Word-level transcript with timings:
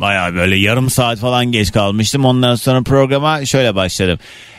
Baya 0.00 0.34
böyle 0.34 0.56
yarım 0.56 0.90
saat 0.90 1.18
falan 1.18 1.46
geç 1.46 1.72
kalmıştım. 1.72 2.24
Ondan 2.24 2.54
sonra 2.54 2.82
programa 2.82 3.46
şöyle 3.46 3.74
başladım. 3.74 4.18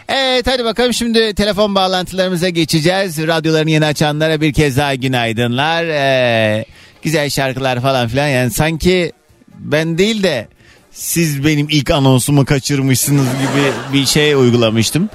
Evet 0.09 0.47
hadi 0.47 0.65
bakalım 0.65 0.93
şimdi 0.93 1.33
telefon 1.33 1.75
bağlantılarımıza 1.75 2.49
geçeceğiz. 2.49 3.27
Radyolarını 3.27 3.71
yeni 3.71 3.85
açanlara 3.85 4.41
bir 4.41 4.53
kez 4.53 4.77
daha 4.77 4.95
günaydınlar. 4.95 5.83
Ee, 5.83 6.65
güzel 7.01 7.29
şarkılar 7.29 7.81
falan 7.81 8.07
filan. 8.07 8.27
Yani 8.27 8.51
sanki 8.51 9.11
ben 9.59 9.97
değil 9.97 10.23
de 10.23 10.47
siz 10.91 11.45
benim 11.45 11.67
ilk 11.69 11.91
anonsumu 11.91 12.45
kaçırmışsınız 12.45 13.25
gibi 13.25 13.93
bir 13.93 14.05
şey 14.05 14.33
uygulamıştım. 14.33 15.09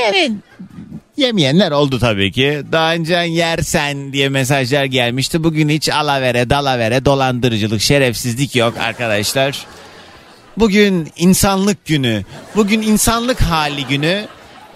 Yani 0.00 0.32
yemeyenler 1.20 1.70
oldu 1.70 1.98
tabii 1.98 2.32
ki. 2.32 2.62
Daha 2.72 2.94
önce 2.94 3.14
yersen 3.14 4.12
diye 4.12 4.28
mesajlar 4.28 4.84
gelmişti. 4.84 5.44
Bugün 5.44 5.68
hiç 5.68 5.88
alavere, 5.88 6.50
dalavere, 6.50 7.04
dolandırıcılık, 7.04 7.80
şerefsizlik 7.80 8.56
yok 8.56 8.74
arkadaşlar. 8.78 9.66
Bugün 10.56 11.12
insanlık 11.16 11.86
günü. 11.86 12.24
Bugün 12.56 12.82
insanlık 12.82 13.40
hali 13.40 13.86
günü. 13.86 14.26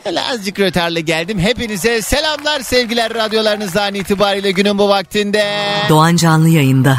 Hele 0.04 0.20
azıcık 0.22 0.60
rötarlı 0.60 1.00
geldim. 1.00 1.38
Hepinize 1.38 2.02
selamlar 2.02 2.60
sevgiler 2.60 3.14
radyolarınızdan 3.14 3.94
itibariyle 3.94 4.50
günün 4.50 4.78
bu 4.78 4.88
vaktinde. 4.88 5.44
Doğan 5.88 6.16
Canlı 6.16 6.48
yayında. 6.48 6.98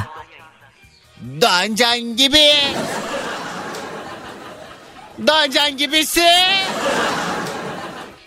Doğancan 1.41 1.99
gibi. 1.99 2.52
Doğancan 5.27 5.77
gibisi. 5.77 6.27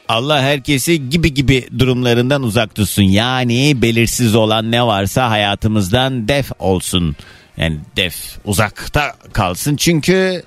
Allah 0.08 0.42
herkesi 0.42 1.10
gibi 1.10 1.34
gibi 1.34 1.68
durumlarından 1.78 2.42
uzak 2.42 2.74
tutsun. 2.74 3.02
Yani 3.02 3.82
belirsiz 3.82 4.34
olan 4.34 4.70
ne 4.70 4.86
varsa 4.86 5.30
hayatımızdan 5.30 6.28
def 6.28 6.52
olsun. 6.58 7.16
Yani 7.56 7.78
def 7.96 8.14
uzakta 8.44 9.12
kalsın. 9.32 9.76
Çünkü 9.76 10.42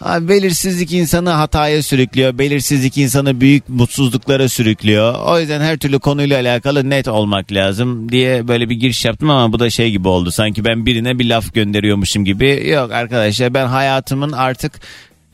Abi 0.00 0.28
belirsizlik 0.28 0.92
insanı 0.92 1.30
hataya 1.30 1.82
sürüklüyor. 1.82 2.38
Belirsizlik 2.38 2.98
insanı 2.98 3.40
büyük 3.40 3.68
mutsuzluklara 3.68 4.48
sürüklüyor. 4.48 5.14
O 5.26 5.40
yüzden 5.40 5.60
her 5.60 5.78
türlü 5.78 5.98
konuyla 5.98 6.40
alakalı 6.40 6.90
net 6.90 7.08
olmak 7.08 7.52
lazım 7.52 8.12
diye 8.12 8.48
böyle 8.48 8.70
bir 8.70 8.74
giriş 8.74 9.04
yaptım 9.04 9.30
ama 9.30 9.52
bu 9.52 9.58
da 9.60 9.70
şey 9.70 9.90
gibi 9.90 10.08
oldu. 10.08 10.30
Sanki 10.30 10.64
ben 10.64 10.86
birine 10.86 11.18
bir 11.18 11.28
laf 11.28 11.54
gönderiyormuşum 11.54 12.24
gibi. 12.24 12.68
Yok 12.68 12.92
arkadaşlar 12.92 13.54
ben 13.54 13.66
hayatımın 13.66 14.32
artık 14.32 14.72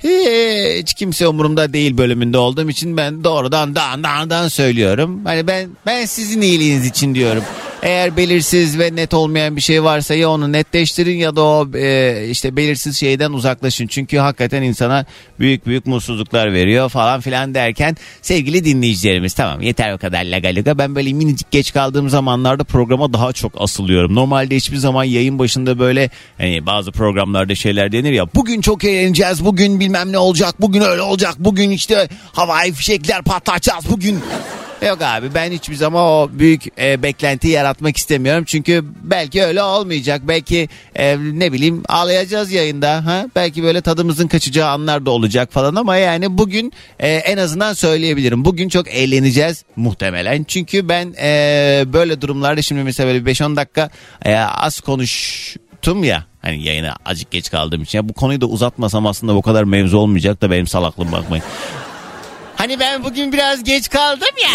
hiç 0.05 0.95
kimse 0.95 1.29
umurumda 1.29 1.73
değil 1.73 1.99
bölümünde 1.99 2.39
olduğum 2.39 2.71
için 2.71 2.97
ben 2.97 3.25
doğrudan 3.25 3.75
dan 3.75 4.05
dan 4.05 4.31
dan 4.31 4.49
söylüyorum. 4.49 5.21
Hani 5.25 5.47
ben 5.47 5.69
ben 5.87 6.05
sizin 6.05 6.41
iyiliğiniz 6.41 6.87
için 6.87 7.15
diyorum. 7.15 7.45
Eğer 7.85 8.17
belirsiz 8.17 8.79
ve 8.79 8.97
net 8.97 9.15
olmayan 9.15 9.57
bir 9.57 9.61
şey 9.61 9.85
varsa 9.85 10.15
ya 10.15 10.31
onu 10.31 10.53
netleştirin 10.53 11.17
ya 11.17 11.37
da 11.37 11.43
o 11.43 11.69
e, 11.75 12.27
işte 12.31 12.57
belirsiz 12.57 13.01
şeyden 13.01 13.33
uzaklaşın. 13.33 13.87
Çünkü 13.87 14.19
hakikaten 14.19 14.63
insana 14.63 15.07
büyük 15.41 15.67
büyük 15.67 15.87
mutsuzluklar 15.87 16.53
veriyor 16.53 16.89
falan 16.89 17.21
filan 17.21 17.55
derken 17.55 17.97
sevgili 18.23 18.65
dinleyicilerimiz 18.65 19.35
tamam 19.35 19.61
yeter 19.61 19.93
o 19.93 19.99
kadar 19.99 20.25
lagaluga. 20.25 20.79
Ben 20.79 20.95
böyle 20.95 21.13
minicik 21.13 21.51
geç 21.51 21.73
kaldığım 21.73 22.11
zamanlarda 22.11 22.65
programa 22.65 23.13
daha 23.13 23.33
çok 23.33 23.53
asılıyorum. 23.59 24.15
Normalde 24.15 24.57
hiçbir 24.57 24.77
zaman 24.77 25.05
yayın 25.05 25.39
başında 25.39 25.79
böyle 25.79 26.11
hani 26.39 26.67
bazı 26.67 26.93
programlarda 26.93 27.55
şeyler 27.55 27.93
denir 27.93 28.13
ya 28.13 28.27
bugün 28.35 28.61
çok 28.61 28.85
eğleneceğiz 28.85 29.45
bugün 29.45 29.81
bilmem 29.81 30.13
ne 30.13 30.19
olacak 30.19 30.55
bugün 30.61 30.81
öyle 30.81 31.03
olacak 31.03 31.35
bugün 31.39 31.71
işte 31.71 32.09
havai 32.33 32.73
fişekler 32.73 33.23
patlatacağız 33.23 33.85
bugün 33.91 34.21
Yok 34.85 35.03
abi 35.03 35.35
ben 35.35 35.53
hiçbir 35.53 35.75
zaman 35.75 36.03
o 36.03 36.31
büyük 36.33 36.79
e, 36.79 37.03
beklenti 37.03 37.49
yaratmak 37.49 37.97
istemiyorum. 37.97 38.45
Çünkü 38.47 38.85
belki 39.03 39.43
öyle 39.43 39.63
olmayacak. 39.63 40.23
Belki 40.25 40.69
e, 40.97 41.17
ne 41.19 41.53
bileyim 41.53 41.83
ağlayacağız 41.89 42.53
yayında. 42.53 43.07
Ha? 43.07 43.27
Belki 43.37 43.63
böyle 43.63 43.81
tadımızın 43.81 44.29
kaçacağı 44.29 44.71
anlar 44.71 45.07
da 45.07 45.11
olacak 45.11 45.53
falan 45.53 45.75
ama 45.75 45.97
yani 45.97 46.39
bugün 46.39 46.73
e, 46.99 47.09
en 47.09 47.39
azından 47.39 47.73
söyleyebilirim. 47.73 48.45
Bugün 48.45 48.69
çok 48.69 48.89
eğleneceğiz 48.89 49.65
muhtemelen. 49.77 50.45
Çünkü 50.45 50.89
ben 50.89 51.15
e, 51.23 51.85
böyle 51.93 52.21
durumlarda 52.21 52.63
şimdi 52.63 52.83
mesela 52.83 53.07
böyle 53.07 53.31
5-10 53.31 53.57
dakika 53.57 53.91
e, 54.25 54.37
az 54.37 54.81
konuştum 54.81 56.05
ya 56.05 56.25
hani 56.43 56.63
yayına 56.63 56.97
acık 57.05 57.31
geç 57.31 57.51
kaldığım 57.51 57.83
için. 57.83 57.99
Ya 57.99 58.09
bu 58.09 58.13
konuyu 58.13 58.41
da 58.41 58.47
uzatmasam 58.47 59.07
aslında 59.07 59.35
bu 59.35 59.43
kadar 59.43 59.65
mevzu 59.65 59.99
olmayacak 59.99 60.43
da 60.43 60.51
benim 60.51 60.67
salaklığım 60.67 61.13
bakmayın. 61.13 61.45
Hani 62.57 62.81
ben 62.81 63.05
bugün 63.05 63.33
biraz 63.33 63.65
geç 63.65 63.91
kaldım 63.91 64.29
ya. 64.43 64.51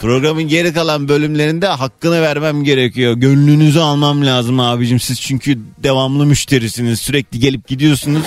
Programın 0.00 0.48
geri 0.48 0.72
kalan 0.72 1.08
bölümlerinde 1.08 1.66
hakkını 1.66 2.22
vermem 2.22 2.64
gerekiyor. 2.64 3.12
Gönlünüzü 3.14 3.80
almam 3.80 4.26
lazım 4.26 4.60
abicim. 4.60 5.00
Siz 5.00 5.20
çünkü 5.20 5.58
devamlı 5.78 6.26
müşterisiniz. 6.26 7.00
Sürekli 7.00 7.38
gelip 7.38 7.68
gidiyorsunuz. 7.68 8.22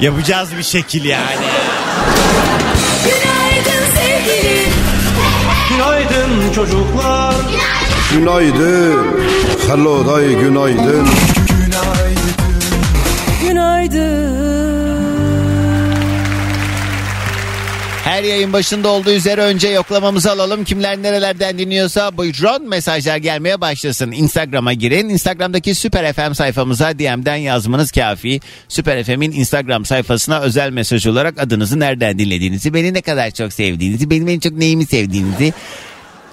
Yapacağız 0.00 0.48
bir 0.58 0.62
şekil 0.62 1.04
yani. 1.04 1.36
Günaydın 3.04 3.86
sevgilim. 3.94 4.72
Günaydın 5.70 6.52
çocuklar. 6.54 7.34
Günaydın. 8.12 9.06
Hello 9.68 10.06
day 10.06 10.34
günaydın. 10.34 11.08
Her 18.04 18.22
yayın 18.22 18.52
başında 18.52 18.88
olduğu 18.88 19.10
üzere 19.10 19.40
önce 19.40 19.68
yoklamamızı 19.68 20.32
alalım. 20.32 20.64
Kimler 20.64 21.02
nerelerden 21.02 21.58
dinliyorsa 21.58 22.16
buyurun 22.16 22.68
mesajlar 22.68 23.16
gelmeye 23.16 23.60
başlasın. 23.60 24.12
Instagram'a 24.12 24.72
girin. 24.72 25.08
Instagram'daki 25.08 25.74
Süper 25.74 26.12
FM 26.12 26.32
sayfamıza 26.32 26.98
DM'den 26.98 27.36
yazmanız 27.36 27.92
kafi. 27.92 28.40
Süper 28.68 29.04
FM'in 29.04 29.32
Instagram 29.32 29.84
sayfasına 29.84 30.40
özel 30.40 30.70
mesaj 30.70 31.06
olarak 31.06 31.40
adınızı 31.40 31.80
nereden 31.80 32.18
dinlediğinizi, 32.18 32.74
beni 32.74 32.94
ne 32.94 33.02
kadar 33.02 33.30
çok 33.30 33.52
sevdiğinizi, 33.52 34.10
benim 34.10 34.28
en 34.28 34.40
çok 34.40 34.52
neyimi 34.52 34.86
sevdiğinizi 34.86 35.52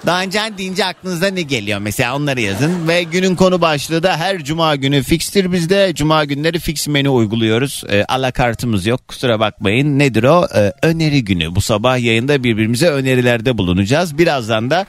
Doğancan 0.06 0.58
deyince 0.58 0.84
aklınıza 0.84 1.26
ne 1.26 1.42
geliyor 1.42 1.78
mesela 1.78 2.16
onları 2.16 2.40
yazın. 2.40 2.88
Ve 2.88 3.02
günün 3.02 3.34
konu 3.34 3.60
başlığı 3.60 4.02
da 4.02 4.16
her 4.16 4.44
cuma 4.44 4.76
günü 4.76 5.02
fikstir 5.02 5.52
bizde. 5.52 5.92
Cuma 5.94 6.24
günleri 6.24 6.58
fix 6.58 6.88
menü 6.88 7.08
uyguluyoruz. 7.08 7.84
E, 7.90 8.04
alakartımız 8.04 8.86
yok 8.86 9.08
kusura 9.08 9.40
bakmayın. 9.40 9.98
Nedir 9.98 10.24
o? 10.24 10.46
E, 10.54 10.72
öneri 10.82 11.24
günü. 11.24 11.54
Bu 11.54 11.60
sabah 11.60 11.98
yayında 11.98 12.44
birbirimize 12.44 12.88
önerilerde 12.88 13.58
bulunacağız. 13.58 14.18
Birazdan 14.18 14.70
da 14.70 14.86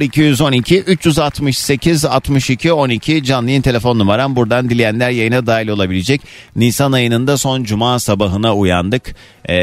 0212 0.00 0.80
368 0.80 2.04
62 2.04 2.72
12 2.72 3.24
canlı 3.24 3.48
yayın 3.50 3.62
telefon 3.62 3.98
numaram. 3.98 4.36
Buradan 4.36 4.70
dileyenler 4.70 5.10
yayına 5.10 5.46
dahil 5.46 5.68
olabilecek. 5.68 6.20
Nisan 6.56 6.92
ayının 6.92 7.26
da 7.26 7.36
son 7.36 7.64
cuma 7.64 8.00
sabahına 8.00 8.56
uyandık. 8.56 9.14
E, 9.50 9.56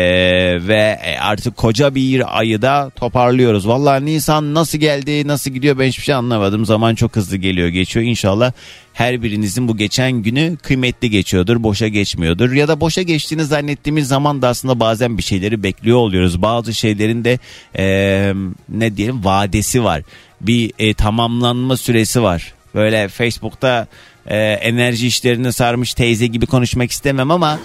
ve 0.68 1.00
artık 1.22 1.58
koca 1.58 1.96
bir 1.96 2.40
ayı 2.40 2.62
da 2.62 2.92
toparlıyoruz. 2.96 3.68
Vallahi 3.68 4.06
Nisan 4.06 4.54
nasıl 4.54 4.78
geldi 4.78 5.28
nasıl 5.28 5.52
gidiyor 5.52 5.80
ben 5.80 5.88
hiçbir 5.88 6.04
şey 6.04 6.16
anlamadım. 6.16 6.66
Zaman 6.66 6.96
çok 6.96 7.16
hızlı 7.16 7.38
geliyor 7.38 7.68
geçiyor. 7.68 8.06
İnşallah 8.06 8.52
her 8.94 9.22
birinizin 9.24 9.68
bu 9.68 9.78
geçen 9.78 10.12
günü 10.12 10.58
kıymetli 10.58 11.10
geçiyordur, 11.10 11.64
boşa 11.64 11.88
geçmiyordur. 11.88 12.52
Ya 12.52 12.68
da 12.68 12.80
boşa 12.80 13.02
geçtiğini 13.02 13.46
zannettiğimiz 13.46 14.08
zaman 14.08 14.42
da 14.42 14.48
aslında 14.48 14.80
bazen 14.80 15.18
bir 15.18 15.24
şeyleri 15.24 15.64
bekliyor 15.64 15.98
oluyoruz. 15.98 16.42
Bazı 16.42 16.74
şeylerin 16.74 17.26
de 17.26 17.40
ee, 17.78 18.34
ne 18.70 18.98
diyelim 18.98 19.26
vadesi 19.26 19.84
var. 19.84 20.02
Bir 20.42 20.72
e, 20.80 20.94
tamamlanma 20.94 21.78
süresi 21.78 22.24
var. 22.24 22.54
Böyle 22.76 23.08
Facebook'ta 23.08 23.88
e, 24.26 24.38
enerji 24.38 25.08
işlerine 25.08 25.52
sarmış 25.52 25.94
teyze 25.94 26.28
gibi 26.28 26.46
konuşmak 26.46 26.92
istemem 26.92 27.32
ama 27.32 27.60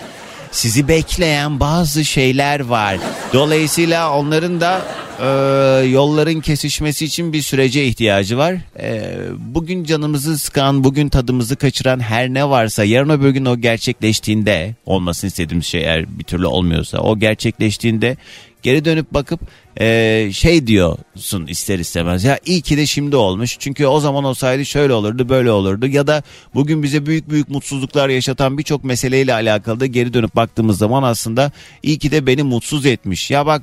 sizi 0.52 0.88
bekleyen 0.88 1.60
bazı 1.60 2.04
şeyler 2.04 2.60
var. 2.60 2.99
Dolayısıyla 3.32 4.19
onların 4.19 4.60
da 4.60 4.82
e, 5.20 5.26
yolların 5.87 6.40
kesişmesi 6.40 7.04
için 7.04 7.32
bir 7.32 7.43
sürece 7.43 7.84
ihtiyacı 7.84 8.38
var. 8.38 8.54
E, 8.81 9.16
bugün 9.38 9.84
canımızı 9.84 10.38
sıkan, 10.38 10.84
bugün 10.84 11.08
tadımızı 11.08 11.56
kaçıran 11.56 12.00
her 12.00 12.28
ne 12.28 12.49
varsa 12.49 12.84
yarın 12.84 13.10
öbür 13.10 13.31
gün 13.31 13.44
o 13.44 13.56
gerçekleştiğinde 13.56 14.75
olmasını 14.87 15.28
istediğimiz 15.28 15.66
şey 15.66 15.81
eğer 15.81 16.19
bir 16.19 16.25
türlü 16.25 16.46
olmuyorsa 16.46 16.99
o 16.99 17.19
gerçekleştiğinde 17.19 18.16
geri 18.62 18.84
dönüp 18.84 19.14
bakıp 19.14 19.40
e, 19.81 20.29
şey 20.33 20.67
diyorsun 20.67 21.47
ister 21.47 21.79
istemez. 21.79 22.25
Ya 22.25 22.39
iyi 22.47 22.63
ki 22.63 22.77
de 22.77 22.87
şimdi 22.87 23.17
olmuş. 23.17 23.57
Çünkü 23.59 23.87
o 23.87 24.01
zaman 24.01 24.25
olsaydı 24.25 24.67
şöyle 24.67 24.93
olurdu 24.93 25.29
böyle 25.29 25.51
olurdu. 25.51 25.87
Ya 25.87 26.07
da 26.07 26.23
bugün 26.55 26.83
bize 26.83 27.07
büyük 27.07 27.31
büyük 27.31 27.49
mutsuzluklar 27.49 28.09
yaşatan 28.09 28.59
birçok 28.59 28.85
meseleyle 28.85 29.35
alakalı 29.35 29.81
da 29.81 29.87
geri 29.87 30.15
dönüp 30.15 30.37
baktığımız 30.37 30.79
zaman 30.79 31.03
aslında 31.03 31.53
iyi 31.83 31.99
ki 31.99 32.11
de 32.11 32.27
beni 32.27 32.43
mutsuz 32.43 32.87
etmiş. 32.87 33.31
Ya 33.31 33.47
bak 33.47 33.63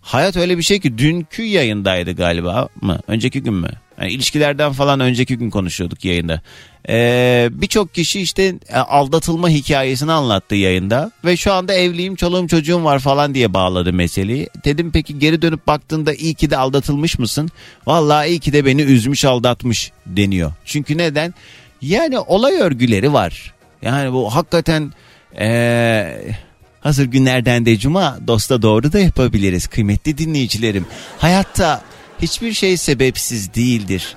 hayat 0.00 0.36
öyle 0.36 0.58
bir 0.58 0.62
şey 0.62 0.80
ki 0.80 0.98
dünkü 0.98 1.42
yayındaydı 1.42 2.12
galiba 2.12 2.68
mı? 2.80 3.00
Önceki 3.08 3.42
gün 3.42 3.54
mü? 3.54 3.70
Yani 4.00 4.12
ilişkilerden 4.12 4.72
falan 4.72 5.00
önceki 5.00 5.38
gün 5.38 5.50
konuşuyorduk 5.50 6.04
yayında. 6.04 6.40
Ee, 6.88 7.48
Birçok 7.52 7.94
kişi 7.94 8.20
işte 8.20 8.54
e, 8.68 8.76
aldatılma 8.76 9.48
hikayesini 9.48 10.12
anlattı 10.12 10.54
yayında. 10.54 11.10
Ve 11.24 11.36
şu 11.36 11.52
anda 11.52 11.74
evliyim 11.74 12.16
çoluğum 12.16 12.48
çocuğum 12.48 12.84
var 12.84 12.98
falan 12.98 13.34
diye 13.34 13.54
bağladı 13.54 13.92
meseleyi. 13.92 14.48
Dedim 14.64 14.90
peki 14.92 15.18
geri 15.18 15.42
dönüp 15.42 15.66
baktığında 15.66 16.14
iyi 16.14 16.34
ki 16.34 16.50
de 16.50 16.56
aldatılmış 16.56 17.18
mısın? 17.18 17.50
Vallahi 17.86 18.28
iyi 18.28 18.38
ki 18.38 18.52
de 18.52 18.64
beni 18.66 18.82
üzmüş 18.82 19.24
aldatmış 19.24 19.92
deniyor. 20.06 20.52
Çünkü 20.64 20.98
neden? 20.98 21.34
Yani 21.82 22.18
olay 22.18 22.54
örgüleri 22.54 23.12
var. 23.12 23.54
Yani 23.82 24.12
bu 24.12 24.34
hakikaten... 24.34 24.92
Ee, 25.38 26.34
Hazır 26.80 27.04
günlerden 27.04 27.66
de 27.66 27.78
cuma 27.78 28.18
dosta 28.26 28.62
doğru 28.62 28.92
da 28.92 28.98
yapabiliriz 28.98 29.66
kıymetli 29.66 30.18
dinleyicilerim. 30.18 30.86
Hayatta 31.18 31.82
hiçbir 32.24 32.52
şey 32.52 32.76
sebepsiz 32.76 33.54
değildir. 33.54 34.16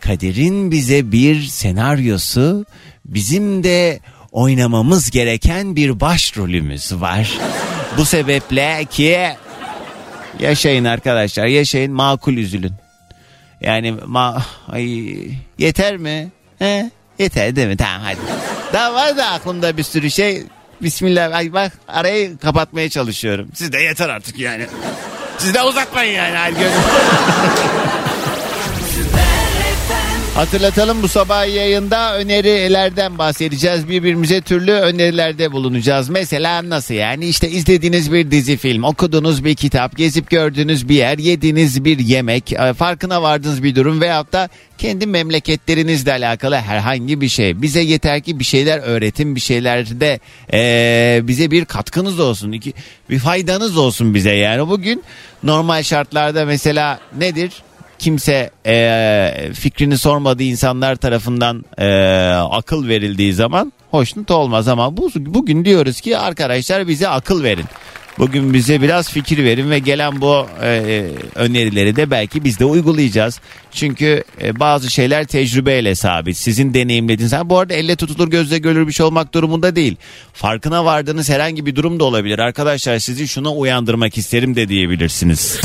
Kaderin 0.00 0.70
bize 0.70 1.12
bir 1.12 1.42
senaryosu, 1.42 2.66
bizim 3.04 3.64
de 3.64 4.00
oynamamız 4.32 5.10
gereken 5.10 5.76
bir 5.76 6.00
başrolümüz 6.00 6.94
var. 6.94 7.38
Bu 7.96 8.04
sebeple 8.04 8.86
ki 8.90 9.28
yaşayın 10.40 10.84
arkadaşlar, 10.84 11.46
yaşayın 11.46 11.92
makul 11.92 12.32
üzülün. 12.32 12.72
Yani 13.60 13.94
ma 14.06 14.46
ay 14.68 15.14
yeter 15.58 15.96
mi? 15.96 16.28
He? 16.58 16.90
Yeter 17.18 17.56
değil 17.56 17.68
mi? 17.68 17.76
Tamam 17.76 18.00
hadi. 18.02 18.18
Daha 18.72 18.94
var 18.94 19.16
da 19.16 19.26
aklımda 19.26 19.76
bir 19.76 19.82
sürü 19.82 20.10
şey. 20.10 20.42
Bismillah. 20.82 21.34
Ay 21.34 21.52
bak 21.52 21.72
arayı 21.88 22.38
kapatmaya 22.38 22.90
çalışıyorum. 22.90 23.48
Siz 23.54 23.72
de 23.72 23.78
yeter 23.78 24.08
artık 24.08 24.38
yani. 24.38 24.66
Siz 25.40 25.54
de 25.54 25.62
uzatmayın 25.62 26.14
yani. 26.14 26.54
Hatırlatalım 30.34 31.02
bu 31.02 31.08
sabah 31.08 31.54
yayında 31.54 32.18
önerilerden 32.18 33.18
bahsedeceğiz. 33.18 33.88
Birbirimize 33.88 34.40
türlü 34.40 34.72
önerilerde 34.72 35.52
bulunacağız. 35.52 36.08
Mesela 36.08 36.68
nasıl 36.68 36.94
yani 36.94 37.26
işte 37.26 37.48
izlediğiniz 37.50 38.12
bir 38.12 38.30
dizi 38.30 38.56
film, 38.56 38.84
okuduğunuz 38.84 39.44
bir 39.44 39.54
kitap, 39.54 39.96
gezip 39.96 40.30
gördüğünüz 40.30 40.88
bir 40.88 40.94
yer, 40.94 41.18
yediğiniz 41.18 41.84
bir 41.84 41.98
yemek, 41.98 42.52
e, 42.52 42.72
farkına 42.72 43.22
vardığınız 43.22 43.62
bir 43.62 43.74
durum 43.74 44.00
veyahut 44.00 44.32
da 44.32 44.48
kendi 44.78 45.06
memleketlerinizle 45.06 46.12
alakalı 46.12 46.56
herhangi 46.56 47.20
bir 47.20 47.28
şey. 47.28 47.62
Bize 47.62 47.80
yeter 47.80 48.20
ki 48.20 48.38
bir 48.38 48.44
şeyler 48.44 48.78
öğretin, 48.78 49.34
bir 49.34 49.40
şeylerde 49.40 50.20
e, 50.52 51.20
bize 51.22 51.50
bir 51.50 51.64
katkınız 51.64 52.20
olsun, 52.20 52.52
iki, 52.52 52.72
bir 53.10 53.18
faydanız 53.18 53.76
olsun 53.76 54.14
bize 54.14 54.32
yani. 54.32 54.68
Bugün 54.68 55.02
normal 55.42 55.82
şartlarda 55.82 56.44
mesela 56.44 57.00
nedir? 57.18 57.52
Kimse 58.00 58.50
e, 58.66 59.50
fikrini 59.54 59.98
sormadığı 59.98 60.42
insanlar 60.42 60.96
tarafından 60.96 61.64
e, 61.78 61.86
akıl 62.50 62.88
verildiği 62.88 63.32
zaman 63.32 63.72
hoşnut 63.90 64.30
olmaz 64.30 64.68
ama 64.68 64.96
bu, 64.96 65.10
bugün 65.16 65.64
diyoruz 65.64 66.00
ki 66.00 66.18
arkadaşlar 66.18 66.88
bize 66.88 67.08
akıl 67.08 67.42
verin. 67.42 67.66
Bugün 68.18 68.54
bize 68.54 68.82
biraz 68.82 69.10
fikir 69.10 69.44
verin 69.44 69.70
ve 69.70 69.78
gelen 69.78 70.20
bu 70.20 70.46
e, 70.62 71.06
önerileri 71.34 71.96
de 71.96 72.10
belki 72.10 72.44
biz 72.44 72.60
de 72.60 72.64
uygulayacağız. 72.64 73.40
Çünkü 73.72 74.24
e, 74.42 74.60
bazı 74.60 74.90
şeyler 74.90 75.24
tecrübeyle 75.24 75.94
sabit. 75.94 76.36
Sizin 76.36 76.74
deneyimlediğiniz. 76.74 77.32
Ha, 77.32 77.50
bu 77.50 77.58
arada 77.58 77.74
elle 77.74 77.96
tutulur 77.96 78.28
gözle 78.28 78.58
görülür 78.58 78.86
bir 78.86 78.92
şey 78.92 79.06
olmak 79.06 79.34
durumunda 79.34 79.76
değil. 79.76 79.96
Farkına 80.32 80.84
vardığınız 80.84 81.30
herhangi 81.30 81.66
bir 81.66 81.76
durum 81.76 82.00
da 82.00 82.04
olabilir. 82.04 82.38
Arkadaşlar 82.38 82.98
sizi 82.98 83.28
şuna 83.28 83.52
uyandırmak 83.54 84.18
isterim 84.18 84.56
de 84.56 84.68
diyebilirsiniz. 84.68 85.60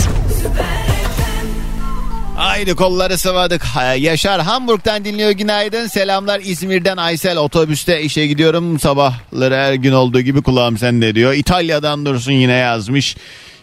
Haydi 2.35 2.75
kolları 2.75 3.17
sıvadık. 3.17 3.65
Yaşar 3.97 4.41
Hamburg'dan 4.41 5.05
dinliyor 5.05 5.31
günaydın. 5.31 5.87
Selamlar 5.87 6.39
İzmir'den 6.39 6.97
Aysel 6.97 7.37
otobüste 7.37 8.01
işe 8.01 8.27
gidiyorum. 8.27 8.79
Sabahları 8.79 9.55
her 9.55 9.73
gün 9.73 9.91
olduğu 9.91 10.21
gibi 10.21 10.41
kulağım 10.41 10.77
sende 10.77 11.15
diyor. 11.15 11.33
İtalya'dan 11.33 12.05
Dursun 12.05 12.31
yine 12.31 12.53
yazmış. 12.53 13.15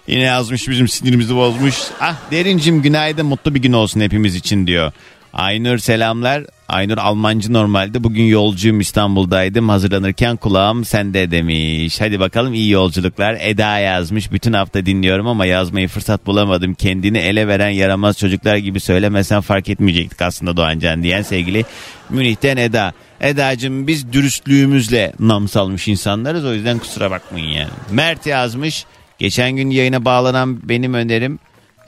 Yine 0.06 0.22
yazmış 0.22 0.68
bizim 0.68 0.88
sinirimizi 0.88 1.36
bozmuş. 1.36 1.74
Ah 2.00 2.16
Derincim 2.30 2.82
günaydın 2.82 3.26
mutlu 3.26 3.54
bir 3.54 3.62
gün 3.62 3.72
olsun 3.72 4.00
hepimiz 4.00 4.34
için 4.34 4.66
diyor. 4.66 4.92
Aynur 5.32 5.78
selamlar. 5.78 6.44
Aynur 6.72 6.98
Almancı 6.98 7.52
normalde. 7.52 8.04
Bugün 8.04 8.22
yolcuyum 8.22 8.80
İstanbul'daydım. 8.80 9.68
Hazırlanırken 9.68 10.36
kulağım 10.36 10.84
sende 10.84 11.30
demiş. 11.30 12.00
Hadi 12.00 12.20
bakalım 12.20 12.54
iyi 12.54 12.70
yolculuklar. 12.70 13.36
Eda 13.40 13.78
yazmış. 13.78 14.32
Bütün 14.32 14.52
hafta 14.52 14.86
dinliyorum 14.86 15.26
ama 15.26 15.46
yazmayı 15.46 15.88
fırsat 15.88 16.26
bulamadım. 16.26 16.74
Kendini 16.74 17.18
ele 17.18 17.48
veren 17.48 17.68
yaramaz 17.68 18.18
çocuklar 18.18 18.56
gibi 18.56 18.80
söylemesen 18.80 19.40
fark 19.40 19.68
etmeyecektik 19.68 20.22
aslında 20.22 20.56
Doğancan 20.56 21.02
diyen 21.02 21.22
sevgili 21.22 21.64
Münih'ten 22.10 22.56
Eda. 22.56 22.92
Eda'cığım 23.20 23.86
biz 23.86 24.12
dürüstlüğümüzle 24.12 25.12
nam 25.18 25.48
salmış 25.48 25.88
insanlarız. 25.88 26.44
O 26.44 26.54
yüzden 26.54 26.78
kusura 26.78 27.10
bakmayın 27.10 27.48
yani. 27.48 27.70
Mert 27.90 28.26
yazmış. 28.26 28.84
Geçen 29.18 29.52
gün 29.52 29.70
yayına 29.70 30.04
bağlanan 30.04 30.68
benim 30.68 30.94
önerim 30.94 31.38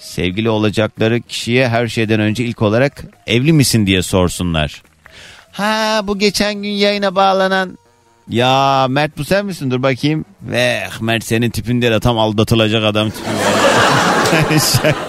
sevgili 0.05 0.51
olacakları 0.51 1.21
kişiye 1.21 1.69
her 1.69 1.89
şeyden 1.89 2.21
önce 2.21 2.45
ilk 2.45 2.63
olarak 2.63 3.05
evli 3.27 3.53
misin 3.53 3.87
diye 3.87 4.03
sorsunlar. 4.03 4.83
Ha 5.53 6.01
bu 6.05 6.19
geçen 6.19 6.55
gün 6.55 6.71
yayına 6.71 7.15
bağlanan 7.15 7.79
ya 8.29 8.87
Mert 8.89 9.19
bu 9.19 9.25
sen 9.25 9.47
misin? 9.47 9.71
Dur 9.71 9.83
bakayım. 9.83 10.25
Ve 10.43 10.83
Mert 11.01 11.25
senin 11.25 11.51
tipinde 11.51 11.91
de 11.91 12.01
tam 12.01 12.19
aldatılacak 12.19 12.85
adam 12.85 13.11
tipi 13.11 13.29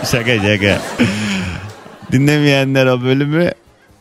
şaka 0.11 0.41
şaka. 0.41 0.81
Dinlemeyenler 2.11 2.85
o 2.85 3.01
bölümü 3.01 3.51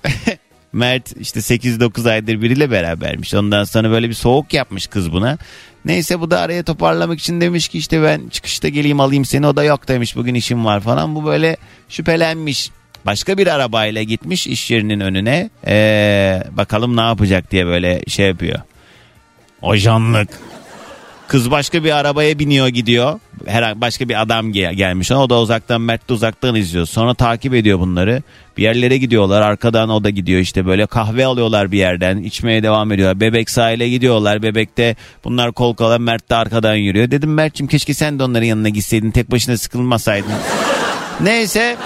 Mert 0.73 1.17
işte 1.21 1.41
8-9 1.41 2.11
aydır 2.11 2.43
biriyle 2.43 2.71
berabermiş. 2.71 3.35
Ondan 3.35 3.65
sonra 3.65 3.91
böyle 3.91 4.09
bir 4.09 4.15
soğuk 4.15 4.55
yapmış 4.55 4.87
kız 4.87 5.13
buna. 5.13 5.39
Neyse 5.85 6.21
bu 6.21 6.31
da 6.31 6.41
araya 6.41 6.63
toparlamak 6.63 7.19
için 7.19 7.41
demiş 7.41 7.69
ki 7.69 7.79
işte 7.79 8.03
ben 8.03 8.29
çıkışta 8.29 8.69
geleyim 8.69 9.01
alayım 9.01 9.25
seni. 9.25 9.47
O 9.47 9.57
da 9.57 9.65
yok 9.65 9.89
demiş 9.89 10.17
bugün 10.17 10.35
işim 10.35 10.65
var 10.65 10.81
falan. 10.81 11.15
Bu 11.15 11.25
böyle 11.25 11.57
şüphelenmiş. 11.89 12.71
Başka 13.07 13.39
bir 13.39 13.47
arabayla 13.47 14.03
gitmiş 14.03 14.47
iş 14.47 14.71
yerinin 14.71 15.01
önüne. 15.01 15.51
Ee, 15.67 16.43
bakalım 16.51 16.97
ne 16.97 17.01
yapacak 17.01 17.51
diye 17.51 17.67
böyle 17.67 18.03
şey 18.09 18.27
yapıyor. 18.27 18.59
Ojanlık. 19.63 20.29
Kız 21.29 21.51
başka 21.51 21.85
bir 21.85 21.91
arabaya 21.91 22.39
biniyor 22.39 22.69
gidiyor. 22.69 23.21
Her 23.47 23.81
başka 23.81 24.09
bir 24.09 24.23
adam 24.23 24.53
gel- 24.53 24.75
gelmiş. 24.75 25.13
O 25.13 25.31
da 25.31 25.41
uzaktan 25.41 25.81
Mert 25.81 26.09
de 26.09 26.13
uzaktan 26.13 26.55
izliyor. 26.55 26.87
Sonra 26.87 27.15
takip 27.15 27.55
ediyor 27.55 27.81
bunları. 27.81 28.23
Bir 28.57 28.63
yerlere 28.63 28.97
gidiyorlar. 28.97 29.43
Arkadan 29.43 29.89
o 29.89 30.05
da 30.05 30.11
gidiyor 30.11 30.41
işte 30.41 30.67
böyle 30.67 30.87
kahve 30.87 31.27
alıyorlar 31.27 31.73
bir 31.73 31.79
yerden. 31.79 32.19
içmeye 32.19 32.63
devam 32.63 32.93
ediyorlar. 32.93 33.21
Bebek 33.21 33.51
sahile 33.51 33.89
gidiyorlar. 33.89 34.43
Bebekte 34.43 34.97
bunlar 35.25 35.53
kol 35.53 35.75
kola 35.75 35.99
Mert 35.99 36.31
de 36.31 36.35
arkadan 36.35 36.75
yürüyor. 36.75 37.11
Dedim 37.11 37.35
Mert'cim 37.35 37.67
keşke 37.67 37.95
sen 37.95 38.19
de 38.19 38.23
onların 38.23 38.47
yanına 38.47 38.69
gitseydin. 38.69 39.11
Tek 39.11 39.31
başına 39.31 39.57
sıkılmasaydın. 39.57 40.33
Neyse 41.21 41.77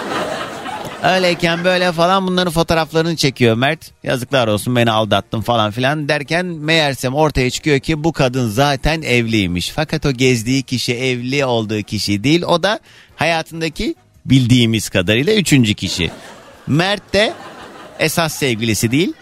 Öyleyken 1.03 1.65
böyle 1.65 1.93
falan 1.93 2.27
bunların 2.27 2.53
fotoğraflarını 2.53 3.17
çekiyor 3.17 3.57
Mert. 3.57 3.91
Yazıklar 4.03 4.49
olsun 4.49 4.77
beni 4.77 4.91
aldattın 4.91 5.41
falan 5.41 5.71
filan 5.71 6.09
derken 6.09 6.47
meğersem 6.47 7.15
ortaya 7.15 7.51
çıkıyor 7.51 7.79
ki 7.79 8.05
bu 8.05 8.13
kadın 8.13 8.49
zaten 8.49 9.03
evliymiş. 9.03 9.71
Fakat 9.71 10.07
o 10.07 10.13
gezdiği 10.13 10.63
kişi 10.63 10.95
evli 10.95 11.45
olduğu 11.45 11.83
kişi 11.83 12.25
değil. 12.25 12.43
O 12.43 12.63
da 12.63 12.81
hayatındaki 13.17 13.95
bildiğimiz 14.25 14.89
kadarıyla 14.89 15.35
üçüncü 15.35 15.75
kişi. 15.75 16.11
Mert 16.67 17.13
de 17.13 17.35
esas 17.99 18.35
sevgilisi 18.35 18.91
değil. 18.91 19.13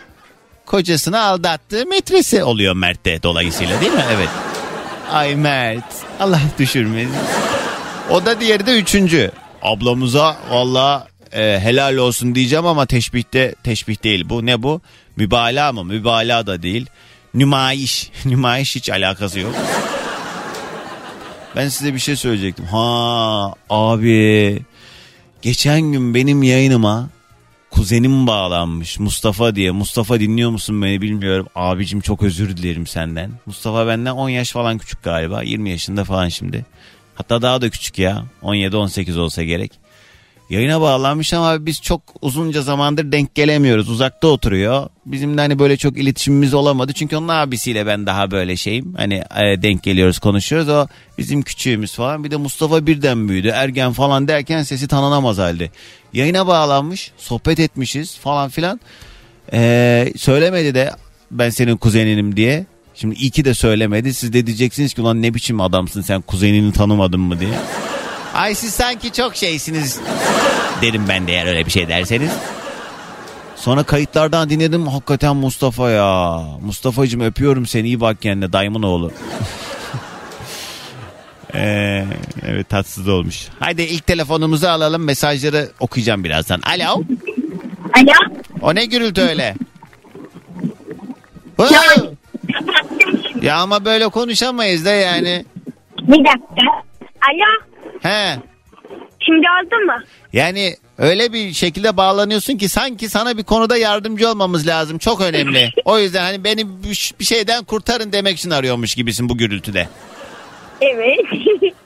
Kocasını 0.66 1.20
aldattığı 1.20 1.86
metresi 1.86 2.44
oluyor 2.44 2.74
Mert 2.74 3.04
de 3.04 3.22
dolayısıyla 3.22 3.80
değil 3.80 3.92
mi? 3.92 4.04
Evet. 4.12 4.28
Ay 5.12 5.36
Mert 5.36 5.94
Allah 6.20 6.40
düşürmesin. 6.58 7.14
O 8.10 8.26
da 8.26 8.40
diğeri 8.40 8.66
de 8.66 8.78
üçüncü. 8.78 9.30
Ablamıza 9.62 10.36
valla 10.50 11.06
e, 11.32 11.60
helal 11.60 11.96
olsun 11.96 12.34
diyeceğim 12.34 12.66
ama 12.66 12.86
teşbihte 12.86 13.54
teşbih 13.62 14.04
değil. 14.04 14.28
Bu 14.28 14.46
ne 14.46 14.62
bu? 14.62 14.80
Mübalağa 15.16 15.72
mı? 15.72 15.84
Mübalağa 15.84 16.46
da 16.46 16.62
değil. 16.62 16.86
Nümayiş. 17.34 18.10
Nümayiş 18.24 18.76
hiç 18.76 18.90
alakası 18.90 19.40
yok. 19.40 19.54
Ben 21.56 21.68
size 21.68 21.94
bir 21.94 21.98
şey 21.98 22.16
söyleyecektim. 22.16 22.64
Ha 22.64 23.54
abi 23.70 24.58
geçen 25.42 25.80
gün 25.80 26.14
benim 26.14 26.42
yayınıma 26.42 27.08
kuzenim 27.70 28.26
bağlanmış 28.26 28.98
Mustafa 28.98 29.54
diye. 29.54 29.70
Mustafa 29.70 30.20
dinliyor 30.20 30.50
musun 30.50 30.82
beni 30.82 31.00
bilmiyorum. 31.02 31.46
Abicim 31.54 32.00
çok 32.00 32.22
özür 32.22 32.56
dilerim 32.56 32.86
senden. 32.86 33.30
Mustafa 33.46 33.86
benden 33.86 34.10
10 34.10 34.28
yaş 34.28 34.52
falan 34.52 34.78
küçük 34.78 35.02
galiba. 35.02 35.42
20 35.42 35.70
yaşında 35.70 36.04
falan 36.04 36.28
şimdi. 36.28 36.64
Hatta 37.14 37.42
daha 37.42 37.60
da 37.60 37.70
küçük 37.70 37.98
ya. 37.98 38.24
17-18 38.42 39.18
olsa 39.18 39.42
gerek. 39.42 39.72
Yayına 40.50 40.80
bağlanmış 40.80 41.34
ama 41.34 41.66
biz 41.66 41.82
çok 41.82 42.02
uzunca 42.22 42.62
zamandır 42.62 43.12
denk 43.12 43.34
gelemiyoruz. 43.34 43.88
Uzakta 43.88 44.28
oturuyor. 44.28 44.88
Bizim 45.06 45.36
de 45.36 45.40
hani 45.40 45.58
böyle 45.58 45.76
çok 45.76 45.98
iletişimimiz 45.98 46.54
olamadı. 46.54 46.92
Çünkü 46.92 47.16
onun 47.16 47.28
abisiyle 47.28 47.86
ben 47.86 48.06
daha 48.06 48.30
böyle 48.30 48.56
şeyim. 48.56 48.94
Hani 48.96 49.14
e, 49.14 49.62
denk 49.62 49.82
geliyoruz 49.82 50.18
konuşuyoruz. 50.18 50.68
O 50.68 50.86
bizim 51.18 51.42
küçüğümüz 51.42 51.94
falan. 51.94 52.24
Bir 52.24 52.30
de 52.30 52.36
Mustafa 52.36 52.86
birden 52.86 53.28
büyüdü. 53.28 53.48
Ergen 53.48 53.92
falan 53.92 54.28
derken 54.28 54.62
sesi 54.62 54.88
tanınamaz 54.88 55.38
halde. 55.38 55.70
Yayına 56.12 56.46
bağlanmış. 56.46 57.12
Sohbet 57.16 57.60
etmişiz 57.60 58.18
falan 58.18 58.48
filan. 58.48 58.80
Ee, 59.52 60.12
söylemedi 60.16 60.74
de 60.74 60.90
ben 61.30 61.50
senin 61.50 61.76
kuzeninim 61.76 62.36
diye. 62.36 62.66
Şimdi 62.94 63.14
iyi 63.14 63.30
ki 63.30 63.44
de 63.44 63.54
söylemedi. 63.54 64.14
Siz 64.14 64.32
de 64.32 64.46
diyeceksiniz 64.46 64.94
ki 64.94 65.00
ulan 65.00 65.22
ne 65.22 65.34
biçim 65.34 65.60
adamsın 65.60 66.00
sen 66.00 66.20
kuzenini 66.20 66.72
tanımadın 66.72 67.20
mı 67.20 67.40
diye. 67.40 67.54
Ay 68.36 68.54
siz 68.54 68.74
sanki 68.74 69.12
çok 69.12 69.36
şeysiniz 69.36 70.00
derim 70.82 71.04
ben 71.08 71.26
de 71.26 71.32
eğer 71.32 71.46
öyle 71.46 71.66
bir 71.66 71.70
şey 71.70 71.88
derseniz. 71.88 72.30
Sonra 73.56 73.82
kayıtlardan 73.82 74.50
dinledim 74.50 74.86
hakikaten 74.86 75.36
Mustafa 75.36 75.90
ya. 75.90 76.42
Mustafa'cığım 76.62 77.20
öpüyorum 77.20 77.66
seni 77.66 77.86
iyi 77.86 78.00
bak 78.00 78.22
kendine 78.22 78.52
dayımın 78.52 78.82
oğlu. 78.82 79.12
Ee, 81.54 82.04
evet 82.46 82.68
tatsız 82.68 83.08
olmuş. 83.08 83.48
Haydi 83.60 83.82
ilk 83.82 84.06
telefonumuzu 84.06 84.66
alalım 84.66 85.04
mesajları 85.04 85.68
okuyacağım 85.80 86.24
birazdan. 86.24 86.60
Alo. 86.60 87.02
Alo. 87.94 88.12
O 88.62 88.74
ne 88.74 88.84
gürültü 88.84 89.20
öyle? 89.20 89.54
Ya 93.42 93.56
ama 93.56 93.84
böyle 93.84 94.08
konuşamayız 94.08 94.84
da 94.84 94.90
yani. 94.90 95.44
Bir 96.02 96.18
dakika. 96.18 96.62
Alo. 97.28 97.75
He. 98.06 98.38
Şimdi 99.20 99.46
oldu 99.46 99.86
mu? 99.86 100.04
Yani 100.32 100.74
öyle 100.98 101.32
bir 101.32 101.52
şekilde 101.52 101.96
bağlanıyorsun 101.96 102.56
ki 102.56 102.68
sanki 102.68 103.08
sana 103.08 103.38
bir 103.38 103.44
konuda 103.44 103.76
yardımcı 103.76 104.28
olmamız 104.28 104.66
lazım. 104.66 104.98
Çok 104.98 105.20
önemli. 105.20 105.70
O 105.84 105.98
yüzden 105.98 106.20
hani 106.20 106.44
beni 106.44 106.82
bir 106.82 107.12
bir 107.20 107.24
şeyden 107.24 107.64
kurtarın 107.64 108.12
demek 108.12 108.38
için 108.38 108.50
arıyormuş 108.50 108.94
gibisin 108.94 109.28
bu 109.28 109.38
gürültüde. 109.38 109.88
Evet. 110.80 111.18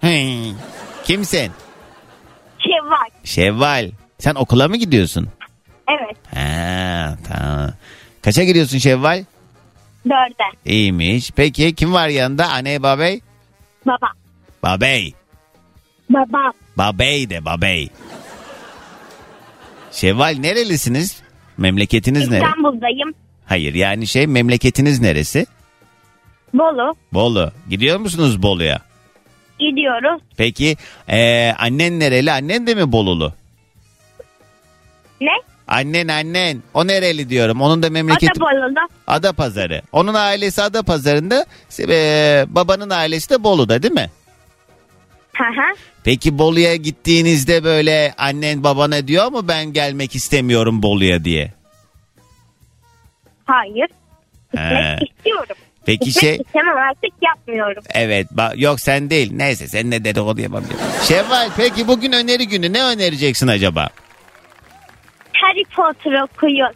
Hey. 0.00 0.52
Kimsin? 1.04 1.52
Şevval. 2.58 3.08
Şevval. 3.24 3.90
Sen 4.18 4.34
okula 4.34 4.68
mı 4.68 4.76
gidiyorsun? 4.76 5.28
Evet. 5.88 6.16
Ha, 6.34 7.16
tamam. 7.28 7.70
Kaça 8.22 8.44
gidiyorsun 8.44 8.78
Şevval? 8.78 9.24
Dörde. 10.06 10.56
İyiymiş. 10.64 11.30
Peki 11.36 11.74
kim 11.74 11.92
var 11.92 12.08
yanında? 12.08 12.48
Anne 12.48 12.82
babey? 12.82 13.20
Baba. 13.86 14.06
Babey. 14.62 15.14
Babam. 16.10 16.52
Babey 16.76 17.30
de 17.30 17.44
babey. 17.44 17.88
Şevval 19.92 20.36
nerelisiniz? 20.38 21.20
Memleketiniz 21.58 22.28
nere? 22.28 22.44
İstanbul'dayım. 22.44 23.14
Hayır 23.46 23.74
yani 23.74 24.06
şey 24.06 24.26
memleketiniz 24.26 25.00
neresi? 25.00 25.46
Bolu. 26.54 26.94
Bolu. 27.12 27.52
Gidiyor 27.70 27.98
musunuz 28.00 28.42
Bolu'ya? 28.42 28.78
Gidiyoruz. 29.58 30.22
Peki 30.36 30.76
eee, 31.08 31.54
annen 31.58 32.00
nereli? 32.00 32.32
Annen 32.32 32.66
de 32.66 32.74
mi 32.74 32.92
Bolulu? 32.92 33.32
Ne? 35.20 35.30
Annen 35.68 36.08
annen. 36.08 36.62
O 36.74 36.86
nereli 36.86 37.28
diyorum. 37.30 37.60
Onun 37.60 37.82
da 37.82 37.90
memleketi 37.90 38.30
Atabolulu. 38.32 38.88
Adapazarı. 39.06 39.82
Onun 39.92 40.14
ailesi 40.14 40.62
Adapazarı'nda. 40.62 41.46
eee, 41.78 42.46
babanın 42.48 42.90
ailesi 42.90 43.30
de 43.30 43.44
Bolu'da 43.44 43.82
değil 43.82 43.94
mi? 43.94 44.10
Peki 46.04 46.38
Bolu'ya 46.38 46.76
gittiğinizde 46.76 47.64
böyle 47.64 48.14
annen 48.18 48.64
babana 48.64 49.08
diyor 49.08 49.32
mu 49.32 49.48
ben 49.48 49.72
gelmek 49.72 50.14
istemiyorum 50.14 50.82
Bolu'ya 50.82 51.24
diye? 51.24 51.52
Hayır. 53.44 53.88
He. 54.56 54.96
Gitmek 55.00 55.10
istiyorum. 55.18 55.56
Peki 55.86 56.04
Gitmek 56.04 56.20
şey 56.24 56.36
istemem 56.46 56.76
artık 56.76 57.10
yapmıyorum. 57.22 57.82
evet 57.94 58.26
ba- 58.32 58.60
yok 58.62 58.80
sen 58.80 59.10
değil 59.10 59.30
neyse 59.32 59.68
sen 59.68 59.90
ne 59.90 60.04
dedikodu 60.04 60.40
yapabilirsin. 60.40 60.78
Şevval 61.14 61.50
peki 61.56 61.88
bugün 61.88 62.12
öneri 62.12 62.48
günü 62.48 62.72
ne 62.72 62.82
önereceksin 62.84 63.46
acaba? 63.48 63.88
Harry 65.32 65.64
Potter 65.76 66.22
okuyun. 66.22 66.72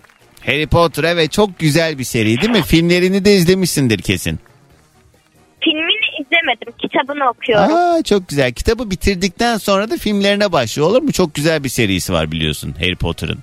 Harry 0.47 0.66
Potter 0.66 1.04
evet 1.04 1.33
çok 1.33 1.59
güzel 1.59 1.99
bir 1.99 2.04
seri 2.04 2.40
değil 2.40 2.50
mi? 2.52 2.62
Filmlerini 2.62 3.25
de 3.25 3.35
izlemişsindir 3.35 3.99
kesin. 3.99 4.38
İzlemedim. 6.32 6.72
Kitabını 6.78 7.28
okuyorum. 7.28 7.74
Aa 7.76 8.02
çok 8.02 8.28
güzel. 8.28 8.52
Kitabı 8.52 8.90
bitirdikten 8.90 9.56
sonra 9.56 9.90
da 9.90 9.96
filmlerine 9.96 10.52
başlıyor 10.52 10.88
olur 10.88 11.02
mu? 11.02 11.12
Çok 11.12 11.34
güzel 11.34 11.64
bir 11.64 11.68
serisi 11.68 12.12
var 12.12 12.32
biliyorsun 12.32 12.74
Harry 12.78 12.96
Potter'ın. 12.96 13.38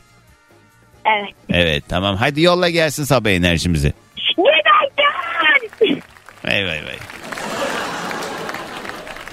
Evet. 1.06 1.34
Evet 1.50 1.84
tamam 1.90 2.16
hadi 2.16 2.42
yolla 2.42 2.70
gelsin 2.70 3.04
sabah 3.04 3.30
enerjimizi. 3.30 3.94
Günaydın. 4.38 6.02
Vay 6.46 6.66
vay 6.66 6.86
vay. 6.86 6.96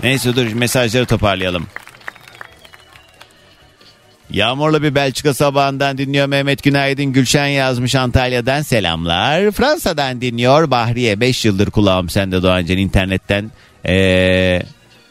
Neyse 0.02 0.36
dur 0.36 0.52
mesajları 0.52 1.06
toparlayalım. 1.06 1.66
Yağmurlu 4.30 4.82
bir 4.82 4.94
Belçika 4.94 5.34
sabahından 5.34 5.98
dinliyor 5.98 6.26
Mehmet 6.26 6.62
Günaydın. 6.62 7.04
Gülşen 7.04 7.46
yazmış 7.46 7.94
Antalya'dan 7.94 8.62
selamlar. 8.62 9.50
Fransa'dan 9.50 10.20
dinliyor 10.20 10.70
Bahriye. 10.70 11.20
5 11.20 11.44
yıldır 11.44 11.70
kulağım 11.70 12.08
sende 12.08 12.42
Doğancan 12.42 12.78
internetten. 12.78 13.50
Ee, 13.86 14.62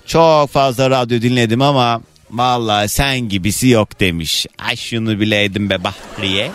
çok 0.05 0.49
fazla 0.49 0.89
radyo 0.89 1.21
dinledim 1.21 1.61
ama 1.61 2.01
vallahi 2.31 2.89
sen 2.89 3.19
gibisi 3.29 3.67
yok 3.67 3.99
demiş. 3.99 4.45
Ay 4.67 4.75
şunu 4.75 5.19
bileydim 5.19 5.69
be 5.69 5.77
Bahriye. 5.83 6.51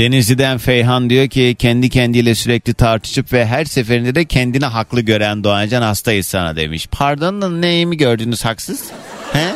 Denizli'den 0.00 0.58
Feyhan 0.58 1.10
diyor 1.10 1.28
ki 1.28 1.56
kendi 1.58 1.88
kendiyle 1.88 2.34
sürekli 2.34 2.74
tartışıp 2.74 3.32
ve 3.32 3.46
her 3.46 3.64
seferinde 3.64 4.14
de 4.14 4.24
kendini 4.24 4.64
haklı 4.64 5.00
gören 5.00 5.44
Doğancan 5.44 5.82
hastayız 5.82 6.26
sana 6.26 6.56
demiş. 6.56 6.88
Pardon 6.90 7.42
da 7.42 7.50
neyimi 7.50 7.96
gördünüz 7.96 8.44
haksız? 8.44 8.90
He? 9.32 9.46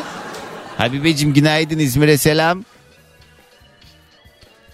Habibeciğim 0.79 1.35
günaydın 1.35 1.79
İzmir'e 1.79 2.19
selam. 2.19 2.65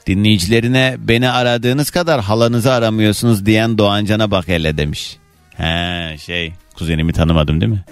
Dinleyicilerine 0.06 0.96
beni 0.98 1.30
aradığınız 1.30 1.90
kadar 1.90 2.20
halanızı 2.20 2.72
aramıyorsunuz 2.72 3.46
diyen 3.46 3.78
Doğancan'a 3.78 4.30
bak 4.30 4.48
hele 4.48 4.78
demiş. 4.78 5.16
He 5.56 6.16
şey 6.18 6.52
kuzenimi 6.74 7.12
tanımadım 7.12 7.60
değil 7.60 7.72
mi? 7.72 7.84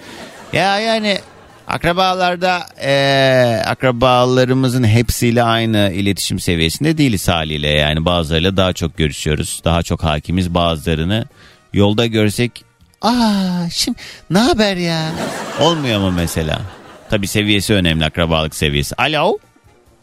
Ya 0.53 0.79
yani 0.79 1.19
akrabalarda 1.69 2.61
eee, 2.83 3.63
akrabalarımızın 3.67 4.85
hepsiyle 4.85 5.43
aynı 5.43 5.91
iletişim 5.95 6.39
seviyesinde 6.41 6.99
değiliz 6.99 7.29
haliyle. 7.29 7.69
Yani 7.69 8.05
bazılarıyla 8.05 8.57
daha 8.57 8.73
çok 8.73 8.97
görüşüyoruz. 8.97 9.61
Daha 9.65 9.83
çok 9.83 10.05
hakimiz 10.05 10.55
bazılarını 10.55 11.25
yolda 11.73 12.07
görsek 12.07 12.65
aa 13.03 13.69
şimdi 13.73 13.99
ne 14.31 14.39
haber 14.39 14.77
ya? 14.77 15.11
Olmuyor 15.61 16.01
mu 16.01 16.11
mesela? 16.17 16.61
Tabii 17.11 17.27
seviyesi 17.27 17.75
önemli 17.75 18.05
akrabalık 18.05 18.55
seviyesi. 18.55 18.95
Alo 18.99 19.39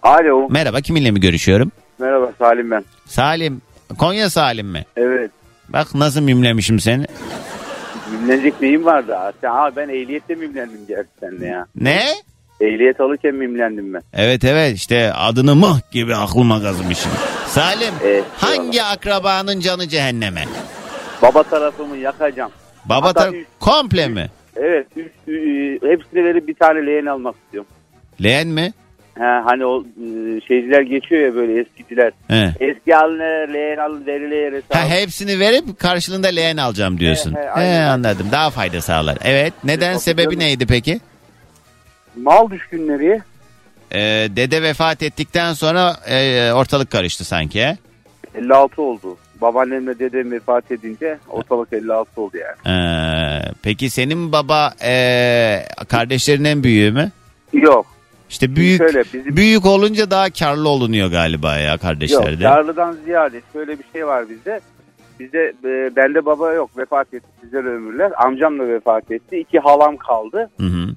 Alo. 0.04 0.48
merhaba 0.50 0.82
kiminle 0.82 1.12
mi 1.12 1.20
görüşüyorum? 1.20 1.72
Merhaba 2.00 2.32
Salim 2.40 2.72
ben. 2.72 2.86
Salim 3.08 3.62
Konya 3.98 4.30
Salim 4.30 4.68
mi? 4.68 4.86
Evet. 4.98 5.32
Bak 5.70 5.96
nasıl 5.96 6.22
mimlemişim 6.22 6.80
seni. 6.80 7.06
Mimlenecek 8.20 8.62
neyim 8.62 8.86
vardı? 8.86 9.16
Aa, 9.48 9.76
ben 9.76 9.90
ehliyette 9.90 10.36
mimlendim 10.36 10.80
gerçekten 10.88 11.40
de 11.42 11.46
ya. 11.46 11.66
Ne? 11.76 12.02
Ehliyet 12.62 13.00
alırken 13.00 13.36
mimlendim 13.36 13.94
ben. 13.94 14.02
Evet 14.14 14.44
evet 14.44 14.76
işte 14.76 15.14
adını 15.14 15.56
mıh 15.56 15.92
gibi 15.92 16.16
aklıma 16.16 16.62
kazımışım. 16.62 17.12
Salim 17.48 17.94
Evet, 18.04 18.24
hangi 18.38 18.84
akrabanın 18.84 19.60
canı 19.60 19.88
cehenneme? 19.88 20.44
Baba 21.22 21.44
tarafımı 21.44 21.98
yakacağım. 21.98 22.52
Baba 22.86 23.08
Hatta 23.08 23.24
tar- 23.24 23.34
üç- 23.36 23.48
komple 23.60 24.08
mi? 24.08 24.30
Evet. 24.56 24.88
Üç, 24.96 25.12
ü- 25.28 25.80
hepsine 25.90 26.24
verip 26.24 26.48
bir 26.48 26.54
tane 26.56 26.86
leğen 26.86 27.06
almak 27.06 27.36
istiyorum. 27.46 27.70
Leğen 28.24 28.48
mi? 28.48 28.74
Ha, 29.20 29.42
hani 29.46 29.66
o 29.66 29.78
ıı, 29.80 30.42
şeyciler 30.48 30.82
geçiyor 30.82 31.22
ya 31.22 31.36
böyle 31.36 31.60
eskiciler. 31.62 32.12
He. 32.28 32.52
Eski 32.60 32.94
haline 32.94 33.54
leğen 33.54 33.78
al 33.78 34.06
verilir. 34.06 34.64
Ha, 34.70 34.88
hepsini 34.90 35.40
verip 35.40 35.80
karşılığında 35.80 36.28
leğen 36.28 36.58
alacağım 36.58 37.00
diyorsun. 37.00 37.36
He, 37.36 37.40
he, 37.40 37.50
aynen. 37.52 37.88
anladım. 37.88 38.28
Daha 38.32 38.50
fayda 38.50 38.82
sağlar. 38.82 39.18
Evet. 39.24 39.54
Neden? 39.64 39.98
Sebebi 39.98 40.40
neydi 40.40 40.66
peki? 40.66 41.00
Mal 42.16 42.50
düşkünleri 42.52 43.22
Ee, 43.92 44.28
dede 44.36 44.62
vefat 44.62 45.04
ettikten 45.04 45.54
sonra 45.54 45.96
e, 46.10 46.52
ortalık 46.54 46.92
karıştı 46.92 47.26
sanki. 47.26 47.62
he? 47.66 47.78
56 48.36 48.82
oldu. 48.82 49.18
Babaannemle 49.42 50.00
dedem 50.00 50.32
vefat 50.32 50.72
edince 50.72 51.18
ortalık 51.30 51.74
56 51.74 52.22
oldu 52.22 52.38
yani. 52.38 52.78
Ee, 52.78 53.52
peki 53.64 53.90
senin 53.90 54.32
baba 54.32 54.74
e, 54.84 55.66
kardeşlerin 55.88 56.44
en 56.44 56.64
büyüğü 56.64 56.92
mü? 56.92 57.12
Yok. 57.54 57.86
İşte 58.30 58.56
büyük 58.56 58.78
şöyle, 58.78 59.04
bizim- 59.14 59.36
büyük 59.36 59.66
olunca 59.66 60.12
daha 60.12 60.30
karlı 60.30 60.70
olunuyor 60.70 61.08
galiba 61.12 61.58
ya 61.58 61.72
Yok 61.72 61.82
kardeşlerde. 61.82 62.44
Karlı'dan 62.44 62.98
ziyade 63.06 63.42
şöyle 63.54 63.80
bir 63.80 63.84
şey 63.94 64.08
var 64.08 64.30
bizde. 64.30 64.60
Bizde 65.20 65.54
e, 65.64 65.96
bende 65.96 66.26
baba 66.26 66.54
yok 66.54 66.78
vefat 66.78 67.14
etti 67.14 67.28
sizlere 67.42 67.68
ömürler. 67.68 68.12
Amcam 68.26 68.60
da 68.60 68.68
vefat 68.68 69.12
etti. 69.12 69.38
İki 69.38 69.60
halam 69.60 69.98
kaldı. 69.98 70.50
Hı 70.60 70.66
hı. 70.68 70.88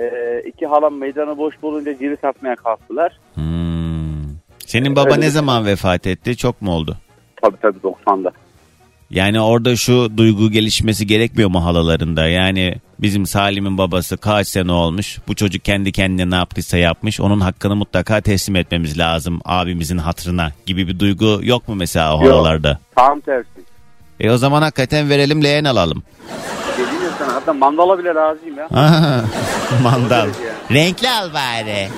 E, 0.00 0.04
iki 0.46 0.66
halam 0.66 0.94
meydanı 0.94 1.38
boş 1.38 1.62
bulunca 1.62 1.98
ciri 1.98 2.16
satmaya 2.20 2.56
kalktılar. 2.56 3.18
Hmm. 3.34 3.42
Senin 4.66 4.96
baba 4.96 5.08
Öyle 5.10 5.20
ne 5.20 5.26
bir- 5.26 5.30
zaman 5.30 5.66
vefat 5.66 6.06
etti? 6.06 6.36
Çok 6.36 6.62
mu 6.62 6.72
oldu? 6.72 6.96
Tabii 7.42 7.56
tabii 7.62 7.78
90'da. 7.82 8.30
Yani 9.12 9.40
orada 9.40 9.76
şu 9.76 10.16
duygu 10.16 10.50
gelişmesi 10.50 11.06
gerekmiyor 11.06 11.50
mu 11.50 11.64
halalarında? 11.64 12.26
Yani 12.28 12.74
bizim 13.00 13.26
Salim'in 13.26 13.78
babası 13.78 14.16
kaç 14.16 14.48
sene 14.48 14.72
olmuş? 14.72 15.18
Bu 15.28 15.34
çocuk 15.34 15.64
kendi 15.64 15.92
kendine 15.92 16.30
ne 16.30 16.34
yaptıysa 16.34 16.78
yapmış. 16.78 17.20
Onun 17.20 17.40
hakkını 17.40 17.76
mutlaka 17.76 18.20
teslim 18.20 18.56
etmemiz 18.56 18.98
lazım 18.98 19.40
abimizin 19.44 19.98
hatırına 19.98 20.52
gibi 20.66 20.88
bir 20.88 20.98
duygu 20.98 21.40
yok 21.42 21.68
mu 21.68 21.74
mesela 21.74 22.16
o 22.16 22.24
Yok. 22.24 22.32
halalarda? 22.34 22.78
Tam 22.96 23.20
tersi. 23.20 23.48
E 24.20 24.30
o 24.30 24.36
zaman 24.36 24.62
hakikaten 24.62 25.10
verelim 25.10 25.44
leğen 25.44 25.64
alalım. 25.64 26.02
Dedim 26.78 27.04
ya 27.04 27.10
sana 27.18 27.34
hatta 27.34 27.52
mandala 27.52 27.98
bile 27.98 28.14
razıyım 28.14 28.56
ya. 28.58 28.66
Aha, 28.74 29.24
Mandal. 29.82 30.28
Renkli 30.70 31.10
al 31.10 31.34
bari. 31.34 31.88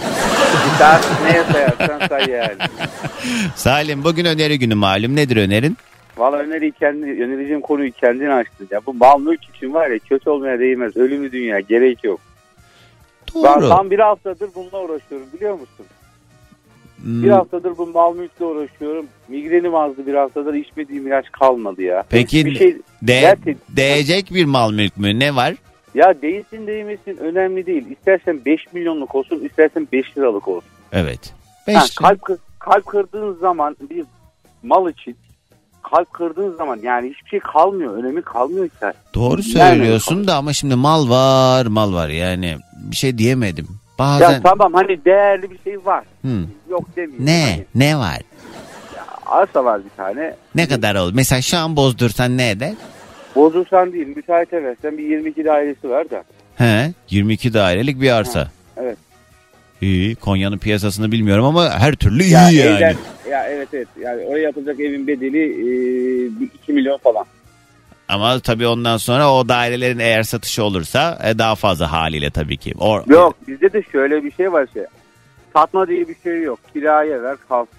Sen 0.79 1.01
neye 1.25 1.45
sayarsan 1.53 2.09
say 2.09 2.27
yani. 2.35 2.71
Salim 3.57 4.05
bugün 4.05 4.25
öneri 4.25 4.59
günü 4.59 4.75
malum. 4.75 5.17
Nedir 5.17 5.37
önerin? 5.37 5.79
Valla 6.17 6.37
öneriyi 6.37 6.73
kendi, 6.73 7.05
önereceğim 7.25 7.61
konuyu 7.61 7.93
kendin 7.93 8.27
açtın 8.31 8.69
ya. 8.71 8.81
Bu 8.87 8.95
mal 8.95 9.21
mülk 9.21 9.45
için 9.57 9.75
var 9.75 9.91
ya 9.91 9.99
kötü 9.99 10.31
olmaya 10.31 10.59
değmez. 10.59 10.97
Ölümü 10.97 11.33
dünya 11.33 11.61
gerek 11.61 12.05
yok. 12.05 12.21
Ben 13.35 13.61
Doğru. 13.61 13.69
tam 13.69 13.91
bir 13.91 13.99
haftadır 13.99 14.49
bununla 14.55 14.85
uğraşıyorum 14.85 15.27
biliyor 15.35 15.53
musun? 15.55 15.87
Hmm, 17.03 17.23
Bir 17.23 17.31
haftadır 17.31 17.79
bu 17.79 17.87
mal 17.87 18.17
mülkle 18.17 18.45
uğraşıyorum. 18.45 19.07
Migrenim 19.29 19.75
azdı 19.75 20.07
bir 20.07 20.15
haftadır 20.15 20.55
içmediğim 20.55 21.07
ilaç 21.07 21.33
kalmadı 21.33 21.83
ya. 21.83 22.05
Peki 22.11 22.47
bir 22.47 22.55
şey 22.55 22.73
de, 23.03 23.21
gerçek- 23.21 23.57
değecek 23.77 24.31
bir 24.35 24.45
mal 24.45 24.73
mülk 24.73 24.97
mü? 24.97 25.19
Ne 25.19 25.37
var? 25.37 25.55
ya 25.95 26.23
değilsin 26.23 26.67
değmesin 26.67 27.17
önemli 27.17 27.67
değil. 27.67 27.85
İstersen 27.91 28.41
5 28.47 28.73
milyonluk 28.73 29.15
olsun 29.15 29.41
istersen 29.45 29.89
5 29.93 30.19
liralık 30.19 30.49
olsun. 30.49 30.71
Evet. 30.93 31.35
Ha, 31.67 31.73
Beş. 31.83 31.95
kalp, 31.95 32.23
kır- 32.23 32.39
kalp 32.59 32.87
kırdığın 32.87 33.33
zaman 33.35 33.77
bir 33.91 34.05
mal 34.63 34.91
için 34.91 35.17
kalp 35.91 36.13
kırdığın 36.13 36.57
zaman 36.57 36.79
yani 36.83 37.11
hiçbir 37.11 37.29
şey 37.31 37.41
kalmıyor. 37.41 37.95
Önemi 37.97 38.23
kalmıyor 38.23 38.69
ki. 38.69 38.75
Doğru 39.15 39.41
Yani- 39.41 39.43
söylüyorsun 39.77 40.27
da 40.27 40.37
ama 40.37 40.53
şimdi 40.53 40.75
mal 40.75 41.09
var 41.11 41.67
mal 41.67 41.95
var 41.95 42.09
yani 42.09 42.57
bir 42.77 42.97
şey 42.97 43.19
diyemedim. 43.19 43.67
Ya 43.71 43.99
Bazen 43.99 44.43
tamam 44.43 44.73
hani 44.75 45.05
değerli 45.05 45.51
bir 45.51 45.59
şey 45.65 45.85
var. 45.87 46.05
Hı. 46.23 46.29
Yok 46.71 46.85
demeyeyim. 46.97 47.27
ne 47.27 47.43
Hani 47.51 47.65
ne 47.75 47.99
var? 47.99 48.19
arsa 49.27 49.65
var 49.65 49.81
bir 49.85 49.91
tane. 49.97 50.35
Ne 50.55 50.69
kadar 50.69 50.95
olur? 50.95 51.13
Mesela 51.15 51.43
şu 51.43 51.59
an 51.59 51.77
bozdursan 51.77 52.37
ne 52.39 52.51
eder? 52.51 52.73
Bozulsan 53.37 53.93
değil 53.93 54.07
müteahhite 54.17 54.63
versen 54.65 54.99
bir 54.99 55.03
22 55.05 55.45
dairesi 55.45 55.91
var 55.91 56.11
da. 56.11 56.25
He 56.57 56.93
22 57.11 57.55
dairelik 57.55 58.01
bir 58.01 58.11
arsa. 58.11 58.39
evet. 58.41 58.51
İyi 59.85 60.15
Konya'nın 60.17 60.59
piyasasını 60.59 61.13
bilmiyorum 61.13 61.45
ama 61.45 61.71
her 61.71 61.95
türlü 61.95 62.23
iyi 62.23 62.33
Ya, 62.33 62.41
yani. 62.51 62.59
evden- 62.59 62.97
ya 63.31 63.47
evet 63.49 63.69
evet. 63.73 63.89
Yani 64.01 64.23
oraya 64.23 64.43
yapılacak 64.43 64.81
evin 64.81 65.07
bedeli 65.07 65.43
e, 65.45 65.65
bir 66.41 66.49
2 66.63 66.73
milyon 66.73 66.99
falan. 66.99 67.25
Ama 68.09 68.41
tabii 68.41 68.67
ondan 68.67 68.97
sonra 68.97 69.33
o 69.35 69.49
dairelerin 69.49 69.99
eğer 69.99 70.23
satışı 70.23 70.65
olursa 70.65 71.19
e, 71.25 71.39
daha 71.39 71.55
fazla 71.55 71.93
haliyle 71.93 72.31
tabii 72.31 72.57
ki. 72.57 72.75
O, 72.79 73.03
Yok 73.07 73.37
bizde 73.49 73.73
de 73.73 73.83
şöyle 73.93 74.25
bir 74.25 74.31
şey 74.33 74.53
var 74.53 74.67
şey. 74.75 74.83
Satma 75.53 75.89
diye 75.89 76.09
bir 76.09 76.17
şey 76.23 76.43
yok. 76.43 76.59
Kiraya 76.73 77.23
ver 77.23 77.37
kalsın. 77.49 77.75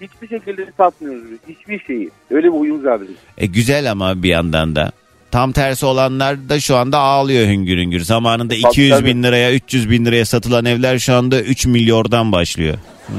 Hiçbir 0.00 0.28
şekilde 0.28 0.66
satmıyoruz 0.76 1.22
biz. 1.30 1.56
Hiçbir 1.56 1.78
şeyi. 1.80 2.10
Öyle 2.30 2.46
bir 2.46 2.58
huyumuz 2.58 2.84
var 2.84 3.00
bizim. 3.00 3.16
E, 3.38 3.46
güzel 3.46 3.90
ama 3.90 4.22
bir 4.22 4.28
yandan 4.28 4.76
da. 4.76 4.92
Tam 5.30 5.52
tersi 5.52 5.86
olanlar 5.86 6.48
da 6.48 6.60
şu 6.60 6.76
anda 6.76 6.98
ağlıyor 6.98 7.46
hüngür 7.46 7.78
hüngür. 7.78 8.00
Zamanında 8.00 8.48
Tabii, 8.54 8.58
200 8.70 8.90
tabii. 8.90 9.06
bin 9.08 9.22
liraya 9.22 9.52
300 9.54 9.90
bin 9.90 10.04
liraya 10.04 10.24
satılan 10.24 10.64
evler 10.64 10.98
şu 10.98 11.14
anda 11.14 11.40
3 11.42 11.66
milyondan 11.66 12.32
başlıyor. 12.32 12.74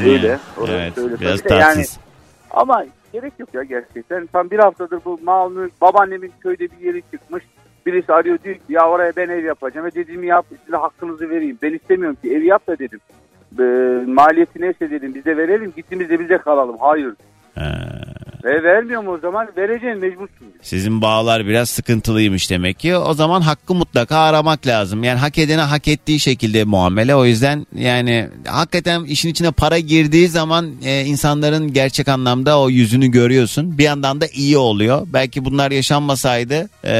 Öyle. 0.05 0.39
Orası 0.57 0.73
Evet 0.73 0.97
öyle. 0.97 1.19
biraz 1.19 1.39
Tabii 1.41 1.49
de 1.49 1.53
yani- 1.53 1.75
tatsız. 1.75 1.97
Ama 2.51 2.85
gerek 3.13 3.33
yok 3.39 3.49
ya 3.53 3.63
gerçekten. 3.63 4.27
Tam 4.33 4.51
bir 4.51 4.59
haftadır 4.59 4.99
bu 5.05 5.19
mal 5.23 5.51
mülk 5.51 5.81
babaannemin 5.81 6.31
köyde 6.41 6.59
bir 6.63 6.85
yeri 6.85 7.01
çıkmış. 7.11 7.43
Birisi 7.85 8.13
arıyor 8.13 8.39
diyor 8.43 8.55
ki 8.55 8.61
ya 8.69 8.89
oraya 8.89 9.11
ben 9.17 9.29
ev 9.29 9.45
yapacağım. 9.45 9.87
E 9.87 9.91
dediğimi 9.91 10.27
yap 10.27 10.45
size 10.65 10.77
hakkınızı 10.77 11.29
vereyim. 11.29 11.57
Ben 11.61 11.73
istemiyorum 11.73 12.17
ki 12.23 12.31
ev 12.33 12.41
yap 12.43 12.67
da 12.67 12.79
dedim. 12.79 12.99
E, 13.59 13.63
maliyeti 14.11 14.61
neyse 14.61 14.91
dedim 14.91 15.15
bize 15.15 15.37
verelim 15.37 15.73
gittiğimizde 15.75 16.19
bize 16.19 16.37
kalalım. 16.37 16.75
Hayır. 16.79 17.13
Ha. 17.55 17.89
E 18.43 18.63
vermiyorum 18.63 19.07
o 19.07 19.17
zaman 19.17 19.47
vereceksin 19.57 19.99
mecbursun. 19.99 20.47
Sizin 20.61 21.01
bağlar 21.01 21.47
biraz 21.47 21.69
sıkıntılıymış 21.69 22.49
demek 22.49 22.79
ki. 22.79 22.95
O 22.95 23.13
zaman 23.13 23.41
hakkı 23.41 23.73
mutlaka 23.73 24.17
aramak 24.17 24.67
lazım. 24.67 25.03
Yani 25.03 25.19
hak 25.19 25.37
edene 25.37 25.61
hak 25.61 25.87
ettiği 25.87 26.19
şekilde 26.19 26.63
muamele. 26.63 27.15
O 27.15 27.25
yüzden 27.25 27.65
yani 27.75 28.29
hakikaten 28.47 29.03
işin 29.03 29.29
içine 29.29 29.51
para 29.51 29.79
girdiği 29.79 30.27
zaman 30.27 30.71
e, 30.85 31.05
insanların 31.05 31.73
gerçek 31.73 32.07
anlamda 32.07 32.59
o 32.59 32.69
yüzünü 32.69 33.07
görüyorsun. 33.07 33.77
Bir 33.77 33.83
yandan 33.83 34.21
da 34.21 34.27
iyi 34.27 34.57
oluyor. 34.57 35.07
Belki 35.13 35.45
bunlar 35.45 35.71
yaşanmasaydı 35.71 36.69
e, 36.85 36.93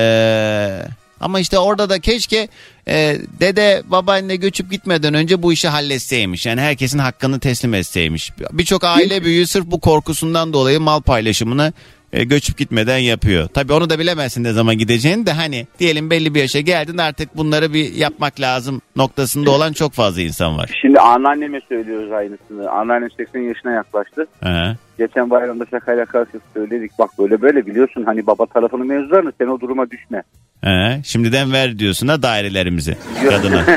ama 1.21 1.39
işte 1.39 1.60
orada 1.60 1.89
da 1.89 1.99
keşke 1.99 2.47
e, 2.88 3.17
dede 3.39 3.84
babaanne 3.86 4.36
göçüp 4.36 4.71
gitmeden 4.71 5.13
önce 5.13 5.43
bu 5.43 5.53
işi 5.53 5.67
halletseymiş. 5.67 6.45
Yani 6.45 6.62
herkesin 6.62 6.99
hakkını 6.99 7.39
teslim 7.39 7.73
etseymiş. 7.73 8.31
Birçok 8.51 8.84
aile 8.84 9.23
büyüğü 9.23 9.47
sırf 9.47 9.65
bu 9.65 9.79
korkusundan 9.79 10.53
dolayı 10.53 10.79
mal 10.79 11.01
paylaşımını 11.01 11.73
e, 12.13 12.24
göçüp 12.24 12.58
gitmeden 12.58 12.97
yapıyor. 12.97 13.47
Tabii 13.47 13.74
onu 13.74 13.89
da 13.89 14.00
bilemezsin 14.00 14.43
ne 14.43 14.52
zaman 14.54 14.78
gideceğini 14.78 15.26
de 15.26 15.32
hani 15.32 15.67
diyelim 15.80 16.10
belli 16.10 16.36
bir 16.36 16.39
yaşa 16.39 16.60
geldin 16.60 16.97
artık 16.97 17.38
bunları 17.38 17.74
bir 17.74 17.93
yapmak 17.93 18.39
lazım 18.39 18.82
noktasında 18.95 19.52
olan 19.52 19.74
çok 19.74 19.93
fazla 19.93 20.21
insan 20.21 20.58
var. 20.58 20.80
Şimdi 20.82 21.00
anneanneme 21.00 21.62
söylüyoruz 21.69 22.12
aynısını. 22.12 22.71
Anneannem 22.71 23.12
80 23.17 23.39
yaşına 23.39 23.71
yaklaştı. 23.71 24.28
He. 24.43 24.76
Geçen 24.97 25.30
bayramda 25.30 25.65
şakayla 25.71 26.06
karşı 26.06 26.39
söyledik. 26.54 26.91
Bak 27.00 27.10
böyle 27.19 27.41
böyle 27.41 27.65
biliyorsun 27.65 28.04
hani 28.04 28.28
baba 28.28 28.45
tarafının 28.45 28.88
mevzularını 28.88 29.32
sen 29.41 29.47
o 29.47 29.60
duruma 29.60 29.91
düşme. 29.91 30.24
He. 30.63 31.02
Şimdiden 31.04 31.54
ver 31.54 31.80
diyorsun 31.80 32.08
ha 32.08 32.21
dairelerimizi 32.21 32.97
kadına. 33.30 33.65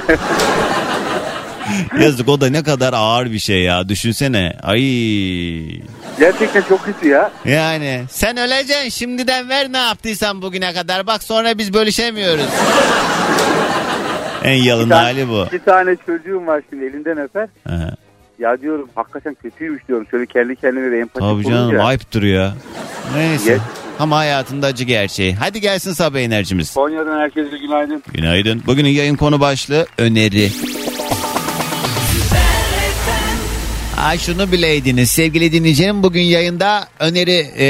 Yazık 2.00 2.28
o 2.28 2.40
da 2.40 2.50
ne 2.50 2.62
kadar 2.62 2.92
ağır 2.92 3.30
bir 3.32 3.38
şey 3.38 3.62
ya 3.62 3.88
düşünsene. 3.88 4.56
Ay. 4.62 4.80
Gerçekten 6.18 6.62
çok 6.68 6.84
kötü 6.84 7.08
ya. 7.08 7.30
Yani 7.44 8.04
sen 8.10 8.36
öleceksin 8.36 8.88
şimdiden 8.88 9.48
ver 9.48 9.72
ne 9.72 9.78
yaptıysan 9.78 10.42
bugüne 10.42 10.74
kadar 10.74 11.06
bak 11.06 11.22
sonra 11.22 11.58
biz 11.58 11.74
bölüşemiyoruz. 11.74 12.44
en 14.44 14.54
yalın 14.62 14.88
tane- 14.88 15.02
hali 15.02 15.28
bu. 15.28 15.44
İki 15.46 15.64
tane 15.64 15.96
çocuğum 16.06 16.46
var 16.46 16.62
şimdi 16.70 16.84
elinden 16.84 17.18
öper. 17.18 17.48
Ya 18.38 18.60
diyorum 18.60 18.88
hakikaten 18.94 19.36
kötüymüş 19.42 19.88
diyorum. 19.88 20.06
Şöyle 20.10 20.26
kendi 20.26 20.56
kendine 20.56 20.90
de 20.92 20.98
empati 20.98 21.20
Tabii 21.26 21.44
canım 21.44 21.68
kurunca. 21.70 21.84
ayıptır 21.84 22.22
ya. 22.22 22.54
Neyse. 23.16 23.52
Yes. 23.52 23.60
Ama 23.98 24.16
hayatında 24.16 24.66
acı 24.66 24.84
gerçeği. 24.84 25.34
Hadi 25.34 25.60
gelsin 25.60 25.92
sabah 25.92 26.18
enerjimiz. 26.18 26.74
Konya'dan 26.74 27.18
herkese 27.20 27.58
günaydın. 27.58 28.02
Günaydın. 28.14 28.62
Bugünün 28.66 28.88
yayın 28.88 29.16
konu 29.16 29.40
başlığı 29.40 29.86
öneri. 29.98 30.50
Ay 34.04 34.18
şunu 34.18 34.52
bileydiniz 34.52 35.10
sevgili 35.10 35.52
dinleyicilerim 35.52 36.02
bugün 36.02 36.22
yayında 36.22 36.88
öneri 36.98 37.46
e, 37.56 37.66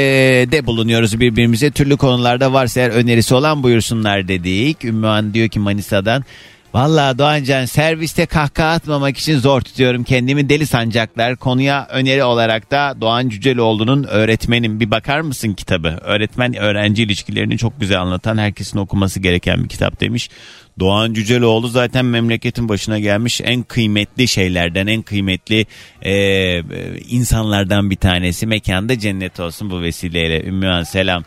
de 0.51 0.65
bulunuyoruz 0.65 1.19
birbirimize 1.19 1.71
türlü 1.71 1.97
konularda 1.97 2.53
varsa 2.53 2.79
eğer 2.79 2.89
önerisi 2.89 3.35
olan 3.35 3.63
buyursunlar 3.63 4.27
dedik. 4.27 4.85
Ümmühan 4.85 5.33
diyor 5.33 5.49
ki 5.49 5.59
Manisa'dan 5.59 6.23
Valla 6.75 7.17
Doğancan 7.17 7.65
serviste 7.65 8.25
kahkaha 8.25 8.71
atmamak 8.71 9.17
için 9.17 9.39
zor 9.39 9.61
tutuyorum 9.61 10.03
kendimi 10.03 10.49
deli 10.49 10.67
sancaklar. 10.67 11.35
Konuya 11.35 11.87
öneri 11.91 12.23
olarak 12.23 12.71
da 12.71 12.95
Doğan 13.01 13.29
Cüceloğlu'nun 13.29 14.03
Öğretmenim 14.03 14.79
bir 14.79 14.91
bakar 14.91 15.21
mısın 15.21 15.53
kitabı? 15.53 15.87
Öğretmen 15.87 16.55
öğrenci 16.55 17.03
ilişkilerini 17.03 17.57
çok 17.57 17.79
güzel 17.79 18.01
anlatan 18.01 18.37
herkesin 18.37 18.79
okuması 18.79 19.19
gereken 19.19 19.63
bir 19.63 19.69
kitap 19.69 20.01
demiş. 20.01 20.29
Doğan 20.79 21.13
Cüceloğlu 21.13 21.67
zaten 21.67 22.05
memleketin 22.05 22.69
başına 22.69 22.99
gelmiş 22.99 23.41
en 23.43 23.63
kıymetli 23.63 24.27
şeylerden 24.27 24.87
en 24.87 25.01
kıymetli 25.01 25.65
e, 26.01 26.13
insanlardan 27.09 27.89
bir 27.89 27.95
tanesi. 27.95 28.47
Mekanda 28.47 28.99
cennet 28.99 29.39
olsun 29.39 29.69
bu 29.69 29.81
vesileyle. 29.81 30.43
Ümmühan 30.43 30.83
selam. 30.83 31.23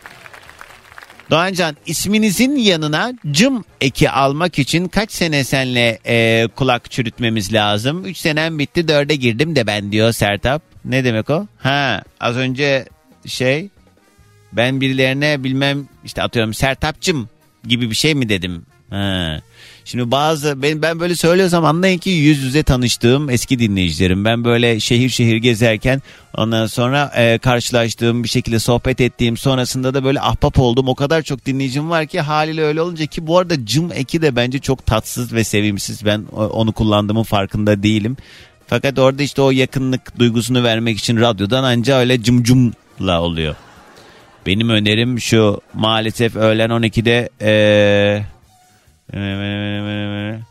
Doğancan 1.29 1.77
isminizin 1.85 2.55
yanına 2.55 3.13
cım 3.31 3.63
eki 3.81 4.09
almak 4.09 4.59
için 4.59 4.87
kaç 4.87 5.11
sene 5.11 5.43
senle 5.43 5.99
e, 6.05 6.47
kulak 6.55 6.91
çürütmemiz 6.91 7.53
lazım? 7.53 8.05
3 8.05 8.17
senem 8.17 8.59
bitti 8.59 8.81
4'e 8.81 9.15
girdim 9.15 9.55
de 9.55 9.67
ben 9.67 9.91
diyor 9.91 10.11
Sertap. 10.11 10.61
Ne 10.85 11.03
demek 11.03 11.29
o? 11.29 11.47
Ha 11.57 12.01
az 12.19 12.35
önce 12.37 12.85
şey 13.25 13.69
ben 14.53 14.81
birilerine 14.81 15.43
bilmem 15.43 15.87
işte 16.05 16.23
atıyorum 16.23 16.53
Sertapçım 16.53 17.29
gibi 17.67 17.89
bir 17.89 17.95
şey 17.95 18.15
mi 18.15 18.29
dedim? 18.29 18.65
Ha. 18.89 19.41
Şimdi 19.85 20.11
bazı 20.11 20.61
ben, 20.61 20.81
ben 20.81 20.99
böyle 20.99 21.15
söylüyorsam 21.15 21.65
anlayın 21.65 21.97
ki 21.97 22.09
yüz 22.09 22.43
yüze 22.43 22.63
tanıştığım 22.63 23.29
eski 23.29 23.59
dinleyicilerim. 23.59 24.25
Ben 24.25 24.43
böyle 24.43 24.79
şehir 24.79 25.09
şehir 25.09 25.35
gezerken 25.35 26.01
ondan 26.37 26.67
sonra 26.67 27.11
e, 27.15 27.37
karşılaştığım 27.37 28.23
bir 28.23 28.29
şekilde 28.29 28.59
sohbet 28.59 29.01
ettiğim 29.01 29.37
sonrasında 29.37 29.93
da 29.93 30.03
böyle 30.03 30.21
ahbap 30.21 30.59
oldum. 30.59 30.87
O 30.87 30.95
kadar 30.95 31.21
çok 31.21 31.45
dinleyicim 31.45 31.89
var 31.89 32.05
ki 32.05 32.21
haliyle 32.21 32.61
öyle 32.61 32.81
olunca 32.81 33.05
ki 33.05 33.27
bu 33.27 33.37
arada 33.37 33.65
cım 33.65 33.91
eki 33.93 34.21
de 34.21 34.35
bence 34.35 34.59
çok 34.59 34.85
tatsız 34.85 35.33
ve 35.33 35.43
sevimsiz. 35.43 36.05
Ben 36.05 36.25
onu 36.31 36.71
kullandığımın 36.71 37.23
farkında 37.23 37.83
değilim. 37.83 38.17
Fakat 38.67 38.99
orada 38.99 39.23
işte 39.23 39.41
o 39.41 39.51
yakınlık 39.51 40.19
duygusunu 40.19 40.63
vermek 40.63 40.97
için 40.97 41.17
radyodan 41.17 41.63
anca 41.63 41.97
öyle 41.97 42.23
cım 42.23 42.43
cımla 42.43 43.21
oluyor. 43.21 43.55
Benim 44.45 44.69
önerim 44.69 45.19
şu 45.19 45.61
maalesef 45.73 46.35
öğlen 46.35 46.69
12'de 46.69 47.29
eee 47.41 48.25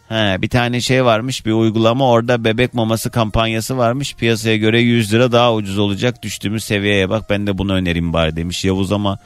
He, 0.09 0.43
bir 0.43 0.49
tane 0.49 0.81
şey 0.81 1.05
varmış 1.05 1.47
bir 1.47 1.53
uygulama. 1.53 2.11
Orada 2.11 2.45
bebek 2.45 2.75
maması 2.75 3.11
kampanyası 3.11 3.79
varmış. 3.79 4.15
Piyasaya 4.15 4.57
göre 4.57 4.81
100 4.81 5.13
lira 5.13 5.33
daha 5.33 5.55
ucuz 5.55 5.79
olacak 5.79 6.23
düştüğümüz 6.23 6.65
seviyeye. 6.65 7.11
Bak 7.11 7.31
ben 7.31 7.47
de 7.47 7.59
bunu 7.59 7.73
önereyim 7.73 8.13
bari 8.13 8.37
demiş 8.37 8.65
Yavuz 8.65 8.93
ama 8.93 9.19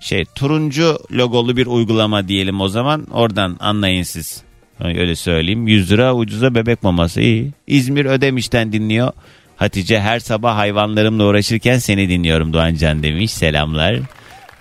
şey 0.00 0.24
turuncu 0.24 0.98
logolu 1.12 1.56
bir 1.56 1.66
uygulama 1.66 2.28
diyelim 2.28 2.60
o 2.60 2.68
zaman. 2.68 3.06
Oradan 3.10 3.56
anlayın 3.60 4.02
siz. 4.02 4.42
Öyle 4.80 5.16
söyleyeyim. 5.16 5.68
100 5.68 5.92
lira 5.92 6.14
ucuza 6.14 6.54
bebek 6.54 6.82
maması. 6.82 7.20
İyi. 7.20 7.52
İzmir 7.66 8.04
Ödemiş'ten 8.04 8.72
dinliyor. 8.72 9.12
Hatice 9.56 10.00
her 10.00 10.18
sabah 10.18 10.56
hayvanlarımla 10.56 11.24
uğraşırken 11.24 11.78
seni 11.78 12.08
dinliyorum 12.08 12.52
Doğancan 12.52 13.02
demiş. 13.02 13.30
Selamlar 13.30 13.96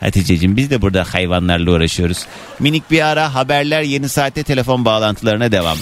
Hatice'cim 0.06 0.58
biz 0.58 0.70
de 0.70 0.82
burada 0.82 1.04
hayvanlarla 1.04 1.72
uğraşıyoruz. 1.72 2.26
Minik 2.60 2.92
bir 2.92 3.02
ara 3.02 3.36
haberler 3.36 3.82
yeni 3.82 4.10
saatte 4.10 4.44
telefon 4.44 4.86
bağlantılarına 4.86 5.52
devam. 5.52 5.78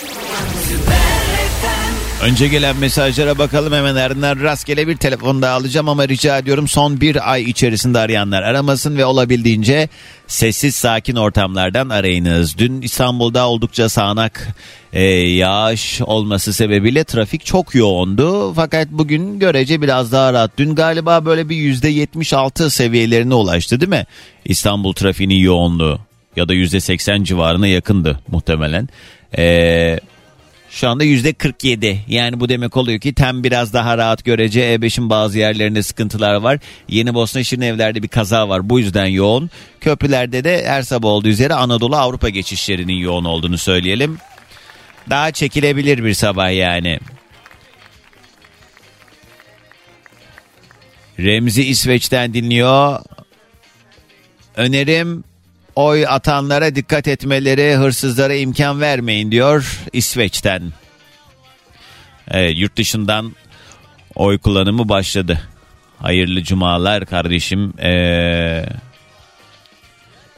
Önce 2.24 2.48
gelen 2.48 2.78
mesajlara 2.78 3.38
bakalım 3.38 3.74
hemen 3.74 3.96
ardından 3.96 4.40
rastgele 4.40 4.88
bir 4.88 4.98
telefon 4.98 5.42
daha 5.42 5.56
alacağım 5.56 5.90
ama 5.90 6.08
rica 6.08 6.38
ediyorum 6.38 6.68
son 6.68 7.02
bir 7.02 7.32
ay 7.32 7.44
içerisinde 7.44 8.00
arayanlar 8.00 8.44
aramasın 8.44 8.98
ve 8.98 9.06
olabildiğince 9.06 9.90
sessiz 10.28 10.76
sakin 10.76 11.16
ortamlardan 11.16 11.90
arayınız. 11.90 12.58
Dün 12.58 12.82
İstanbul'da 12.82 13.48
oldukça 13.48 13.90
sağanak 13.90 14.56
e, 14.94 15.04
yağış 15.14 16.02
olması 16.02 16.54
sebebiyle 16.54 17.04
trafik 17.04 17.46
çok 17.46 17.76
yoğundu 17.76 18.54
fakat 18.54 18.88
bugün 18.92 19.40
görece 19.40 19.82
biraz 19.82 20.12
daha 20.12 20.34
rahat. 20.34 20.52
Dün 20.58 20.76
galiba 20.76 21.26
böyle 21.26 21.50
bir 21.50 21.56
%76 21.56 22.70
seviyelerine 22.70 23.34
ulaştı 23.34 23.82
değil 23.82 23.90
mi? 23.90 24.06
İstanbul 24.46 24.94
trafiğinin 24.94 25.36
yoğunluğu 25.36 26.00
ya 26.36 26.50
da 26.50 26.54
%80 26.54 27.24
civarına 27.24 27.68
yakındı 27.68 28.20
muhtemelen. 28.28 28.90
Eee 29.38 30.00
şu 30.70 30.90
anda 30.90 31.04
yüzde 31.04 31.34
47 31.34 32.00
yani 32.08 32.40
bu 32.40 32.50
demek 32.50 32.78
oluyor 32.78 33.00
ki 33.00 33.14
tem 33.14 33.44
biraz 33.44 33.74
daha 33.74 33.98
rahat 33.98 34.26
görece 34.26 34.62
E5'in 34.62 35.10
bazı 35.10 35.40
yerlerinde 35.40 35.84
sıkıntılar 35.84 36.36
var. 36.36 36.60
Yeni 36.90 37.14
Bosna 37.14 37.44
Şirin 37.44 37.62
evlerde 37.62 38.04
bir 38.04 38.08
kaza 38.08 38.50
var 38.50 38.70
bu 38.70 38.80
yüzden 38.80 39.06
yoğun. 39.06 39.50
Köprülerde 39.82 40.44
de 40.44 40.64
her 40.68 40.82
sabah 40.82 41.10
olduğu 41.10 41.28
üzere 41.28 41.54
Anadolu 41.54 41.96
Avrupa 41.96 42.30
geçişlerinin 42.30 42.94
yoğun 42.94 43.26
olduğunu 43.26 43.58
söyleyelim. 43.58 44.18
Daha 45.10 45.32
çekilebilir 45.32 46.04
bir 46.04 46.13
sabah 46.13 46.56
yani. 46.56 47.00
Remzi 51.20 51.63
İsveç'ten 51.63 52.34
dinliyor. 52.34 53.00
Önerim 54.56 55.24
oy 55.76 56.08
atanlara 56.08 56.76
dikkat 56.76 57.08
etmeleri, 57.08 57.76
hırsızlara 57.76 58.36
imkan 58.36 58.82
vermeyin 58.82 59.32
diyor 59.32 59.80
İsveç'ten. 59.94 60.62
Evet, 62.32 62.54
yurt 62.58 62.78
dışından 62.78 63.36
oy 64.16 64.38
kullanımı 64.38 64.89
başladı. 64.89 65.42
Hayırlı 66.00 66.44
cumalar 66.44 67.06
kardeşim. 67.06 67.74
Ee, 67.80 68.66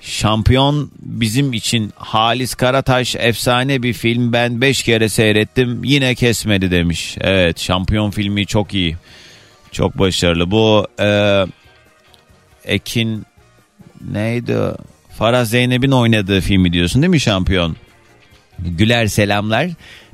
şampiyon 0.06 0.92
bizim 1.00 1.54
için 1.54 1.94
Halis 1.96 2.56
Karataş 2.56 3.16
efsane 3.16 3.84
bir 3.84 3.94
film. 3.94 4.34
Ben 4.34 4.62
5 4.62 4.84
kere 4.84 5.10
seyrettim 5.10 5.84
yine 5.84 6.16
kesmedi 6.16 6.72
demiş. 6.72 7.18
Evet 7.22 7.60
şampiyon 7.60 8.12
filmi 8.12 8.46
çok 8.46 8.74
iyi. 8.74 8.96
Çok 9.72 10.00
başarılı. 10.00 10.52
Bu 10.52 10.88
e, 11.00 11.42
Ekin 12.66 13.26
neydi? 14.12 14.58
Farah 15.18 15.46
Zeynep'in 15.46 15.92
oynadığı 15.92 16.42
filmi 16.42 16.74
diyorsun 16.74 17.02
değil 17.02 17.12
mi 17.12 17.20
şampiyon? 17.20 17.76
Güler 18.60 19.08
selamlar. 19.08 19.70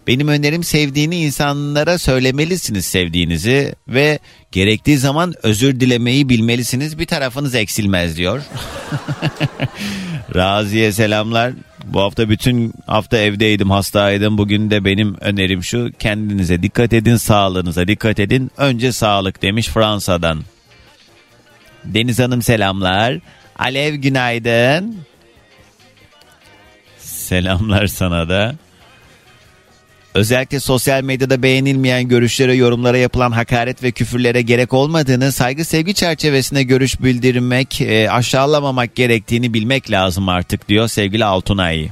Benim 0.08 0.28
önerim 0.28 0.64
sevdiğini 0.64 1.18
insanlara 1.18 1.98
söylemelisiniz 1.98 2.86
sevdiğinizi 2.86 3.76
ve 3.88 4.20
gerektiği 4.52 4.98
zaman 4.98 5.34
özür 5.44 5.80
dilemeyi 5.80 6.30
bilmelisiniz. 6.30 7.00
Bir 7.00 7.06
tarafınız 7.06 7.56
eksilmez 7.56 8.18
diyor. 8.18 8.42
Raziye 10.36 10.92
selamlar. 10.92 11.54
Bu 11.86 12.02
hafta 12.02 12.30
bütün 12.30 12.74
hafta 12.86 13.18
evdeydim, 13.18 13.70
hastaydım. 13.70 14.38
Bugün 14.38 14.72
de 14.72 14.86
benim 14.86 15.16
önerim 15.22 15.64
şu. 15.64 15.92
Kendinize 16.00 16.64
dikkat 16.64 16.94
edin, 16.94 17.16
sağlığınıza 17.16 17.88
dikkat 17.88 18.20
edin. 18.20 18.52
Önce 18.58 18.92
sağlık 18.92 19.42
demiş 19.42 19.68
Fransa'dan. 19.68 20.44
Deniz 21.86 22.20
Hanım 22.20 22.42
selamlar. 22.42 23.20
Alev 23.60 23.96
günaydın. 23.96 24.96
Selamlar 26.98 27.88
sana 27.88 28.30
da. 28.30 28.56
Özellikle 30.16 30.60
sosyal 30.60 31.04
medyada 31.04 31.44
beğenilmeyen 31.44 32.08
görüşlere, 32.08 32.56
yorumlara 32.56 32.98
yapılan 32.98 33.32
hakaret 33.32 33.84
ve 33.84 33.92
küfürlere 33.92 34.42
gerek 34.42 34.74
olmadığını, 34.74 35.32
saygı 35.32 35.66
sevgi 35.66 35.94
çerçevesinde 35.94 36.64
görüş 36.64 37.02
bildirmek, 37.02 37.82
e, 37.82 38.12
aşağılamamak 38.12 38.96
gerektiğini 38.96 39.54
bilmek 39.54 39.92
lazım 39.92 40.30
artık 40.30 40.70
diyor 40.70 40.88
sevgili 40.88 41.26
Altunay. 41.26 41.90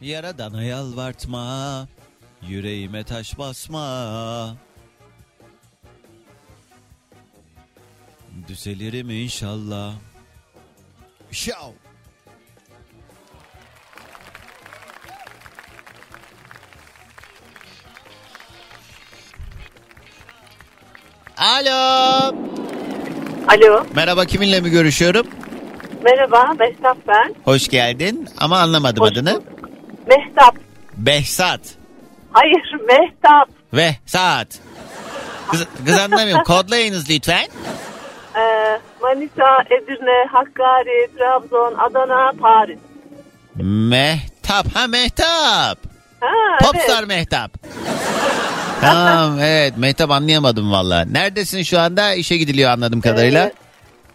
Yaradana 0.00 0.62
yalvartma, 0.62 1.88
yüreğime 2.42 3.04
taş 3.04 3.38
basma. 3.38 4.56
Düzelirim 8.48 9.10
inşallah. 9.10 9.94
Şav. 11.30 11.72
Alo. 21.36 22.34
Alo, 23.48 23.84
Merhaba 23.94 24.24
kiminle 24.24 24.60
mi 24.60 24.70
görüşüyorum? 24.70 25.26
merhaba, 26.04 26.52
Mehtap 26.58 26.96
ben. 27.08 27.34
Hoş 27.44 27.68
geldin 27.68 28.28
ama 28.38 28.58
anlamadım 28.58 29.02
Hoş 29.04 29.12
adını. 29.12 29.34
bulduk. 29.34 29.59
Mehtap. 30.06 30.54
Behzat. 30.96 31.60
Hayır, 32.32 32.76
Mehtap. 32.86 33.48
Ve 33.74 33.96
saat. 34.06 34.48
Kız, 35.50 35.66
kız 35.86 35.98
anlamıyorum. 35.98 36.44
Kodlayınız 36.46 37.10
lütfen. 37.10 37.48
Ee, 38.36 38.80
Manisa, 39.02 39.62
Edirne, 39.66 40.26
Hakkari, 40.32 41.10
Trabzon, 41.18 41.74
Adana, 41.78 42.32
Paris. 42.40 42.78
Mehtap. 43.56 44.66
Ha 44.74 44.86
Mehtap. 44.86 45.78
Ha, 46.20 46.58
Popstar 46.60 46.98
evet. 46.98 47.08
Mehtap. 47.08 47.50
tamam 48.80 49.40
evet 49.40 49.76
Mehtap 49.76 50.10
anlayamadım 50.10 50.72
valla. 50.72 51.04
Neredesin 51.04 51.62
şu 51.62 51.80
anda? 51.80 52.14
İşe 52.14 52.36
gidiliyor 52.36 52.70
anladığım 52.70 53.00
kadarıyla. 53.00 53.42
Evet, 53.42 53.54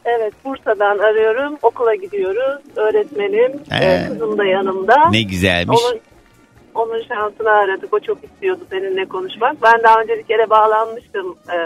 evet, 0.05 0.33
Bursa'dan 0.45 0.97
arıyorum. 0.99 1.57
Okula 1.61 1.95
gidiyoruz. 1.95 2.61
Öğretmenim. 2.75 3.51
Ee, 3.81 4.07
kızım 4.07 4.37
da 4.37 4.45
yanımda. 4.45 5.09
Ne 5.09 5.21
güzelmiş. 5.21 5.79
Onun, 5.85 5.99
onun 6.75 7.03
şansını 7.07 7.49
aradık. 7.49 7.93
O 7.93 7.99
çok 7.99 8.23
istiyordu 8.23 8.61
seninle 8.69 9.05
konuşmak. 9.05 9.61
Ben 9.63 9.83
daha 9.83 10.01
önce 10.01 10.13
bir 10.17 10.23
kere 10.23 10.49
bağlanmıştım. 10.49 11.35
Ee, 11.49 11.57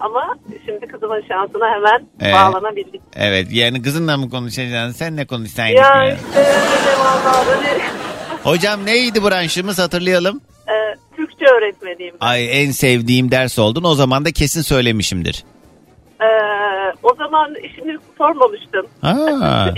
ama 0.00 0.36
şimdi 0.66 0.86
kızımın 0.86 1.22
şansına 1.28 1.66
hemen 1.74 2.06
Ee, 2.22 2.32
bağlanabildik. 2.32 3.00
Evet 3.16 3.46
yani 3.50 3.82
kızınla 3.82 4.16
mı 4.16 4.30
konuşacaksın? 4.30 4.92
Sen 4.98 5.16
ne 5.16 5.26
konuşsaydın? 5.26 5.76
Ya 5.76 6.04
işte 6.14 6.38
öyle 6.38 6.98
vallahi. 6.98 7.82
Hocam 8.44 8.86
neydi 8.86 9.24
branşımız 9.24 9.78
hatırlayalım. 9.78 10.40
Ee, 10.68 10.72
Türkçe 11.16 11.44
öğretmeniyim. 11.46 12.14
Ay 12.20 12.62
en 12.64 12.70
sevdiğim 12.70 13.30
ders 13.30 13.58
oldun. 13.58 13.84
O 13.84 13.94
zaman 13.94 14.24
da 14.24 14.32
kesin 14.32 14.62
söylemişimdir. 14.62 15.44
Ee, 16.24 16.92
o 17.02 17.14
zaman 17.18 17.54
işini 17.54 17.98
sormamıştım. 18.18 18.86
Ha. 19.00 19.16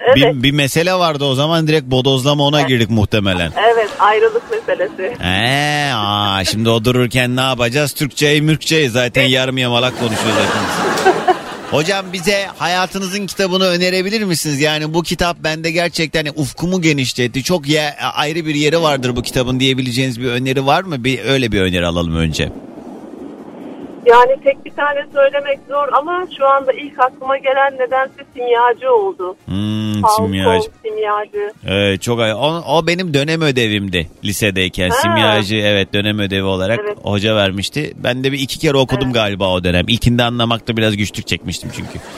evet. 0.00 0.16
bir, 0.16 0.42
bir 0.42 0.52
mesele 0.52 0.94
vardı 0.94 1.24
o 1.24 1.34
zaman 1.34 1.66
direkt 1.68 1.86
bodozlama 1.86 2.44
ona 2.44 2.62
girdik 2.62 2.90
muhtemelen. 2.90 3.52
Evet 3.74 3.90
ayrılık 3.98 4.42
meselesi. 4.50 5.16
Ee, 5.24 5.90
aa, 5.94 6.44
şimdi 6.44 6.68
o 6.68 6.84
dururken 6.84 7.36
ne 7.36 7.40
yapacağız? 7.40 7.92
Türkçeyi 7.92 8.42
mürkçeyi 8.42 8.88
zaten 8.90 9.22
yarım 9.22 9.58
yamalak 9.58 9.98
konuşuyoruz 10.00 10.42
hepimiz. 10.42 11.22
Hocam 11.70 12.06
bize 12.12 12.46
hayatınızın 12.58 13.26
kitabını 13.26 13.64
önerebilir 13.64 14.24
misiniz? 14.24 14.60
Yani 14.60 14.94
bu 14.94 15.02
kitap 15.02 15.36
bende 15.44 15.70
gerçekten 15.70 16.26
ufkumu 16.36 16.82
genişletti. 16.82 17.42
Çok 17.42 17.68
ye- 17.68 17.94
ayrı 18.14 18.46
bir 18.46 18.54
yeri 18.54 18.82
vardır 18.82 19.16
bu 19.16 19.22
kitabın 19.22 19.60
diyebileceğiniz 19.60 20.20
bir 20.20 20.26
öneri 20.26 20.66
var 20.66 20.82
mı? 20.82 21.04
Bir 21.04 21.24
öyle 21.24 21.52
bir 21.52 21.60
öneri 21.60 21.86
alalım 21.86 22.16
önce. 22.16 22.52
Yani 24.06 24.36
tek 24.44 24.64
bir 24.64 24.70
tane 24.70 25.06
söylemek 25.12 25.58
zor 25.68 25.88
ama 25.92 26.26
şu 26.38 26.46
anda 26.48 26.72
ilk 26.72 26.98
aklıma 26.98 27.38
gelen 27.38 27.74
nedense 27.78 28.12
simyacı 28.34 28.92
oldu. 28.94 29.36
Hmm, 29.44 30.02
Falcon, 30.02 30.26
simyacı. 30.26 30.68
simyacı. 30.84 31.52
Evet, 31.66 32.02
çok 32.02 32.20
ay- 32.20 32.32
o, 32.34 32.62
o 32.68 32.86
benim 32.86 33.14
dönem 33.14 33.42
ödevimdi 33.42 34.08
lisedeyken. 34.24 34.90
Ha. 34.90 34.96
Simyacı 34.96 35.56
evet 35.56 35.92
dönem 35.94 36.18
ödevi 36.18 36.44
olarak 36.44 36.80
Evet. 36.84 36.98
hoca 37.02 37.36
vermişti. 37.36 37.92
Ben 37.96 38.24
de 38.24 38.32
bir 38.32 38.38
iki 38.38 38.58
kere 38.58 38.76
okudum 38.76 39.12
galiba 39.12 39.52
o 39.54 39.64
dönem. 39.64 39.84
İlkinde 39.88 40.22
anlamakta 40.22 40.76
biraz 40.76 40.96
güçlük 40.96 41.26
çekmiştim 41.26 41.70
çünkü. 41.76 41.98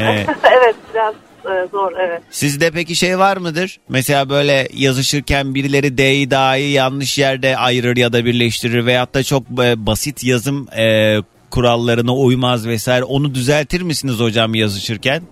Ee, 0.00 0.26
evet 0.52 0.74
biraz 0.94 1.14
e, 1.46 1.68
zor 1.72 1.92
evet. 2.08 2.22
Sizde 2.30 2.70
peki 2.70 2.96
şey 2.96 3.18
var 3.18 3.36
mıdır? 3.36 3.78
Mesela 3.88 4.28
böyle 4.28 4.68
yazışırken 4.74 5.54
birileri 5.54 5.98
D'yi 5.98 6.30
dahi 6.30 6.62
yanlış 6.62 7.18
yerde 7.18 7.56
ayırır 7.56 7.96
ya 7.96 8.12
da 8.12 8.24
birleştirir 8.24 8.86
veyahut 8.86 9.14
da 9.14 9.22
çok 9.22 9.42
e, 9.62 9.86
basit 9.86 10.24
yazım 10.24 10.68
e, 10.76 11.16
kurallarına 11.50 12.14
uymaz 12.14 12.66
vesaire. 12.66 13.04
Onu 13.04 13.34
düzeltir 13.34 13.80
misiniz 13.82 14.20
hocam 14.20 14.54
yazışırken? 14.54 15.22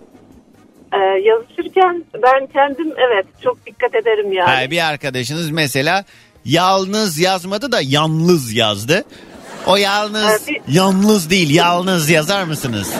Ee, 0.93 0.97
yazışırken 0.97 2.03
ben 2.23 2.47
kendim 2.53 2.87
evet 3.09 3.25
çok 3.43 3.65
dikkat 3.65 3.95
ederim 3.95 4.31
yani. 4.33 4.49
Ha, 4.65 4.71
bir 4.71 4.89
arkadaşınız 4.89 5.49
mesela 5.49 6.03
yalnız 6.45 7.19
yazmadı 7.19 7.71
da 7.71 7.79
yalnız 7.83 8.53
yazdı. 8.53 9.03
O 9.67 9.75
yalnız 9.75 10.25
Evet, 10.29 10.41
bir- 10.67 10.73
yalnız 10.73 11.29
değil 11.29 11.49
yalnız 11.55 12.09
yazar 12.09 12.43
mısınız? 12.43 12.93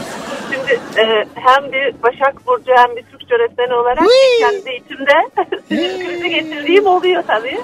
Şimdi 0.96 1.12
e, 1.12 1.26
hem 1.36 1.72
bir 1.72 2.04
Başak 2.04 2.48
Burcu 2.48 2.72
hem 2.78 2.96
bir 2.96 3.04
Türkçe 3.04 3.36
öğretmeni 3.36 3.74
olarak 3.74 4.10
kendi 4.40 4.70
içimde 4.70 5.12
sinir 5.68 6.06
krizi 6.08 6.30
geçirdiğim 6.30 6.88
oluyor 6.88 7.24
tabii. 7.28 7.58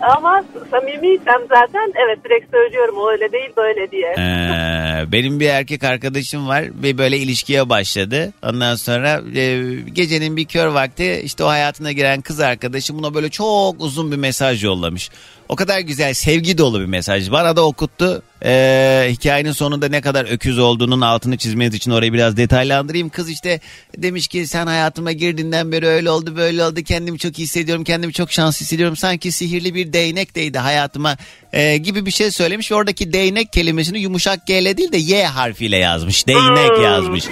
Ama 0.00 0.44
samimiysem 0.70 1.40
zaten 1.48 1.92
evet 2.06 2.24
direkt 2.24 2.50
söylüyorum 2.50 2.94
o 2.98 3.10
öyle 3.10 3.32
değil 3.32 3.50
böyle 3.56 3.90
diye. 3.90 4.14
Ee, 4.18 5.12
benim 5.12 5.40
bir 5.40 5.48
erkek 5.48 5.84
arkadaşım 5.84 6.48
var 6.48 6.64
ve 6.82 6.98
böyle 6.98 7.18
ilişkiye 7.18 7.68
başladı. 7.68 8.32
Ondan 8.42 8.74
sonra 8.74 9.22
e, 9.36 9.60
gecenin 9.92 10.36
bir 10.36 10.44
kör 10.44 10.66
vakti 10.66 11.20
işte 11.24 11.44
o 11.44 11.46
hayatına 11.46 11.92
giren 11.92 12.20
kız 12.20 12.40
arkadaşı 12.40 12.94
buna 12.98 13.14
böyle 13.14 13.28
çok 13.28 13.74
uzun 13.78 14.12
bir 14.12 14.16
mesaj 14.16 14.64
yollamış. 14.64 15.10
O 15.48 15.56
kadar 15.56 15.80
güzel 15.80 16.14
sevgi 16.14 16.58
dolu 16.58 16.80
bir 16.80 16.86
mesaj. 16.86 17.30
Bana 17.30 17.56
da 17.56 17.66
okuttu. 17.66 18.22
Ee, 18.44 19.08
hikayenin 19.10 19.52
sonunda 19.52 19.88
ne 19.88 20.00
kadar 20.00 20.24
öküz 20.24 20.58
olduğunun 20.58 21.00
altını 21.00 21.36
çizmeniz 21.36 21.74
için 21.74 21.90
orayı 21.90 22.12
biraz 22.12 22.36
detaylandırayım. 22.36 23.08
Kız 23.08 23.30
işte 23.30 23.60
demiş 23.98 24.28
ki 24.28 24.46
sen 24.46 24.66
hayatıma 24.66 25.12
girdiğinden 25.12 25.72
beri 25.72 25.86
öyle 25.86 26.10
oldu 26.10 26.36
böyle 26.36 26.64
oldu. 26.64 26.82
Kendimi 26.82 27.18
çok 27.18 27.38
iyi 27.38 27.42
hissediyorum. 27.42 27.84
Kendimi 27.84 28.12
çok 28.12 28.32
şanslı 28.32 28.64
hissediyorum. 28.64 28.96
Sanki 28.96 29.32
sihirli 29.32 29.74
bir 29.74 29.92
değnek 29.92 30.34
değdi 30.34 30.58
hayatıma 30.58 31.16
e, 31.52 31.76
gibi 31.76 32.06
bir 32.06 32.10
şey 32.10 32.30
söylemiş. 32.30 32.72
Oradaki 32.72 33.12
değnek 33.12 33.52
kelimesini 33.52 33.98
yumuşak 33.98 34.46
G 34.46 34.58
ile 34.58 34.76
değil 34.76 34.92
de 34.92 34.96
Y 34.96 35.26
harfiyle 35.26 35.76
yazmış. 35.76 36.26
Değnek 36.26 36.84
yazmış. 36.84 37.24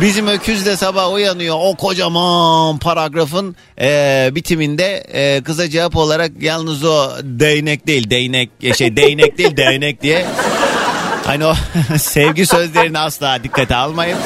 Bizim 0.00 0.26
öküz 0.26 0.66
de 0.66 0.76
sabah 0.76 1.12
uyanıyor. 1.12 1.56
O 1.60 1.74
kocaman 1.74 2.78
paragrafın 2.78 3.56
e, 3.80 4.30
bitiminde 4.32 5.04
e, 5.12 5.42
kıza 5.42 5.70
cevap 5.70 5.96
olarak 5.96 6.30
yalnız 6.40 6.84
o 6.84 7.10
değnek 7.22 7.86
değil 7.86 8.10
değnek 8.10 8.50
şey 8.76 8.96
değnek 8.96 9.38
değil 9.38 9.56
değnek 9.56 10.02
diye 10.02 10.26
Hani 11.26 11.46
o 11.46 11.54
sevgi 11.98 12.46
sözlerini 12.46 12.98
asla 12.98 13.42
dikkate 13.42 13.76
almayın. 13.76 14.18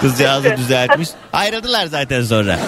Kızcağızı 0.00 0.56
düzeltmiş. 0.56 1.08
Ayrıldılar 1.32 1.86
zaten 1.86 2.22
sonra. 2.22 2.58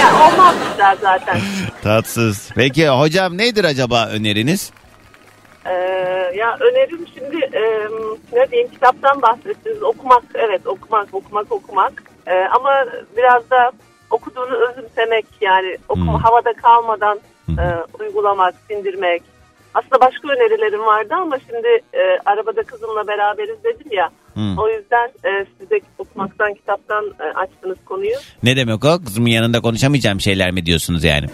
Yani 0.00 0.22
olmazmışlar 0.32 0.96
zaten. 1.00 1.40
Tatsız. 1.82 2.48
Peki 2.54 2.88
hocam 2.88 3.38
nedir 3.38 3.64
acaba 3.64 4.06
öneriniz? 4.06 4.70
Ee, 5.66 5.70
ya 6.36 6.56
önerim 6.60 7.06
şimdi 7.14 7.36
e, 7.36 7.62
ne 8.32 8.50
diyeyim 8.50 8.70
kitaptan 8.70 9.22
bahsettiniz. 9.22 9.82
Okumak 9.82 10.22
evet 10.34 10.66
okumak 10.66 11.14
okumak 11.14 11.52
okumak. 11.52 11.92
Ee, 12.26 12.48
ama 12.54 12.84
biraz 13.16 13.50
da 13.50 13.72
okuduğunu 14.10 14.54
özümsemek 14.70 15.26
yani 15.40 15.78
okuma 15.88 16.12
Hmm. 16.12 16.20
havada 16.20 16.52
kalmadan 16.52 17.18
e, 17.48 17.64
uygulamak, 18.00 18.54
sindirmek. 18.68 19.22
Aslında 19.74 20.00
başka 20.00 20.28
önerilerim 20.28 20.80
vardı 20.86 21.14
ama 21.14 21.38
şimdi 21.46 21.68
e, 21.94 22.18
arabada 22.26 22.62
kızımla 22.62 23.06
beraberiz 23.08 23.64
dedim 23.64 23.86
ya. 23.90 24.10
Hmm. 24.34 24.58
O 24.58 24.68
yüzden 24.68 25.06
e, 25.24 25.46
size 25.60 25.80
okumaktan, 25.98 26.54
kitaptan 26.54 27.04
e, 27.20 27.24
açtınız 27.38 27.76
konuyu. 27.84 28.14
Ne 28.42 28.56
demek 28.56 28.84
o? 28.84 28.98
Kızımın 29.04 29.28
yanında 29.30 29.60
konuşamayacağım 29.60 30.20
şeyler 30.20 30.50
mi 30.50 30.66
diyorsunuz 30.66 31.04
yani? 31.04 31.26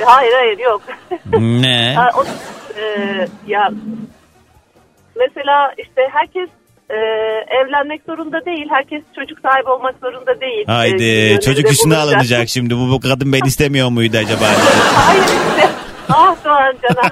E, 0.00 0.04
Hayır 0.04 0.32
hayır 0.32 0.58
yok. 0.58 0.82
ne? 1.40 1.94
Ha, 1.96 2.10
o, 2.16 2.24
e, 2.80 3.26
ya 3.46 3.70
mesela 5.16 5.72
işte 5.78 6.02
herkes 6.12 6.48
e, 6.90 6.96
evlenmek 7.60 8.02
zorunda 8.06 8.44
değil. 8.44 8.66
Herkes 8.70 9.02
çocuk 9.16 9.38
sahibi 9.40 9.70
olmak 9.70 9.94
zorunda 10.02 10.40
değil. 10.40 10.68
E, 10.68 10.72
Haydi 10.72 11.04
yönünde 11.04 11.40
çocuk 11.40 11.70
üstüne 11.72 11.96
alınacak 11.96 12.48
şimdi. 12.48 12.76
Bu, 12.76 12.90
bu 12.90 13.00
kadın 13.00 13.32
ben 13.32 13.46
istemiyor 13.46 13.88
muydu 13.88 14.16
acaba? 14.16 14.44
Hayır 14.94 15.22
işte. 15.22 15.70
Ah 16.14 16.36
Doğan 16.44 16.74
Can'a. 16.82 17.02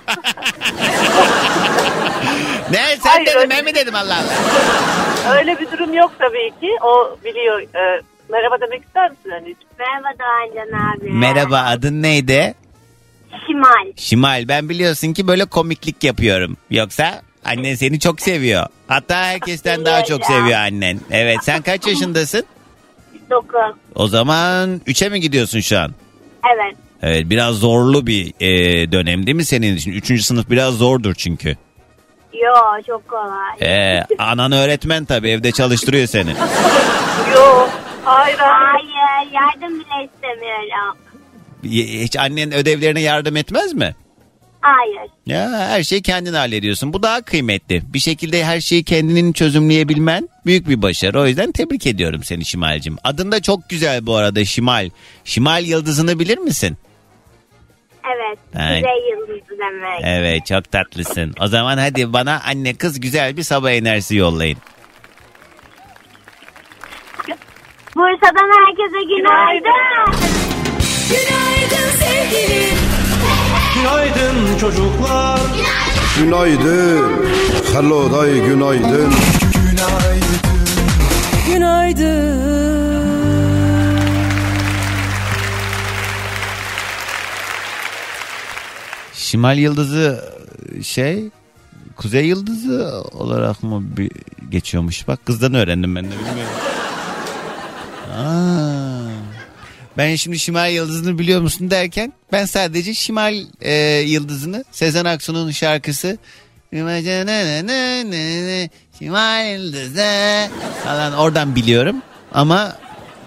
ne 2.70 2.96
sen 3.02 3.10
Hayır, 3.10 3.26
dedim 3.26 3.38
öyle- 3.40 3.50
ben 3.50 3.64
mi 3.64 3.74
dedim 3.74 3.94
Allah 3.94 4.14
Allah. 4.16 4.34
Öyle 5.38 5.58
bir 5.60 5.70
durum 5.72 5.94
yok 5.94 6.12
tabii 6.18 6.50
ki. 6.60 6.70
O 6.82 7.16
biliyor. 7.24 7.60
E, 7.60 8.02
merhaba 8.28 8.60
demek 8.60 8.84
ister 8.84 9.10
misin 9.10 9.30
anneciğim? 9.30 9.56
Merhaba 9.78 10.08
Doğancan 10.18 10.78
abi. 10.96 11.10
Merhaba 11.12 11.58
adın 11.58 12.02
neydi? 12.02 12.54
Şimal. 13.46 13.92
Şimal 13.96 14.48
ben 14.48 14.68
biliyorsun 14.68 15.12
ki 15.12 15.26
böyle 15.28 15.44
komiklik 15.44 16.04
yapıyorum. 16.04 16.56
Yoksa 16.70 17.22
annen 17.44 17.74
seni 17.74 18.00
çok 18.00 18.20
seviyor. 18.20 18.66
Hatta 18.88 19.16
herkesten 19.24 19.84
daha 19.84 20.04
çok 20.04 20.24
seviyor 20.26 20.58
annen. 20.58 21.00
Evet 21.10 21.38
sen 21.42 21.62
kaç 21.62 21.86
yaşındasın? 21.86 22.44
Dokuz. 23.30 23.76
O 23.94 24.06
zaman 24.06 24.80
3'e 24.86 25.08
mi 25.08 25.20
gidiyorsun 25.20 25.60
şu 25.60 25.78
an? 25.78 25.90
Evet. 26.54 26.76
Evet 27.02 27.30
biraz 27.30 27.54
zorlu 27.54 28.06
bir 28.06 28.32
e, 28.40 28.92
dönem 28.92 29.26
değil 29.26 29.36
mi 29.36 29.44
senin 29.44 29.76
için? 29.76 29.92
Üçüncü 29.92 30.22
sınıf 30.22 30.50
biraz 30.50 30.74
zordur 30.74 31.14
çünkü. 31.14 31.56
Yo 32.34 32.82
çok 32.86 33.08
kolay. 33.08 33.56
Ee, 33.62 34.04
anan 34.18 34.52
öğretmen 34.52 35.04
tabii 35.04 35.28
evde 35.30 35.52
çalıştırıyor 35.52 36.06
seni. 36.06 36.30
Yok. 37.34 37.70
Hayır 38.04 38.38
hayır. 38.38 39.32
Yardım 39.32 39.74
bile 39.80 40.08
istemiyorum. 40.14 40.96
Hiç 42.02 42.16
annen 42.16 42.52
ödevlerine 42.52 43.00
yardım 43.00 43.36
etmez 43.36 43.72
mi? 43.74 43.94
Hayır. 44.60 45.10
Ya 45.26 45.50
her 45.50 45.82
şeyi 45.82 46.02
kendin 46.02 46.32
hallediyorsun. 46.34 46.92
Bu 46.92 47.02
daha 47.02 47.22
kıymetli. 47.22 47.82
Bir 47.94 47.98
şekilde 47.98 48.44
her 48.44 48.60
şeyi 48.60 48.84
kendinin 48.84 49.32
çözümleyebilmen 49.32 50.28
büyük 50.46 50.68
bir 50.68 50.82
başarı. 50.82 51.20
O 51.20 51.26
yüzden 51.26 51.52
tebrik 51.52 51.86
ediyorum 51.86 52.22
seni 52.24 52.44
Şimal'cim. 52.44 52.96
Adın 53.04 53.32
da 53.32 53.42
çok 53.42 53.68
güzel 53.68 54.06
bu 54.06 54.14
arada 54.16 54.44
Şimal. 54.44 54.90
Şimal 55.24 55.64
yıldızını 55.64 56.18
bilir 56.18 56.38
misin? 56.38 56.76
Evet. 58.04 58.38
Ay. 58.56 58.80
Kuzey 58.82 59.10
yıldızı 59.10 59.58
demek. 59.58 60.00
Evet 60.04 60.46
çok 60.46 60.72
tatlısın. 60.72 61.34
O 61.40 61.46
zaman 61.46 61.78
hadi 61.78 62.12
bana 62.12 62.40
anne 62.46 62.74
kız 62.74 63.00
güzel 63.00 63.36
bir 63.36 63.42
sabah 63.42 63.70
enerjisi 63.70 64.16
yollayın. 64.16 64.58
Bursa'dan 67.96 68.50
herkese 68.66 69.16
günaydın. 69.16 70.20
Günaydın 73.74 74.58
çocuklar 74.58 75.40
Günaydın. 76.18 77.26
Hello 77.74 78.12
day 78.12 78.40
günaydın. 78.40 79.12
Şimal 89.30 89.58
yıldızı 89.58 90.24
şey 90.82 91.24
kuzey 91.96 92.26
yıldızı 92.26 93.02
olarak 93.12 93.62
mı 93.62 93.96
bir 93.96 94.10
geçiyormuş? 94.50 95.08
Bak 95.08 95.26
kızdan 95.26 95.54
öğrendim 95.54 95.96
ben 95.96 96.04
de 96.04 96.10
bilmiyorum. 96.10 96.52
Aa, 98.16 99.10
ben 99.98 100.16
şimdi 100.16 100.38
Şimal 100.38 100.72
yıldızını 100.72 101.18
biliyor 101.18 101.40
musun 101.40 101.70
derken 101.70 102.12
ben 102.32 102.44
sadece 102.44 102.94
Şimal 102.94 103.34
e, 103.60 103.74
yıldızını 104.00 104.64
Sezen 104.70 105.04
Aksu'nun 105.04 105.50
şarkısı 105.50 106.18
Şimal 108.98 109.46
yıldızı 109.52 110.48
falan 110.84 111.12
oradan 111.12 111.56
biliyorum. 111.56 111.96
Ama 112.32 112.76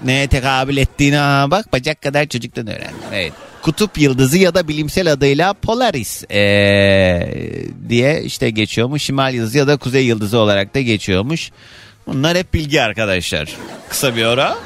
neye 0.03 0.27
tekabül 0.27 0.77
ettiğine 0.77 1.17
ha, 1.17 1.47
bak 1.51 1.73
bacak 1.73 2.01
kadar 2.01 2.25
çocuktan 2.25 2.67
öğrendim. 2.67 2.99
Evet. 3.13 3.33
Kutup 3.63 3.97
yıldızı 3.97 4.37
ya 4.37 4.55
da 4.55 4.67
bilimsel 4.67 5.11
adıyla 5.11 5.53
Polaris 5.53 6.23
ee, 6.31 7.33
diye 7.89 8.23
işte 8.23 8.49
geçiyormuş. 8.49 9.03
Şimal 9.03 9.33
yıldızı 9.33 9.57
ya 9.57 9.67
da 9.67 9.77
kuzey 9.77 10.05
yıldızı 10.05 10.37
olarak 10.37 10.75
da 10.75 10.81
geçiyormuş. 10.81 11.51
Bunlar 12.07 12.37
hep 12.37 12.53
bilgi 12.53 12.81
arkadaşlar. 12.81 13.49
Kısa 13.89 14.15
bir 14.15 14.23
ara. 14.23 14.57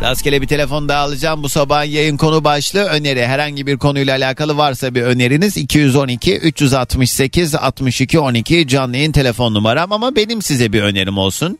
Rastgele 0.00 0.42
bir 0.42 0.46
telefon 0.46 0.88
daha 0.88 1.00
alacağım. 1.00 1.42
Bu 1.42 1.48
sabah 1.48 1.86
yayın 1.86 2.16
konu 2.16 2.44
başlığı 2.44 2.84
öneri. 2.84 3.26
Herhangi 3.26 3.66
bir 3.66 3.76
konuyla 3.76 4.16
alakalı 4.16 4.56
varsa 4.56 4.94
bir 4.94 5.02
öneriniz 5.02 5.56
212 5.56 6.36
368 6.38 7.54
62 7.54 8.18
12 8.18 8.68
canlı 8.68 8.96
yayın 8.96 9.12
telefon 9.12 9.54
numaram 9.54 9.92
ama 9.92 10.16
benim 10.16 10.42
size 10.42 10.72
bir 10.72 10.82
önerim 10.82 11.18
olsun. 11.18 11.58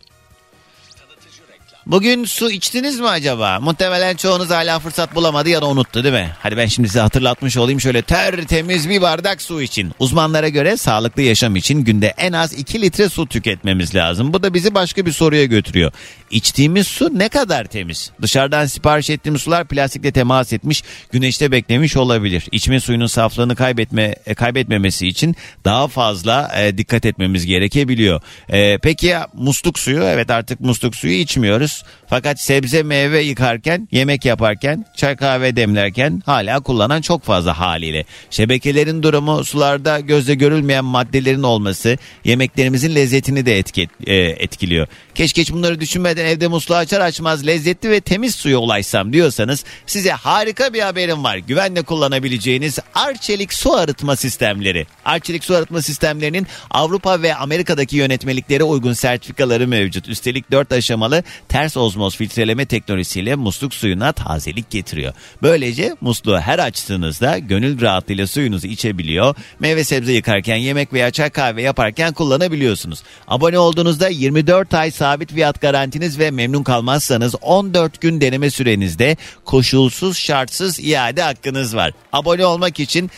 Bugün 1.87 2.25
su 2.25 2.51
içtiniz 2.51 3.01
mi 3.01 3.09
acaba? 3.09 3.61
Muhtemelen 3.61 4.17
çoğunuz 4.17 4.51
hala 4.51 4.79
fırsat 4.79 5.15
bulamadı 5.15 5.49
ya 5.49 5.63
da 5.63 5.67
unuttu 5.67 6.05
değil 6.05 6.15
mi? 6.15 6.31
Hadi 6.39 6.57
ben 6.57 6.67
şimdi 6.67 6.89
size 6.89 7.01
hatırlatmış 7.01 7.57
olayım 7.57 7.81
şöyle 7.81 8.03
tertemiz 8.03 8.89
bir 8.89 9.03
bardak 9.03 9.43
su 9.43 9.63
için. 9.63 9.93
Uzmanlara 9.99 10.49
göre 10.49 10.77
sağlıklı 10.77 11.23
yaşam 11.23 11.57
için 11.57 11.85
günde 11.85 12.15
en 12.19 12.33
az 12.33 12.53
2 12.53 12.83
litre 12.83 13.09
su 13.09 13.27
tüketmemiz 13.27 13.95
lazım. 13.95 14.33
Bu 14.33 14.43
da 14.43 14.55
bizi 14.55 14.75
başka 14.75 15.07
bir 15.07 15.13
soruya 15.13 15.45
götürüyor. 15.45 15.93
İçtiğimiz 16.31 16.87
su 16.87 17.19
ne 17.19 17.29
kadar 17.29 17.65
temiz? 17.65 18.11
Dışarıdan 18.23 18.67
sipariş 18.67 19.11
ettiğimiz 19.11 19.43
sular 19.43 19.65
plastikle 19.65 20.13
temas 20.13 20.53
etmiş, 20.53 20.83
güneşte 21.13 21.53
beklemiş 21.53 21.97
olabilir. 21.97 22.45
İçme 22.53 22.81
suyunun 22.81 23.07
saflığını 23.07 23.57
kaybetme 23.57 24.15
e, 24.27 24.35
kaybetmemesi 24.35 25.07
için 25.09 25.37
daha 25.65 25.89
fazla 25.89 26.53
e, 26.57 26.79
dikkat 26.79 27.07
etmemiz 27.07 27.47
gerekebiliyor. 27.47 28.21
E, 28.49 28.79
peki 28.79 29.07
ya 29.07 29.29
musluk 29.35 29.79
suyu? 29.79 30.03
Evet 30.03 30.31
artık 30.31 30.61
musluk 30.61 30.97
suyu 30.97 31.15
içmiyoruz. 31.15 31.74
Fakat 32.07 32.41
sebze 32.41 32.83
meyve 32.83 33.21
yıkarken, 33.21 33.89
yemek 33.93 34.25
yaparken, 34.25 34.87
çay 34.97 35.17
kahve 35.17 35.57
demlerken 35.57 36.23
hala 36.27 36.61
kullanan 36.61 37.01
çok 37.01 37.23
fazla 37.23 37.59
haliyle. 37.59 38.05
Şebekelerin 38.31 39.03
durumu 39.03 39.45
sularda 39.45 40.01
gözle 40.01 40.35
görülmeyen 40.35 40.85
maddelerin 40.85 41.43
olması 41.43 41.99
yemeklerimizin 42.25 42.95
lezzetini 42.95 43.47
de 43.47 43.59
etki, 43.59 43.89
e, 44.07 44.15
etkiliyor. 44.17 44.87
Keşke 45.15 45.43
hiç 45.43 45.53
bunları 45.53 45.81
düşünmeden 45.81 46.27
evde 46.27 46.49
musluğu 46.49 46.75
açar 46.75 47.01
açmaz 47.01 47.47
lezzetli 47.47 47.91
ve 47.91 48.01
temiz 48.01 48.35
suya 48.35 48.59
ulaşsam 48.59 49.13
diyorsanız 49.13 49.65
size 49.87 50.11
harika 50.11 50.75
bir 50.75 50.81
haberim 50.81 51.25
var. 51.25 51.37
Güvenle 51.37 51.83
kullanabileceğiniz 51.83 52.79
Arçelik 52.95 53.55
su 53.55 53.73
arıtma 53.73 54.17
sistemleri. 54.17 54.87
Arçelik 55.05 55.45
su 55.45 55.55
arıtma 55.55 55.83
sistemlerinin 55.83 56.47
Avrupa 56.71 57.23
ve 57.23 57.35
Amerika'daki 57.35 57.97
yönetmeliklere 57.97 58.65
uygun 58.65 58.93
sertifikaları 58.93 59.69
mevcut. 59.69 60.09
Üstelik 60.09 60.51
4 60.51 60.73
aşamalı 60.73 61.23
ters 61.65 61.77
ozmoz 61.77 62.17
filtreleme 62.17 62.67
teknolojisiyle 62.67 63.35
musluk 63.35 63.75
suyuna 63.75 64.13
tazelik 64.13 64.71
getiriyor. 64.71 65.13
Böylece 65.43 65.97
musluğu 66.01 66.39
her 66.39 66.59
açtığınızda 66.59 67.39
gönül 67.39 67.81
rahatlığıyla 67.81 68.27
suyunuzu 68.27 68.67
içebiliyor. 68.67 69.35
Meyve 69.61 69.85
sebze 69.85 70.13
yıkarken, 70.13 70.57
yemek 70.57 70.93
veya 70.93 71.11
çay 71.11 71.31
kahve 71.31 71.63
yaparken 71.63 72.13
kullanabiliyorsunuz. 72.13 73.03
Abone 73.29 73.59
olduğunuzda 73.59 74.09
24 74.09 74.75
ay 74.75 74.91
sabit 74.91 75.33
fiyat 75.33 75.61
garantiniz 75.61 76.19
ve 76.19 76.31
memnun 76.31 76.63
kalmazsanız 76.63 77.35
14 77.41 78.01
gün 78.01 78.21
deneme 78.21 78.51
sürenizde 78.51 79.17
koşulsuz 79.45 80.19
şartsız 80.19 80.81
iade 80.81 81.23
hakkınız 81.23 81.77
var. 81.77 81.93
Abone 82.13 82.47
olmak 82.47 82.81
için 82.81 83.11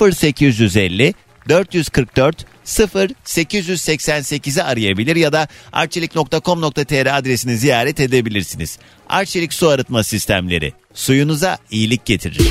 0850 0.00 1.14
444 1.48 2.53
0888'i 2.64 4.62
arayabilir 4.62 5.16
ya 5.16 5.32
da 5.32 5.48
arçelik.com.tr 5.72 7.18
adresini 7.18 7.56
ziyaret 7.56 8.00
edebilirsiniz. 8.00 8.78
Arçelik 9.08 9.52
su 9.52 9.68
arıtma 9.68 10.04
sistemleri 10.04 10.72
suyunuza 10.94 11.58
iyilik 11.70 12.04
getirir. 12.04 12.42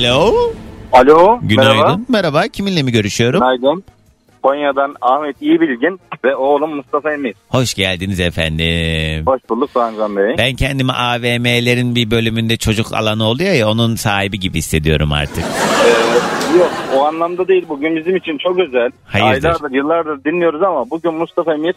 Alo. 0.00 0.52
Alo. 0.92 1.40
Günaydın. 1.42 1.76
Merhaba. 1.76 2.00
Merhaba. 2.08 2.48
Kiminle 2.48 2.82
mi 2.82 2.92
görüşüyorum? 2.92 3.40
Günaydın. 3.40 3.84
Konya'dan 4.42 4.94
Ahmet 5.00 5.42
İyibilgin 5.42 6.00
ve 6.24 6.36
oğlum 6.36 6.76
Mustafa 6.76 7.12
Emir. 7.12 7.34
Hoş 7.48 7.74
geldiniz 7.74 8.20
efendim. 8.20 9.26
Hoş 9.26 9.40
bulduk 9.50 9.74
Doğancan 9.74 10.16
Bey. 10.16 10.34
Ben 10.38 10.54
kendimi 10.54 10.92
AVM'lerin 10.92 11.94
bir 11.94 12.10
bölümünde 12.10 12.56
çocuk 12.56 12.92
alanı 12.94 13.24
oluyor 13.24 13.52
ya 13.54 13.70
onun 13.70 13.94
sahibi 13.94 14.40
gibi 14.40 14.58
hissediyorum 14.58 15.12
artık. 15.12 15.44
Ee, 15.44 16.58
yok 16.58 16.72
o 16.96 17.04
anlamda 17.04 17.48
değil. 17.48 17.64
Bugün 17.68 17.96
bizim 17.96 18.16
için 18.16 18.38
çok 18.38 18.58
özel. 18.58 18.90
Hayırdır? 19.04 19.48
Aylardır 19.48 19.70
yıllardır 19.76 20.24
dinliyoruz 20.24 20.62
ama 20.62 20.90
bugün 20.90 21.14
Mustafa 21.14 21.54
Emir 21.54 21.74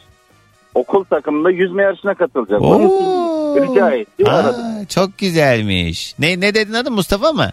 okul 0.75 1.03
takımında 1.03 1.51
yüzme 1.51 1.83
yarışına 1.83 2.13
katılacak. 2.13 2.61
Oo. 2.61 3.55
rica 3.61 3.91
etti. 3.91 4.31
Aa, 4.31 4.53
çok 4.89 5.17
güzelmiş. 5.17 6.15
Ne 6.19 6.39
ne 6.39 6.53
dedin 6.55 6.73
adı 6.73 6.91
Mustafa 6.91 7.31
mı? 7.33 7.49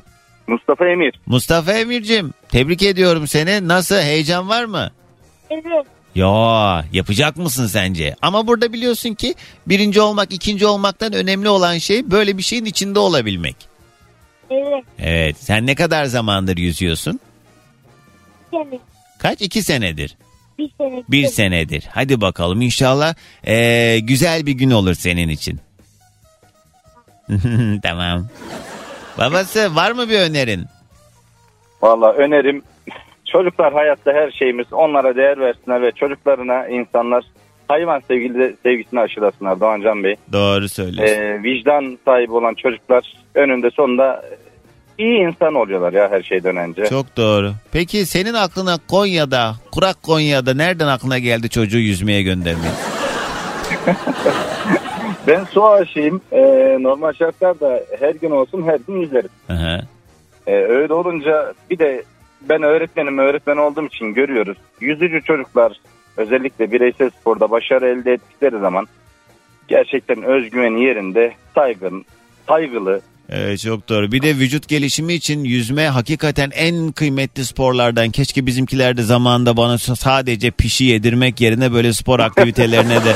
Mustafa 0.47 0.87
Emir. 0.89 1.15
Mustafa 1.27 1.73
Emir'cim 1.73 2.33
tebrik 2.49 2.83
ediyorum 2.83 3.27
seni. 3.27 3.69
Nasıl 3.69 3.97
heyecan 3.97 4.49
var 4.49 4.65
mı? 4.65 4.91
Evet. 5.51 5.87
Ya 6.15 6.85
yapacak 6.93 7.37
mısın 7.37 7.67
sence? 7.67 8.17
Ama 8.23 8.47
burada 8.47 8.73
biliyorsun 8.73 9.15
ki 9.15 9.35
birinci 9.67 10.01
olmak 10.01 10.33
ikinci 10.33 10.67
olmaktan 10.67 11.13
önemli 11.13 11.49
olan 11.49 11.79
şey 11.79 12.11
böyle 12.11 12.39
bir 12.39 12.43
şeyin 12.43 12.65
içinde 12.65 12.99
olabilmek. 12.99 13.57
Evet. 14.51 14.85
Evet 14.99 15.37
sen 15.41 15.67
ne 15.67 15.75
kadar 15.75 16.05
zamandır 16.05 16.57
yüzüyorsun? 16.57 17.21
Sene. 18.51 18.79
Kaç? 19.19 19.41
iki 19.41 19.63
senedir. 19.63 20.17
Bir 20.59 20.71
sene. 20.79 21.03
Bir 21.09 21.27
senedir. 21.27 21.85
Hadi 21.93 22.21
bakalım 22.21 22.63
inşallah 22.63 23.15
eee, 23.47 23.99
güzel 24.01 24.47
bir 24.47 24.53
gün 24.53 24.71
olur 24.71 24.95
senin 24.95 25.29
için. 25.29 25.61
tamam. 27.83 28.27
Babası 29.19 29.75
var 29.77 29.93
mı 29.93 30.09
bir 30.09 30.19
önerin? 30.19 30.67
Valla 31.83 32.13
önerim 32.13 32.63
çocuklar 33.33 33.73
hayatta 33.73 34.13
her 34.13 34.31
şeyimiz. 34.31 34.73
Onlara 34.73 35.17
değer 35.17 35.41
versinler 35.41 35.83
ve 35.83 35.93
çocuklarına 35.93 36.69
insanlar 36.69 37.25
hayvan 37.69 38.03
sevgili, 38.09 38.57
sevgisini 38.63 39.01
aşılasınlar 39.01 39.61
Doğancan 39.61 40.05
Bey. 40.05 40.17
Doğru 40.33 40.69
söylüyorsun. 40.69 41.15
Ee, 41.17 41.43
vicdan 41.43 41.99
sahibi 42.05 42.33
olan 42.33 42.55
çocuklar 42.55 43.15
önünde 43.35 43.71
sonunda 43.71 44.23
iyi 44.99 45.19
insan 45.19 45.55
oluyorlar 45.55 45.93
ya 45.93 46.11
her 46.11 46.23
şeyden 46.23 46.57
önce. 46.57 46.87
Çok 46.87 47.17
doğru. 47.17 47.53
Peki 47.73 48.07
senin 48.07 48.35
aklına 48.35 48.79
Konya'da, 48.89 49.55
kurak 49.73 50.03
Konya'da 50.03 50.55
nereden 50.55 50.87
aklına 50.87 51.19
geldi 51.19 51.49
çocuğu 51.49 51.79
yüzmeye 51.79 52.23
göndermeyi? 52.23 52.73
Ben 55.27 55.45
su 55.45 55.67
aşığıyım. 55.67 56.21
Ee, 56.33 56.77
normal 56.81 57.13
şartlarda 57.13 57.81
her 58.01 58.15
gün 58.15 58.31
olsun 58.31 58.63
her 58.63 58.79
gün 58.89 59.01
yüzerim. 59.01 59.29
Hı 59.47 59.53
hı. 59.53 59.81
Ee, 60.47 60.55
öyle 60.55 60.95
olunca 60.95 61.53
bir 61.71 61.79
de 61.79 62.03
ben 62.49 62.63
öğretmenim 62.63 63.19
öğretmen 63.19 63.57
olduğum 63.57 63.87
için 63.87 64.15
görüyoruz. 64.15 64.59
Yüzücü 64.81 65.23
çocuklar 65.23 65.73
özellikle 66.17 66.73
bireysel 66.73 67.11
sporda 67.11 67.51
başarı 67.51 67.89
elde 67.89 68.13
ettikleri 68.13 68.59
zaman 68.59 68.87
gerçekten 69.69 70.23
özgüveni 70.23 70.85
yerinde 70.85 71.33
saygın, 71.55 72.05
saygılı. 72.49 73.01
Evet 73.29 73.61
çok 73.61 73.89
doğru. 73.89 74.13
Bir 74.13 74.23
de 74.23 74.37
vücut 74.37 74.69
gelişimi 74.69 75.15
için 75.15 75.45
yüzme 75.45 75.87
hakikaten 75.87 76.51
en 76.55 76.93
kıymetli 76.93 77.45
sporlardan. 77.45 78.11
Keşke 78.11 78.47
bizimkiler 78.47 78.97
de 78.97 79.03
zamanında 79.03 79.57
bana 79.57 79.79
sadece 79.79 80.51
pişi 80.51 80.85
yedirmek 80.85 81.41
yerine 81.41 81.73
böyle 81.73 81.93
spor 81.93 82.21
aktivitelerine 82.21 83.05
de 83.05 83.15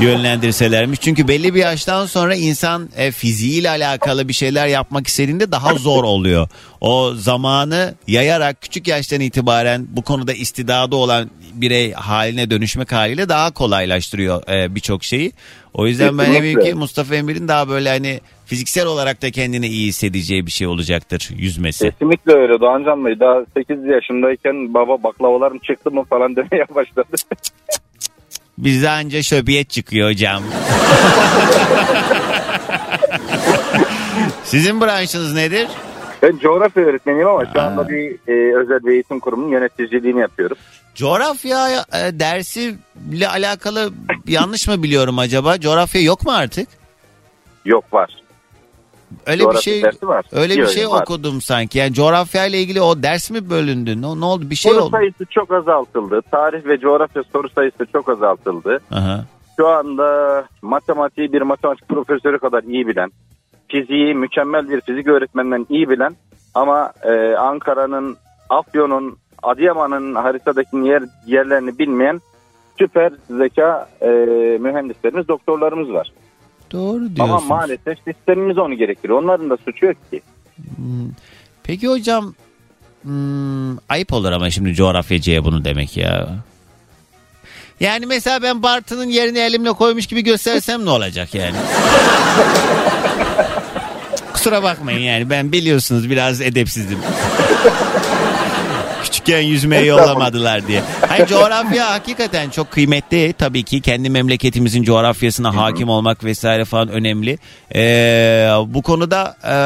yönlendirselermiş. 0.00 1.00
Çünkü 1.00 1.28
belli 1.28 1.54
bir 1.54 1.60
yaştan 1.60 2.06
sonra 2.06 2.34
insan 2.34 2.88
e, 2.96 3.10
fiziğiyle 3.10 3.70
alakalı 3.70 4.28
bir 4.28 4.32
şeyler 4.32 4.66
yapmak 4.66 5.06
istediğinde 5.06 5.52
daha 5.52 5.74
zor 5.74 6.04
oluyor. 6.04 6.48
O 6.80 7.12
zamanı 7.14 7.94
yayarak 8.06 8.60
küçük 8.60 8.88
yaştan 8.88 9.20
itibaren 9.20 9.86
bu 9.88 10.02
konuda 10.02 10.32
istidadı 10.32 10.96
olan 10.96 11.30
birey 11.54 11.92
haline 11.92 12.50
dönüşmek 12.50 12.92
haliyle 12.92 13.28
daha 13.28 13.50
kolaylaştırıyor 13.50 14.48
e, 14.48 14.74
birçok 14.74 15.04
şeyi. 15.04 15.32
O 15.74 15.86
yüzden 15.86 16.18
ben 16.18 16.34
eminim 16.34 16.60
ki 16.60 16.74
Mustafa 16.74 17.14
Emir'in 17.14 17.48
daha 17.48 17.68
böyle 17.68 17.88
hani 17.88 18.20
fiziksel 18.46 18.86
olarak 18.86 19.22
da 19.22 19.30
kendini 19.30 19.66
iyi 19.66 19.88
hissedeceği 19.88 20.46
bir 20.46 20.50
şey 20.50 20.66
olacaktır 20.66 21.30
yüzmesi. 21.36 21.90
Kesinlikle 21.90 22.32
öyle 22.32 22.60
Doğancan 22.60 23.04
Bey. 23.04 23.20
Daha 23.20 23.44
8 23.56 23.84
yaşındayken 23.84 24.74
baba 24.74 25.02
baklavalarım 25.02 25.58
çıktı 25.58 25.90
mı 25.90 26.04
falan 26.04 26.36
demeye 26.36 26.66
başladı. 26.74 27.16
Bizde 28.58 28.90
anca 28.90 29.22
şöbiyet 29.22 29.70
çıkıyor 29.70 30.10
hocam. 30.10 30.42
Sizin 34.44 34.80
branşınız 34.80 35.34
nedir? 35.34 35.68
ben 36.24 36.38
coğrafya 36.38 36.82
öğretmeniyim 36.84 37.28
ama 37.28 37.44
şu 37.52 37.60
anda 37.60 37.88
bir 37.88 38.10
e, 38.28 38.56
özel 38.56 38.84
bir 38.84 38.92
eğitim 38.92 39.20
kurumunun 39.20 39.50
yöneticiliğini 39.50 40.20
yapıyorum. 40.20 40.56
Coğrafya 40.94 41.68
e, 41.70 42.20
dersiyle 42.20 43.28
alakalı 43.28 43.92
yanlış 44.26 44.68
mı 44.68 44.82
biliyorum 44.82 45.18
acaba? 45.18 45.60
Coğrafya 45.60 46.00
yok 46.00 46.26
mu 46.26 46.32
artık? 46.32 46.68
Yok 47.64 47.92
var. 47.92 48.10
Öyle 49.26 49.50
bir 49.50 49.56
şey 49.56 49.82
dersi 49.82 50.08
var. 50.08 50.24
öyle 50.32 50.56
bir 50.56 50.66
şey 50.66 50.88
var. 50.88 51.02
okudum 51.02 51.40
sanki. 51.40 51.78
Yani 51.78 51.92
coğrafya 51.92 52.46
ile 52.46 52.60
ilgili 52.60 52.80
o 52.80 53.02
ders 53.02 53.30
mi 53.30 53.50
bölündü? 53.50 54.02
Ne, 54.02 54.20
ne 54.20 54.24
oldu? 54.24 54.50
Bir 54.50 54.54
şey 54.54 54.72
soru 54.72 54.82
oldu. 54.82 54.90
sayısı 54.90 55.24
çok 55.30 55.52
azaltıldı. 55.52 56.20
Tarih 56.30 56.66
ve 56.66 56.78
coğrafya 56.78 57.22
soru 57.32 57.48
sayısı 57.48 57.86
çok 57.92 58.08
azaltıldı. 58.08 58.80
Aha. 58.90 59.24
Şu 59.56 59.68
anda 59.68 60.44
matematiği 60.62 61.32
bir 61.32 61.42
matematik 61.42 61.88
profesörü 61.88 62.38
kadar 62.38 62.62
iyi 62.62 62.86
bilen, 62.86 63.10
fiziği 63.68 64.14
mükemmel 64.14 64.68
bir 64.68 64.80
fizik 64.80 65.06
öğretmeninden 65.06 65.66
iyi 65.68 65.90
bilen 65.90 66.16
ama 66.54 66.92
e, 67.02 67.34
Ankara'nın, 67.34 68.16
Afyon'un, 68.50 69.16
Adıyaman'ın 69.42 70.14
haritadaki 70.14 70.76
yer, 70.76 71.02
yerlerini 71.26 71.78
bilmeyen 71.78 72.20
süper 72.78 73.12
zeka 73.30 73.88
e, 74.00 74.08
mühendislerimiz, 74.60 75.28
doktorlarımız 75.28 75.92
var. 75.92 76.12
Doğru 76.74 77.04
Ama 77.04 77.16
diyorsunuz. 77.16 77.48
maalesef 77.48 77.98
sistemimiz 78.04 78.58
onu 78.58 78.74
gerektiriyor. 78.74 79.22
Onların 79.22 79.50
da 79.50 79.56
suçu 79.64 79.86
yok 79.86 79.96
ki. 80.10 80.20
Peki 81.62 81.88
hocam 81.88 82.34
hmm, 83.02 83.76
ayıp 83.88 84.12
olur 84.12 84.32
ama 84.32 84.50
şimdi 84.50 84.74
coğrafyacıya 84.74 85.44
bunu 85.44 85.64
demek 85.64 85.96
ya. 85.96 86.28
Yani 87.80 88.06
mesela 88.06 88.42
ben 88.42 88.62
Bartın'ın 88.62 89.08
yerini 89.08 89.38
elimle 89.38 89.72
koymuş 89.72 90.06
gibi 90.06 90.24
göstersem 90.24 90.84
ne 90.84 90.90
olacak 90.90 91.34
yani? 91.34 91.56
Kusura 94.32 94.62
bakmayın 94.62 95.00
yani 95.00 95.30
ben 95.30 95.52
biliyorsunuz 95.52 96.10
biraz 96.10 96.40
edepsizdim. 96.40 96.98
Küçükken 99.24 99.42
yüzmeye 99.42 99.84
yollamadılar 99.84 100.68
diye. 100.68 100.82
Hayır 101.08 101.26
coğrafya 101.26 101.90
hakikaten 101.90 102.50
çok 102.50 102.70
kıymetli. 102.70 103.34
Tabii 103.38 103.62
ki 103.62 103.80
kendi 103.80 104.10
memleketimizin 104.10 104.82
coğrafyasına 104.82 105.56
hakim 105.56 105.88
olmak 105.88 106.24
vesaire 106.24 106.64
falan 106.64 106.88
önemli. 106.88 107.38
Ee, 107.74 108.50
bu 108.66 108.82
konuda 108.82 109.36
e, 109.44 109.56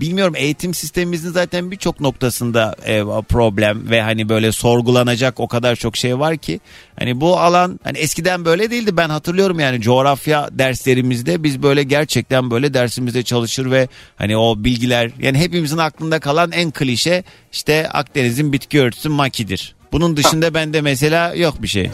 bilmiyorum 0.00 0.34
eğitim 0.36 0.74
sistemimizin 0.74 1.30
zaten 1.30 1.70
birçok 1.70 2.00
noktasında 2.00 2.76
e, 2.86 3.02
problem 3.28 3.90
ve 3.90 4.02
hani 4.02 4.28
böyle 4.28 4.52
sorgulanacak 4.52 5.40
o 5.40 5.48
kadar 5.48 5.76
çok 5.76 5.96
şey 5.96 6.18
var 6.18 6.36
ki. 6.36 6.60
Hani 6.98 7.20
bu 7.20 7.38
alan 7.38 7.80
hani 7.84 7.98
eskiden 7.98 8.44
böyle 8.44 8.70
değildi. 8.70 8.96
Ben 8.96 9.08
hatırlıyorum 9.08 9.60
yani 9.60 9.80
coğrafya 9.80 10.48
derslerimizde 10.52 11.42
biz 11.42 11.62
böyle 11.62 11.82
gerçekten 11.82 12.50
böyle 12.50 12.74
dersimizde 12.74 13.22
çalışır 13.22 13.70
ve 13.70 13.88
hani 14.16 14.36
o 14.36 14.64
bilgiler 14.64 15.10
yani 15.18 15.38
hepimizin 15.38 15.78
aklında 15.78 16.20
kalan 16.20 16.52
en 16.52 16.70
klişe 16.70 17.24
işte 17.52 17.88
Akdeniz'in 17.88 18.52
bitki 18.52 18.80
örtüsü 18.80 18.97
makidir. 19.06 19.74
Bunun 19.92 20.16
dışında 20.16 20.54
bende 20.54 20.80
mesela 20.80 21.34
yok 21.34 21.54
bir 21.62 21.68
şey. 21.68 21.90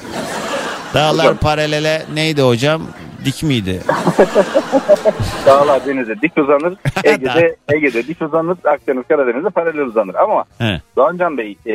Dağlar 0.94 1.36
paralele 1.36 2.02
neydi 2.14 2.42
hocam? 2.42 2.82
Dik 3.24 3.42
miydi? 3.42 3.80
Dağlar 5.46 5.86
denize 5.86 6.20
dik 6.22 6.38
uzanır. 6.38 6.74
Ege'de, 7.04 7.56
Ege'de 7.68 8.06
dik 8.06 8.22
uzanır. 8.22 8.56
Akdeniz 8.64 9.02
Karadeniz'de 9.08 9.50
paralel 9.50 9.80
uzanır. 9.84 10.14
Ama 10.14 10.44
He. 10.58 10.80
Doğancan 10.96 11.38
Bey 11.38 11.56
e, 11.66 11.74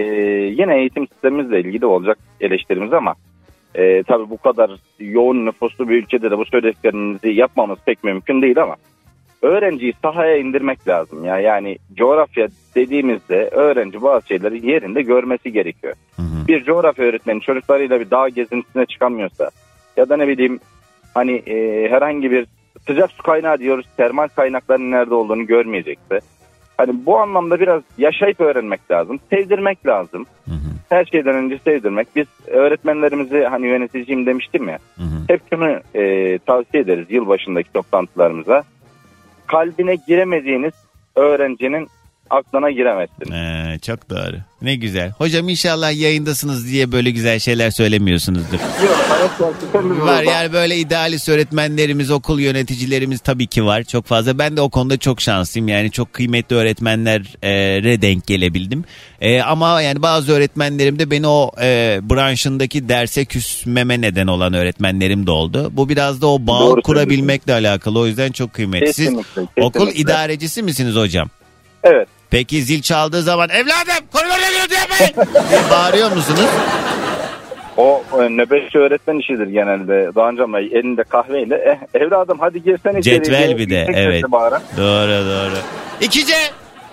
yine 0.58 0.78
eğitim 0.78 1.08
sistemimizle 1.08 1.60
ilgili 1.60 1.86
olacak 1.86 2.18
eleştirimiz 2.42 2.94
ama 2.94 3.16
e, 3.76 4.04
tabii 4.04 4.30
bu 4.30 4.38
kadar 4.38 4.72
yoğun 5.00 5.46
nüfuslu 5.46 5.90
bir 5.90 5.96
ülkede 5.96 6.32
de 6.32 6.38
bu 6.38 6.46
söylediklerinizi 6.46 7.30
yapmamız 7.30 7.80
pek 7.86 8.04
mümkün 8.04 8.42
değil 8.42 8.62
ama 8.62 8.76
öğrenciyi 9.42 9.94
sahaya 10.02 10.38
indirmek 10.38 10.88
lazım 10.88 11.26
ya. 11.26 11.40
Yani 11.40 11.78
coğrafya 11.94 12.48
dediğimizde 12.76 13.50
öğrenci 13.52 14.02
bazı 14.02 14.28
şeyleri 14.28 14.68
yerinde 14.72 15.02
görmesi 15.02 15.52
gerekiyor. 15.52 15.94
Bir 16.48 16.64
coğrafya 16.64 17.06
öğretmeni 17.06 17.42
çocuklarıyla 17.42 18.00
bir 18.00 18.12
dağ 18.12 18.30
gezintisine 18.30 18.86
çıkamıyorsa 18.86 19.50
ya 19.98 20.10
da 20.10 20.18
ne 20.18 20.28
bileyim 20.28 20.60
hani 21.14 21.32
e, 21.32 21.88
herhangi 21.90 22.32
bir 22.32 22.48
sıcak 22.88 23.12
su 23.12 23.24
kaynağı 23.24 23.60
diyoruz 23.60 23.86
termal 23.98 24.28
kaynakların 24.28 24.92
nerede 24.92 25.14
olduğunu 25.14 25.46
görmeyecekse 25.46 26.20
hani 26.80 27.06
bu 27.06 27.20
anlamda 27.20 27.60
biraz 27.60 27.82
yaşayıp 27.98 28.42
öğrenmek 28.42 28.92
lazım. 28.92 29.20
Sevdirmek 29.30 29.88
lazım. 29.88 30.26
Her 30.90 31.06
şeyden 31.06 31.36
önce 31.36 31.60
sevdirmek. 31.64 32.08
Biz 32.16 32.28
öğretmenlerimizi 32.48 33.44
hani 33.44 33.68
yöneticiyim 33.68 34.26
demiştim 34.26 34.70
ya. 34.70 34.78
Hep 35.28 35.42
şunu 35.50 35.80
e, 35.96 36.38
tavsiye 36.40 36.84
ederiz 36.84 37.06
yılbaşındaki 37.10 37.74
toplantılarımıza. 37.74 38.64
Kalbine 39.50 39.96
giremediğiniz 39.96 40.74
öğrencinin 41.16 41.88
aklına 42.30 42.72
giremezsiniz. 42.72 43.32
Ee, 43.32 43.80
çok 43.80 44.10
doğru. 44.10 44.36
Ne 44.62 44.76
güzel. 44.76 45.12
Hocam 45.12 45.50
inşallah 45.50 45.94
yayındasınız 46.00 46.72
diye 46.72 46.92
böyle 46.92 47.12
güzel 47.12 47.40
şeyler 47.40 47.72
söylemiyorsunuzdur. 47.72 48.60
Yok, 48.86 50.08
Var 50.08 50.24
yani 50.24 50.54
böyle 50.54 50.78
idealist 50.78 51.30
öğretmenlerimiz, 51.30 52.12
okul 52.12 52.40
yöneticilerimiz 52.40 53.20
tabii 53.20 53.48
ki 53.48 53.66
var 53.66 53.84
çok 53.84 54.06
fazla. 54.06 54.38
Ben 54.40 54.58
de 54.58 54.62
o 54.62 54.70
konuda 54.70 54.98
çok 54.98 55.22
şanslıyım. 55.22 55.68
Yani 55.68 55.92
çok 55.92 56.14
kıymetli 56.14 56.56
öğretmenlere 56.56 58.02
denk 58.02 58.28
gelebildim. 58.28 58.84
Ee, 59.22 59.42
ama 59.42 59.82
yani 59.82 60.02
bazı 60.02 60.32
öğretmenlerim 60.32 61.00
de 61.00 61.12
beni 61.12 61.28
o 61.28 61.52
e, 61.62 62.00
branşındaki 62.04 62.90
derse 62.90 63.26
küsmeme 63.26 64.02
neden 64.02 64.28
olan 64.28 64.54
öğretmenlerim 64.54 65.28
de 65.28 65.32
oldu. 65.32 65.70
Bu 65.74 65.90
biraz 65.90 66.22
da 66.22 66.28
o 66.28 66.48
bağ 66.48 66.60
Doğru 66.60 66.82
kurabilmekle 66.82 67.54
alakalı. 67.54 68.00
O 68.00 68.06
yüzden 68.06 68.32
çok 68.32 68.54
kıymetli. 68.54 68.94
Siz 68.94 69.06
Kesinlikle, 69.06 69.42
okul 69.62 69.80
kesinlikle. 69.80 70.02
idarecisi 70.02 70.64
misiniz 70.64 70.96
hocam? 70.96 71.30
Evet. 71.84 72.08
Peki 72.32 72.64
zil 72.64 72.82
çaldığı 72.82 73.22
zaman 73.24 73.50
evladım 73.50 74.06
koridorda 74.14 74.38
geliyor 74.38 74.80
yapmayın 74.80 75.34
diye 75.50 75.62
bağırıyor 75.72 76.12
musunuz? 76.12 76.50
O 77.78 78.04
e, 78.14 78.30
nöbetçi 78.30 78.78
öğretmen 78.78 79.20
işidir 79.20 79.48
genelde. 79.48 80.12
Doğancan 80.16 80.54
Bey 80.54 80.66
elinde 80.74 81.04
kahveyle 81.04 81.56
eh, 81.56 82.02
evladım 82.02 82.38
hadi 82.40 82.64
girsene 82.64 83.00
içeri 83.00 83.24
Cetvel 83.24 83.58
bir 83.58 83.70
de 83.70 83.88
evet. 83.94 84.24
bağıran. 84.28 84.62
Doğru 84.78 85.26
doğru. 85.26 85.58
İkice, 86.02 86.38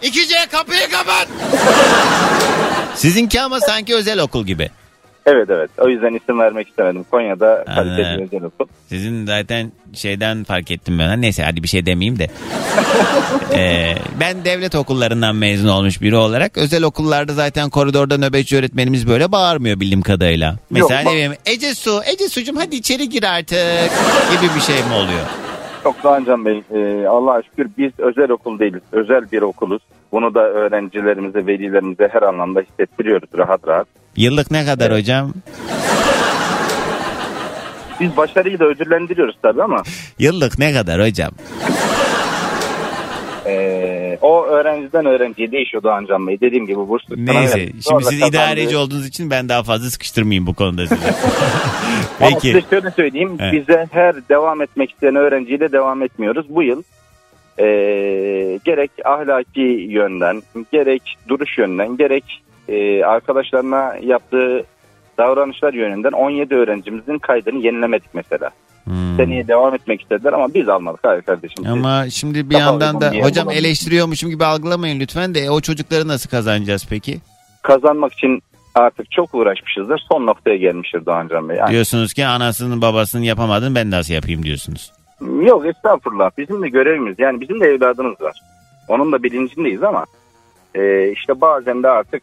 ikice 0.02 0.36
kapıyı 0.52 0.90
kapat. 0.90 1.28
Sizinki 2.94 3.40
ama 3.40 3.60
sanki 3.60 3.94
özel 3.94 4.20
okul 4.20 4.46
gibi. 4.46 4.70
Evet 5.26 5.50
evet 5.50 5.70
o 5.78 5.88
yüzden 5.88 6.14
isim 6.14 6.38
vermek 6.38 6.68
istemedim. 6.68 7.04
Konya'da 7.10 7.64
kaliteli 7.64 8.06
Anladım. 8.06 8.18
bir 8.18 8.36
özel 8.36 8.46
okul. 8.46 8.66
Sizin 8.88 9.26
zaten 9.26 9.72
şeyden 9.94 10.44
fark 10.44 10.70
ettim 10.70 10.98
ben. 10.98 11.22
Neyse 11.22 11.42
hadi 11.42 11.62
bir 11.62 11.68
şey 11.68 11.86
demeyeyim 11.86 12.18
de. 12.18 12.26
Ee, 13.54 13.94
ben 14.20 14.44
devlet 14.44 14.74
okullarından 14.74 15.36
mezun 15.36 15.68
olmuş 15.68 16.02
biri 16.02 16.16
olarak 16.16 16.58
özel 16.58 16.82
okullarda 16.82 17.32
zaten 17.32 17.70
koridorda 17.70 18.18
nöbetçi 18.18 18.56
öğretmenimiz 18.56 19.08
böyle 19.08 19.32
bağırmıyor 19.32 19.80
bildiğim 19.80 20.02
kadarıyla. 20.02 20.56
Mesela 20.70 21.00
Yok, 21.00 21.08
ne 21.08 21.12
bileyim 21.12 21.32
Ece 21.46 21.74
Su, 21.74 22.00
Ece 22.12 22.28
Su'cum 22.28 22.56
hadi 22.56 22.76
içeri 22.76 23.08
gir 23.08 23.22
artık 23.22 23.90
gibi 24.30 24.54
bir 24.56 24.60
şey 24.60 24.76
mi 24.76 24.94
oluyor? 24.94 25.26
Çok 25.82 26.02
Doğancan 26.04 26.44
Bey 26.44 26.62
e, 26.74 27.06
Allah'a 27.06 27.42
şükür 27.42 27.68
biz 27.78 27.92
özel 27.98 28.30
okul 28.30 28.58
değiliz. 28.58 28.82
Özel 28.92 29.32
bir 29.32 29.42
okuluz. 29.42 29.82
Bunu 30.12 30.34
da 30.34 30.40
öğrencilerimize, 30.40 31.46
velilerimize 31.46 32.08
her 32.12 32.22
anlamda 32.22 32.60
hissettiriyoruz 32.60 33.28
rahat 33.38 33.68
rahat. 33.68 33.86
Yıllık 34.16 34.50
ne 34.50 34.64
kadar 34.64 34.92
hocam? 34.92 35.32
Biz 38.00 38.16
başarıyı 38.16 38.58
da 38.58 38.64
ödüllendiriyoruz 38.64 39.36
tabii 39.42 39.62
ama 39.62 39.82
Yıllık 40.18 40.58
ne 40.58 40.72
kadar 40.72 41.00
hocam? 41.08 41.30
e, 43.46 44.18
o 44.22 44.44
öğrenciden 44.46 45.06
öğrenciye 45.06 45.52
değişiyor 45.52 45.82
Doğancan 45.82 46.26
Bey. 46.26 46.40
Dediğim 46.40 46.66
gibi 46.66 46.76
burs 46.76 47.02
Neyse 47.16 47.60
şimdi 47.66 47.82
Sonra 47.82 48.00
siz 48.04 48.20
kazandığı- 48.20 48.28
idareci 48.36 48.76
olduğunuz 48.76 49.06
için 49.06 49.30
ben 49.30 49.48
daha 49.48 49.62
fazla 49.62 49.90
sıkıştırmayayım 49.90 50.46
bu 50.46 50.54
konuda 50.54 50.86
sizi. 50.86 51.00
Ama 52.20 52.28
Peki. 52.30 52.40
size 52.40 52.62
şöyle 52.70 52.90
söyleyeyim. 52.90 53.36
Evet. 53.40 53.52
Bize 53.52 53.86
her 53.90 54.28
devam 54.28 54.62
etmek 54.62 54.90
isteyen 54.90 55.16
öğrenciyle 55.16 55.72
devam 55.72 56.02
etmiyoruz. 56.02 56.46
Bu 56.48 56.62
yıl 56.62 56.82
e, 57.58 57.64
gerek 58.64 58.90
ahlaki 59.04 59.60
yönden, 59.90 60.42
gerek 60.72 61.02
duruş 61.28 61.58
yönden, 61.58 61.96
gerek 61.96 62.42
e, 62.68 63.04
arkadaşlarına 63.04 63.94
yaptığı 64.02 64.64
davranışlar 65.18 65.74
yönünden 65.74 66.12
17 66.12 66.54
öğrencimizin 66.54 67.18
kaydını 67.18 67.58
yenilemedik 67.58 68.14
mesela. 68.14 68.50
Hmm. 68.84 69.16
Seneye 69.16 69.48
devam 69.48 69.74
etmek 69.74 70.00
istediler 70.02 70.32
ama 70.32 70.54
biz 70.54 70.68
almadık. 70.68 71.00
Hayır 71.02 71.22
kardeşim. 71.22 71.66
Ama 71.66 72.10
şimdi 72.10 72.50
bir 72.50 72.54
Daha 72.54 72.62
yandan 72.62 73.00
da 73.00 73.06
hocam 73.10 73.46
bulalım. 73.46 73.58
eleştiriyormuşum 73.58 74.30
gibi 74.30 74.44
algılamayın 74.44 75.00
lütfen 75.00 75.34
de 75.34 75.40
e, 75.40 75.50
o 75.50 75.60
çocukları 75.60 76.08
nasıl 76.08 76.30
kazanacağız 76.30 76.86
peki? 76.90 77.18
Kazanmak 77.62 78.12
için 78.12 78.42
artık 78.74 79.10
çok 79.10 79.34
uğraşmışızdır. 79.34 80.02
Son 80.12 80.26
noktaya 80.26 80.56
gelmiştir 80.56 81.06
Doğancan 81.06 81.48
Bey. 81.48 81.56
Yani, 81.56 81.70
Diyorsunuz 81.70 82.12
ki 82.12 82.26
anasının 82.26 82.82
babasının 82.82 83.22
yapamadığını 83.22 83.74
ben 83.74 83.90
nasıl 83.90 84.14
yapayım 84.14 84.42
diyorsunuz. 84.42 84.92
Yok 85.42 85.66
estağfurullah. 85.66 86.30
Bizim 86.38 86.62
de 86.62 86.68
görevimiz. 86.68 87.18
Yani 87.18 87.40
bizim 87.40 87.60
de 87.60 87.66
evladımız 87.66 88.20
var. 88.20 88.40
Onun 88.88 89.12
da 89.12 89.22
bilincindeyiz 89.22 89.82
ama 89.82 90.04
e, 90.74 91.12
işte 91.12 91.40
bazen 91.40 91.82
de 91.82 91.88
artık 91.88 92.22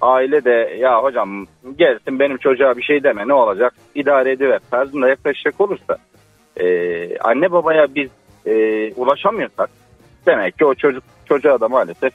aile 0.00 0.44
de 0.44 0.76
ya 0.80 1.02
hocam 1.02 1.46
gelsin 1.78 2.18
benim 2.18 2.38
çocuğa 2.38 2.76
bir 2.76 2.82
şey 2.82 3.02
deme 3.02 3.28
ne 3.28 3.34
olacak 3.34 3.74
idare 3.94 4.32
ediver 4.32 4.60
tarzında 4.70 5.08
yaklaşacak 5.08 5.60
olursa 5.60 5.96
e, 6.60 7.18
anne 7.18 7.52
babaya 7.52 7.94
biz 7.94 8.08
e, 8.46 8.52
ulaşamıyorsak 8.92 9.70
demek 10.26 10.58
ki 10.58 10.64
o 10.64 10.74
çocuk 10.74 11.04
çocuğa 11.28 11.60
da 11.60 11.68
maalesef 11.68 12.12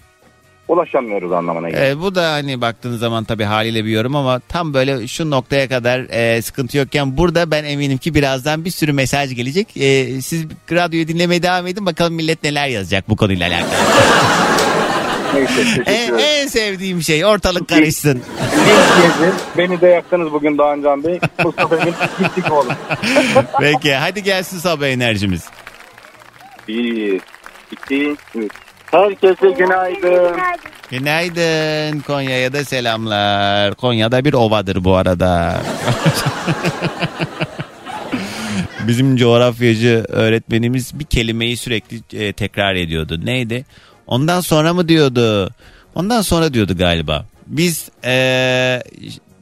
ulaşamıyoruz 0.67 1.31
anlamına 1.31 1.69
geliyor. 1.69 1.87
E, 1.87 2.01
bu 2.01 2.15
da 2.15 2.31
hani 2.31 2.61
baktığınız 2.61 2.99
zaman 2.99 3.23
tabii 3.23 3.43
haliyle 3.43 3.85
bir 3.85 3.89
yorum 3.89 4.15
ama 4.15 4.39
tam 4.39 4.73
böyle 4.73 5.07
şu 5.07 5.29
noktaya 5.29 5.69
kadar 5.69 5.99
e, 5.99 6.41
sıkıntı 6.41 6.77
yokken 6.77 7.17
burada 7.17 7.51
ben 7.51 7.63
eminim 7.63 7.97
ki 7.97 8.15
birazdan 8.15 8.65
bir 8.65 8.71
sürü 8.71 8.93
mesaj 8.93 9.35
gelecek. 9.35 9.77
E, 9.77 10.21
siz 10.21 10.45
radyoyu 10.71 11.07
dinlemeye 11.07 11.43
devam 11.43 11.67
edin 11.67 11.85
bakalım 11.85 12.13
millet 12.13 12.43
neler 12.43 12.67
yazacak 12.67 13.09
bu 13.09 13.15
konuyla 13.15 13.47
alakalı. 13.47 13.69
Neyse 15.33 15.83
en, 15.85 16.13
en 16.17 16.47
sevdiğim 16.47 17.01
şey 17.01 17.25
ortalık 17.25 17.67
karışsın. 17.69 18.21
Beni 19.57 19.81
de 19.81 19.87
yaktınız 19.87 20.31
bugün 20.31 20.57
Doğancan 20.57 21.03
Bey. 21.03 21.19
Mustafa 21.43 21.75
Emin 21.75 21.93
gittik 22.19 22.45
oğlum. 22.51 22.73
Peki 23.59 23.93
hadi 23.95 24.23
gelsin 24.23 24.57
sabah 24.57 24.87
enerjimiz. 24.87 25.43
Bir, 26.67 27.21
iki, 27.71 28.15
üç. 28.35 28.51
Herkese 28.91 29.49
günaydın. 29.49 30.35
Günaydın 30.91 31.99
Konya'ya 31.99 32.53
da 32.53 32.65
selamlar. 32.65 33.75
Konya'da 33.75 34.25
bir 34.25 34.33
ovadır 34.33 34.83
bu 34.83 34.95
arada. 34.95 35.61
Bizim 38.87 39.15
coğrafyacı 39.17 40.05
öğretmenimiz 40.09 40.99
bir 40.99 41.05
kelimeyi 41.05 41.57
sürekli 41.57 42.25
e, 42.25 42.33
tekrar 42.33 42.75
ediyordu. 42.75 43.19
Neydi? 43.23 43.65
Ondan 44.07 44.41
sonra 44.41 44.73
mı 44.73 44.87
diyordu? 44.87 45.51
Ondan 45.95 46.21
sonra 46.21 46.53
diyordu 46.53 46.77
galiba. 46.77 47.25
Biz 47.47 47.89
e, 48.03 48.83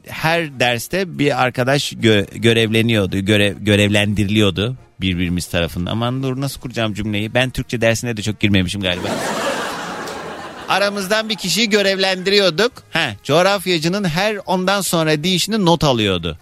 her 0.07 0.59
derste 0.59 1.19
bir 1.19 1.43
arkadaş 1.43 1.93
gö- 1.93 2.37
görevleniyordu, 2.37 3.17
görev 3.19 3.57
görevlendiriliyordu 3.59 4.75
birbirimiz 5.01 5.45
tarafından. 5.47 5.91
Aman 5.91 6.23
dur 6.23 6.41
nasıl 6.41 6.61
kuracağım 6.61 6.93
cümleyi? 6.93 7.33
Ben 7.33 7.49
Türkçe 7.49 7.81
dersine 7.81 8.17
de 8.17 8.21
çok 8.21 8.39
girmemişim 8.39 8.81
galiba 8.81 9.07
aramızdan 10.69 11.29
bir 11.29 11.35
kişiyi 11.35 11.69
görevlendiriyorduk. 11.69 12.71
He, 12.91 13.15
coğrafyacının 13.23 14.03
her 14.03 14.37
ondan 14.45 14.81
sonra 14.81 15.23
deyişini 15.23 15.65
not 15.65 15.83
alıyordu. 15.83 16.37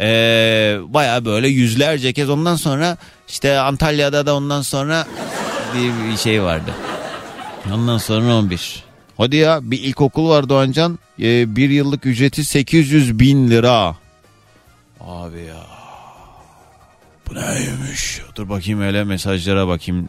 Ee, 0.00 0.78
Baya 0.82 1.24
böyle 1.24 1.48
yüzlerce 1.48 2.12
kez 2.12 2.30
ondan 2.30 2.56
sonra 2.56 2.96
işte 3.28 3.58
Antalya'da 3.58 4.26
da 4.26 4.34
ondan 4.34 4.62
sonra 4.62 5.06
bir 5.74 6.16
şey 6.16 6.42
vardı. 6.42 6.70
Ondan 7.74 7.98
sonra 7.98 8.34
11. 8.36 8.84
Hadi 9.16 9.36
ya 9.36 9.60
bir 9.62 9.78
ilkokul 9.80 10.28
var 10.28 10.48
Doğancan. 10.48 10.98
Ee, 11.22 11.56
bir 11.56 11.70
yıllık 11.70 12.06
ücreti 12.06 12.44
800 12.44 13.18
bin 13.18 13.50
lira. 13.50 13.96
Abi 15.00 15.40
ya. 15.40 15.66
Bu 17.28 17.34
neymiş? 17.34 18.20
Dur 18.36 18.48
bakayım 18.48 18.80
öyle 18.80 19.04
mesajlara 19.04 19.68
bakayım. 19.68 20.08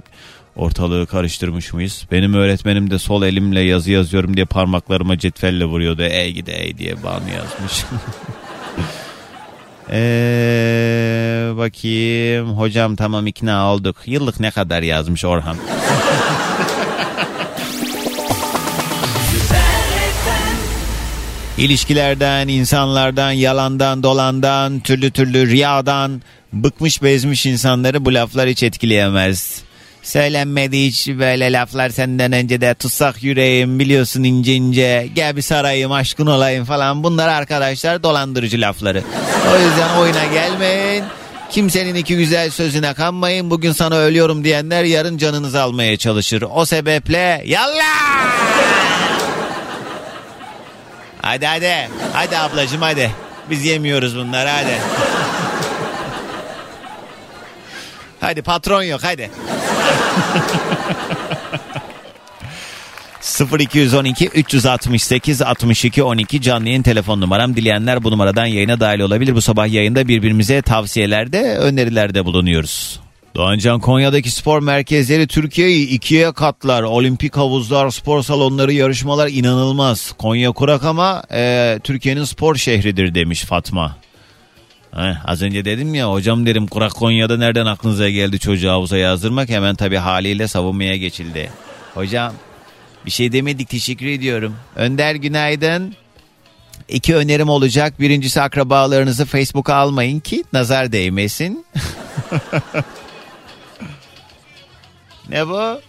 Ortalığı 0.55 1.07
karıştırmış 1.07 1.73
mıyız? 1.73 2.05
Benim 2.11 2.33
öğretmenim 2.33 2.91
de 2.91 2.99
sol 2.99 3.23
elimle 3.23 3.61
yazı 3.61 3.91
yazıyorum 3.91 4.35
diye 4.35 4.45
parmaklarıma 4.45 5.17
cetvelle 5.17 5.65
vuruyordu. 5.65 6.01
Ey 6.03 6.31
gide 6.33 6.53
ey 6.53 6.77
diye 6.77 7.03
bağını 7.03 7.29
yazmış. 7.29 7.83
Eee 9.91 9.97
bakayım. 11.57 12.57
Hocam 12.57 12.95
tamam 12.95 13.27
ikna 13.27 13.73
olduk. 13.73 13.95
Yıllık 14.05 14.39
ne 14.39 14.51
kadar 14.51 14.81
yazmış 14.81 15.25
Orhan? 15.25 15.57
İlişkilerden, 21.57 22.47
insanlardan, 22.47 23.31
yalandan, 23.31 24.03
dolandan, 24.03 24.79
türlü 24.79 25.11
türlü 25.11 25.49
riyadan 25.49 26.21
bıkmış 26.53 27.03
bezmiş 27.03 27.45
insanları 27.45 28.05
bu 28.05 28.13
laflar 28.13 28.49
hiç 28.49 28.63
etkileyemez. 28.63 29.61
Söylenmedi 30.03 30.85
hiç 30.85 31.07
böyle 31.07 31.53
laflar 31.53 31.89
senden 31.89 32.31
önce 32.31 32.61
de 32.61 32.73
tutsak 32.73 33.23
yüreğim 33.23 33.79
biliyorsun 33.79 34.23
ince 34.23 34.53
ince 34.53 35.09
gel 35.15 35.35
bir 35.37 35.41
sarayım 35.41 35.91
aşkın 35.91 36.27
olayım 36.27 36.65
falan 36.65 37.03
bunlar 37.03 37.27
arkadaşlar 37.27 38.03
dolandırıcı 38.03 38.61
lafları. 38.61 39.03
O 39.53 39.59
yüzden 39.59 39.97
oyuna 39.97 40.25
gelmeyin. 40.33 41.03
Kimsenin 41.51 41.95
iki 41.95 42.17
güzel 42.17 42.49
sözüne 42.49 42.93
kanmayın. 42.93 43.49
Bugün 43.49 43.71
sana 43.71 43.95
ölüyorum 43.95 44.43
diyenler 44.43 44.83
yarın 44.83 45.17
canınızı 45.17 45.61
almaya 45.61 45.97
çalışır. 45.97 46.43
O 46.53 46.65
sebeple 46.65 47.43
yallah! 47.45 48.80
Hadi 51.21 51.45
hadi. 51.45 51.89
Hadi 52.13 52.37
ablacığım 52.37 52.81
hadi. 52.81 53.11
Biz 53.49 53.65
yemiyoruz 53.65 54.17
bunları 54.17 54.49
hadi. 54.49 54.77
hadi 58.19 58.41
patron 58.41 58.83
yok 58.83 59.01
hadi. 59.03 59.31
0212 63.59 64.27
368 64.27 65.41
62 65.41 66.03
12 66.03 66.41
canlı 66.41 66.67
yayın 66.67 66.83
telefon 66.83 67.21
numaram. 67.21 67.55
Dileyenler 67.55 68.03
bu 68.03 68.11
numaradan 68.11 68.45
yayına 68.45 68.79
dahil 68.79 68.99
olabilir. 68.99 69.35
Bu 69.35 69.41
sabah 69.41 69.67
yayında 69.67 70.07
birbirimize 70.07 70.61
tavsiyelerde, 70.61 71.57
önerilerde 71.57 72.25
bulunuyoruz. 72.25 72.99
Doğancan 73.35 73.79
Konya'daki 73.79 74.31
spor 74.31 74.61
merkezleri 74.61 75.27
Türkiye'yi 75.27 75.87
ikiye 75.87 76.31
katlar. 76.31 76.83
Olimpik 76.83 77.37
havuzlar, 77.37 77.89
spor 77.89 78.23
salonları, 78.23 78.73
yarışmalar 78.73 79.27
inanılmaz. 79.27 80.11
Konya 80.17 80.51
kurak 80.51 80.83
ama 80.83 81.23
e, 81.33 81.79
Türkiye'nin 81.83 82.23
spor 82.23 82.55
şehridir 82.55 83.15
demiş 83.15 83.41
Fatma. 83.43 83.97
Heh, 84.95 85.29
az 85.29 85.41
önce 85.41 85.65
dedim 85.65 85.95
ya 85.95 86.11
hocam 86.11 86.45
derim 86.45 86.67
kurak 86.67 86.91
Konya'da 86.91 87.37
nereden 87.37 87.65
aklınıza 87.65 88.09
geldi 88.09 88.39
çocuğu 88.39 88.69
havuza 88.69 88.97
yazdırmak 88.97 89.49
hemen 89.49 89.75
tabii 89.75 89.97
haliyle 89.97 90.47
savunmaya 90.47 90.97
geçildi. 90.97 91.51
Hocam 91.93 92.33
bir 93.05 93.11
şey 93.11 93.31
demedik 93.31 93.69
teşekkür 93.69 94.05
ediyorum. 94.05 94.55
Önder 94.75 95.15
günaydın. 95.15 95.95
İki 96.87 97.15
önerim 97.15 97.49
olacak. 97.49 97.99
Birincisi 97.99 98.41
akrabalarınızı 98.41 99.25
Facebook'a 99.25 99.75
almayın 99.75 100.19
ki 100.19 100.43
nazar 100.53 100.91
değmesin. 100.91 101.65
ne 105.31 105.47
bu? 105.47 105.81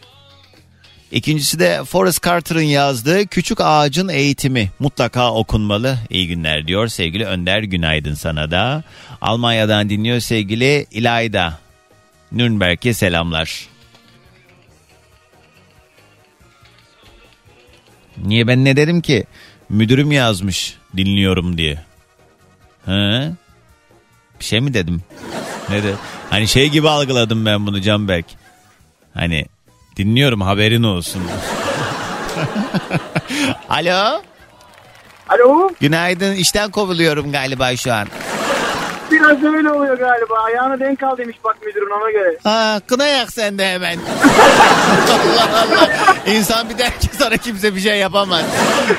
İkincisi 1.11 1.59
de 1.59 1.85
Forrest 1.85 2.25
Carter'ın 2.25 2.61
yazdığı 2.63 3.27
Küçük 3.27 3.61
Ağacın 3.61 4.09
Eğitimi 4.09 4.71
mutlaka 4.79 5.35
okunmalı. 5.35 5.99
İyi 6.11 6.29
günler 6.29 6.67
diyor 6.67 6.89
sevgili 6.89 7.25
Önder 7.25 7.63
günaydın 7.63 8.15
sana 8.15 8.51
da. 8.51 8.83
Almanya'dan 9.21 9.91
dinliyor 9.91 10.21
sevgili 10.21 10.87
İlayda. 10.91 11.59
Nürnberg'e 12.33 12.95
selamlar. 12.95 13.69
Niye 18.25 18.47
ben 18.47 18.65
ne 18.65 18.77
dedim 18.77 19.01
ki? 19.01 19.25
Müdürüm 19.69 20.13
yazmış 20.13 20.77
dinliyorum 20.97 21.59
diye. 21.59 21.79
He? 22.87 23.33
Bir 24.41 24.45
şey 24.45 24.61
mi 24.61 24.75
dedim? 24.75 25.03
Ne 25.71 25.83
de? 25.83 25.95
Hani 26.31 26.49
şey 26.49 26.69
gibi 26.69 26.89
algıladım 26.89 27.47
ben 27.47 27.67
bunu 27.67 27.81
Canberk. 27.81 28.27
Hani 29.15 29.45
dinliyorum 29.97 30.41
haberin 30.41 30.83
olsun. 30.83 31.23
Alo. 33.69 34.23
Alo. 35.29 35.71
Günaydın. 35.81 36.35
İşten 36.35 36.71
kovuluyorum 36.71 37.33
galiba 37.33 37.77
şu 37.77 37.93
an. 37.95 38.09
Biraz 39.11 39.43
öyle 39.43 39.71
oluyor 39.71 39.99
galiba. 39.99 40.35
Ayağına 40.45 40.81
denk 40.81 41.03
al 41.03 41.17
demiş 41.19 41.37
bak 41.45 41.57
müdürün 41.67 42.01
ona 42.01 42.11
göre. 42.11 42.39
Ha, 42.45 42.81
kına 42.87 43.07
yak 43.07 43.33
sen 43.33 43.59
de 43.59 43.69
hemen. 43.73 43.99
Allah 45.09 45.61
Allah. 45.63 45.89
İnsan 46.33 46.69
bir 46.69 46.79
der 46.79 47.01
ki 47.01 47.09
sana 47.19 47.37
kimse 47.37 47.75
bir 47.75 47.81
şey 47.81 47.99
yapamaz. 47.99 48.43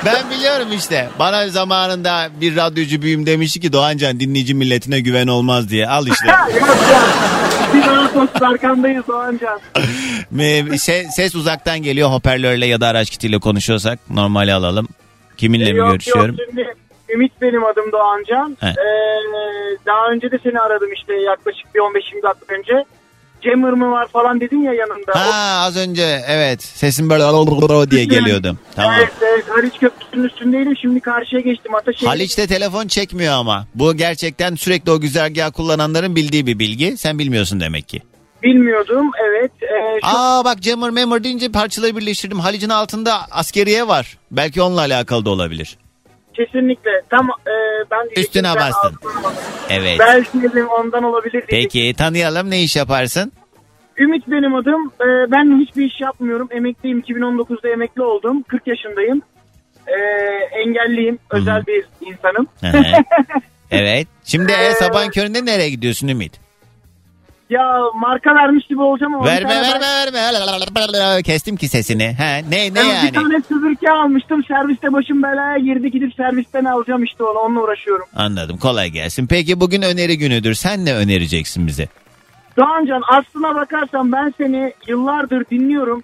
Ben 0.05 0.30
biliyorum 0.30 0.68
işte. 0.74 1.09
Bana 1.20 1.49
zamanında 1.49 2.30
bir 2.41 2.55
radyocu 2.55 3.01
büyüm 3.01 3.26
demişti 3.26 3.59
ki 3.59 3.74
Doğancan 3.74 4.20
dinleyici 4.20 4.53
milletine 4.53 4.99
güven 4.99 5.28
olmaz 5.28 5.70
diye. 5.70 5.88
Al 5.88 6.07
işte. 6.07 6.28
Olsun 8.24 8.46
arkandayız 8.46 9.08
Doğancan. 9.08 9.60
Şey, 10.78 11.04
ses 11.04 11.36
uzaktan 11.36 11.80
geliyor 11.80 12.10
hoparlörle 12.10 12.66
ya 12.66 12.82
da 12.82 12.88
araç 12.88 13.10
kitiyle 13.10 13.40
konuşuyorsak 13.40 14.00
normali 14.10 14.54
alalım. 14.54 14.88
Kiminle 15.38 15.74
mi 15.74 15.80
Yok, 15.80 15.92
görüşüyorum? 15.92 16.36
Yok, 16.40 16.48
şimdi 16.50 16.76
Ümit 17.14 17.32
benim 17.42 17.64
adım 17.64 17.92
Doğancan. 17.92 18.58
He. 18.60 18.68
Ee, 18.68 19.78
daha 19.86 20.08
önce 20.12 20.32
de 20.32 20.40
seni 20.44 20.60
aradım 20.60 20.94
işte 20.94 21.14
yaklaşık 21.14 21.76
bir 21.76 21.80
15-20 21.80 22.24
dakika 22.24 22.56
önce. 22.56 22.86
Cemır 23.42 23.74
mı 23.74 23.92
var 23.92 24.08
falan 24.08 24.40
dedin 24.40 24.64
ya 24.64 24.74
yanında. 24.74 25.12
Ha 25.16 25.66
az 25.66 25.78
önce 25.78 26.22
evet 26.28 26.64
sesim 26.64 27.10
böyle 27.10 27.92
diye 27.92 28.06
geliyordu. 28.06 28.58
Tamam. 28.76 28.94
Evet, 29.00 29.14
evet 29.22 29.46
Haliç 29.50 29.74
Köprüsü'nün 29.80 30.24
üstündeydim 30.24 30.78
şimdi 30.78 31.00
karşıya 31.00 31.42
geçtim 31.42 31.76
Ataşehir. 31.76 32.08
Haliç'te 32.08 32.48
telefon 32.48 32.88
çekmiyor 32.88 33.34
ama. 33.34 33.68
Bu 33.76 33.98
gerçekten 33.98 34.56
sürekli 34.56 34.92
o 34.92 35.00
güzergah 35.00 35.52
kullananların 35.52 36.16
bildiği 36.16 36.48
bir 36.48 36.60
bilgi. 36.60 36.98
Sen 36.98 37.20
bilmiyorsun 37.20 37.60
demek 37.60 37.90
ki. 37.90 38.02
Bilmiyordum 38.44 39.12
evet. 39.30 39.52
Ee, 39.62 40.00
şu... 40.02 40.08
Aa 40.18 40.46
bak 40.46 40.60
Cemur 40.62 40.89
Memur 40.89 41.24
deyince 41.24 41.52
parçaları 41.52 41.98
birleştirdim. 41.98 42.39
Haliç'in 42.39 42.70
altında 42.70 43.14
askeriye 43.32 43.88
var. 43.88 44.18
Belki 44.32 44.62
onunla 44.62 44.82
alakalı 44.82 45.26
da 45.26 45.30
olabilir. 45.30 45.78
Kesinlikle. 46.34 46.91
Tam 47.10 47.30
e, 47.30 47.54
ben 47.91 48.22
Üstüne 48.22 48.48
ben 48.48 48.56
bastın. 48.56 49.00
Evet. 49.70 50.00
Belki 50.00 50.41
dedim 50.41 50.68
ondan 50.68 51.04
olabilir. 51.04 51.44
Peki 51.48 51.94
tanıyalım 51.98 52.50
ne 52.50 52.62
iş 52.62 52.76
yaparsın? 52.76 53.32
Ümit 53.98 54.28
benim 54.28 54.56
adım. 54.56 54.91
Ee, 55.02 55.32
ben 55.32 55.60
hiçbir 55.66 55.86
iş 55.86 56.02
yapmıyorum. 56.02 56.48
Emekliyim. 56.52 57.00
2019'da 57.00 57.70
emekli 57.70 58.02
oldum. 58.02 58.44
40 58.44 58.68
yaşındayım. 58.68 59.22
e, 59.88 59.96
engelliyim. 60.60 61.20
Özel 61.30 61.64
bir 61.68 61.86
insanım. 62.02 62.48
Evet. 63.72 64.08
Şimdi 64.24 64.52
e, 64.52 64.72
sabahın 64.74 65.10
köründe 65.10 65.46
nereye 65.46 65.70
gidiyorsun 65.70 66.08
Ümit? 66.08 66.39
Ya 67.54 67.80
marka 67.95 68.36
vermiş 68.36 68.68
gibi 68.68 68.82
olacağım 68.82 69.16
ama. 69.16 69.24
bir 69.24 69.30
Verme 69.30 69.49
tane 69.49 69.80
verme 69.82 70.14
verme. 70.14 71.24
Kestim 71.24 71.56
ki 71.56 71.68
sesini. 71.68 72.16
Ha, 72.18 72.24
ne 72.49 72.72
ne 72.72 72.76
ben- 72.76 72.84
Bir 72.86 72.89
yani? 72.93 73.12
tane 73.12 73.41
Suzuki 73.47 73.91
almıştım. 73.91 74.43
Serviste 74.43 74.93
başım 74.93 75.24
belaya 75.24 75.58
girdi. 75.58 75.91
Gidip 75.91 76.14
servisten 76.16 76.66
alacağım 76.66 77.04
işte 77.04 77.24
onu. 77.24 77.39
Onunla 77.39 77.62
uğraşıyorum. 77.62 78.06
Anladım. 78.16 78.58
Kolay 78.58 78.89
gelsin. 78.89 79.28
Peki 79.28 79.60
bugün 79.60 79.82
öneri 79.82 80.18
günüdür. 80.18 80.54
Sen 80.54 80.86
ne 80.86 80.93
önereceksin 80.95 81.68
bize? 81.68 81.88
Doğancan 82.58 83.01
aslına 83.08 83.56
bakarsan 83.56 84.12
ben 84.12 84.34
seni 84.38 84.74
yıllardır 84.88 85.45
dinliyorum. 85.51 86.04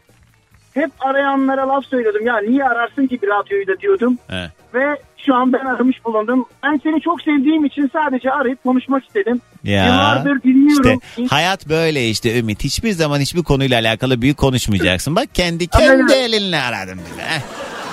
Hep 0.74 0.92
arayanlara 1.00 1.68
laf 1.68 1.86
söylüyordum. 1.86 2.26
Ya 2.26 2.38
niye 2.38 2.64
ararsın 2.66 3.08
ki 3.08 3.22
bir 3.22 3.28
radyoyu 3.28 3.68
da 3.68 3.80
diyordum. 3.80 4.18
He. 4.28 4.52
Ve 4.74 4.98
şu 5.26 5.36
an 5.36 5.54
ben 5.54 5.66
aramış 5.66 6.06
bulundum. 6.06 6.46
Ben 6.64 6.80
seni 6.84 7.02
çok 7.02 7.22
sevdiğim 7.22 7.66
için 7.66 7.90
sadece 7.94 8.32
arayıp 8.32 8.64
konuşmak 8.64 9.06
istedim. 9.06 9.42
Ya. 9.64 9.86
Yıllardır 9.86 10.44
dinliyorum. 10.44 11.00
İşte 11.18 11.36
hayat 11.36 11.70
böyle 11.70 12.10
işte 12.10 12.40
Ümit. 12.40 12.64
Hiçbir 12.64 12.92
zaman 12.92 13.20
hiçbir 13.20 13.44
konuyla 13.44 13.80
alakalı 13.80 14.22
büyük 14.22 14.38
konuşmayacaksın. 14.38 15.16
Bak 15.16 15.36
kendi 15.36 15.68
Aynen. 15.74 16.08
kendi 16.08 16.14
elinle 16.14 16.58
aradım 16.62 17.00
bile. 17.14 17.24
Heh. 17.24 17.42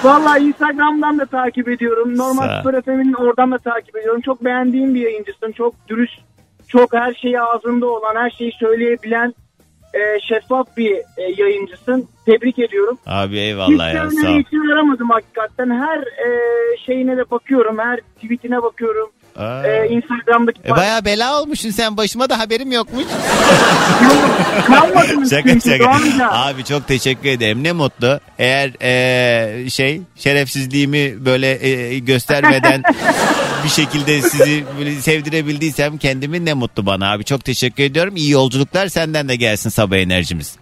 Vallahi 0.04 0.42
Instagram'dan 0.42 1.18
da 1.18 1.26
takip 1.26 1.68
ediyorum. 1.68 2.18
Normal. 2.18 2.60
Spor 2.60 2.82
FM'in 2.82 3.12
oradan 3.12 3.52
da 3.52 3.58
takip 3.58 3.96
ediyorum. 3.96 4.20
Çok 4.20 4.44
beğendiğim 4.44 4.94
bir 4.94 5.00
yayıncısın. 5.00 5.52
Çok 5.52 5.88
dürüst, 5.88 6.20
çok 6.68 6.94
her 6.94 7.14
şeyi 7.14 7.40
ağzında 7.40 7.86
olan, 7.86 8.16
her 8.16 8.30
şeyi 8.30 8.52
söyleyebilen 8.52 9.34
e, 9.94 10.20
şeffaf 10.20 10.76
bir 10.76 10.92
e, 11.16 11.22
yayıncısın. 11.38 12.08
Tebrik 12.26 12.58
ediyorum. 12.58 12.98
Abi 13.06 13.32
Hiç 13.34 13.38
eyvallah 13.40 13.94
ya 13.94 14.04
de 14.06 14.10
sağ 14.10 14.30
ol. 14.32 14.38
için 14.38 14.72
aramadım 14.72 15.10
hakikaten. 15.10 15.70
Her 15.70 15.98
e, 15.98 16.28
şeyine 16.86 17.16
de 17.16 17.30
bakıyorum. 17.30 17.78
Her 17.78 18.00
tweetine 18.00 18.62
bakıyorum. 18.62 19.10
Aa. 19.38 19.62
E, 19.66 19.88
Instagram'daki 19.88 20.60
E, 20.64 20.70
bayağı 20.70 21.04
bela 21.04 21.40
olmuşsun 21.42 21.70
sen 21.70 21.96
başıma 21.96 22.30
da 22.30 22.38
haberim 22.38 22.72
yokmuş. 22.72 23.04
kalmadınız 24.66 25.30
şaka 25.36 25.60
şaka. 25.60 26.00
Abi 26.30 26.64
çok 26.64 26.88
teşekkür 26.88 27.28
ederim. 27.28 27.64
Ne 27.64 27.72
mutlu. 27.72 28.20
Eğer 28.38 28.70
e, 28.82 29.70
şey 29.70 30.00
şerefsizliğimi 30.16 31.24
böyle 31.26 31.68
e, 31.68 31.98
göstermeden 31.98 32.82
bir 33.64 33.68
şekilde 33.68 34.22
sizi 34.22 34.64
böyle 34.78 34.94
sevdirebildiysem 34.94 35.98
kendimi 35.98 36.44
ne 36.44 36.54
mutlu 36.54 36.86
bana 36.86 37.12
abi. 37.12 37.24
Çok 37.24 37.44
teşekkür 37.44 37.82
ediyorum. 37.82 38.16
İyi 38.16 38.30
yolculuklar 38.30 38.88
senden 38.88 39.28
de 39.28 39.36
gelsin 39.36 39.70
sabah 39.70 39.96
enerjimiz. 39.96 40.56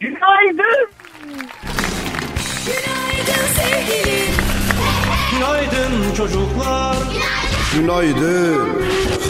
Günaydın. 0.00 0.88
Günaydın 5.32 6.14
çocuklar. 6.16 6.96
Günaydın. 7.12 7.37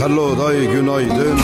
Hello 0.00 0.38
day 0.38 0.66
günaydın. 0.66 1.38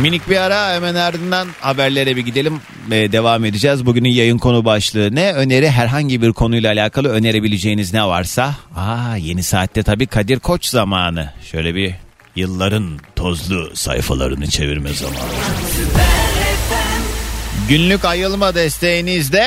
Minik 0.00 0.30
bir 0.30 0.36
ara 0.36 0.74
hemen 0.74 0.94
ardından 0.94 1.48
haberlere 1.60 2.16
bir 2.16 2.24
gidelim. 2.24 2.60
Ee, 2.90 3.12
devam 3.12 3.44
edeceğiz. 3.44 3.86
Bugünün 3.86 4.08
yayın 4.08 4.38
konu 4.38 4.64
başlığı 4.64 5.14
ne? 5.14 5.32
Öneri 5.32 5.70
herhangi 5.70 6.22
bir 6.22 6.32
konuyla 6.32 6.72
alakalı 6.72 7.08
önerebileceğiniz 7.08 7.92
ne 7.92 8.04
varsa. 8.04 8.54
Aa 8.76 9.16
yeni 9.16 9.42
saatte 9.42 9.82
tabii 9.82 10.06
Kadir 10.06 10.38
Koç 10.38 10.66
zamanı. 10.66 11.30
Şöyle 11.50 11.74
bir 11.74 11.94
yılların 12.36 12.98
tozlu 13.16 13.76
sayfalarını 13.76 14.46
çevirme 14.46 14.92
zamanı. 14.92 15.30
Günlük 17.68 18.04
ayılma 18.04 18.54
desteğinizde. 18.54 19.46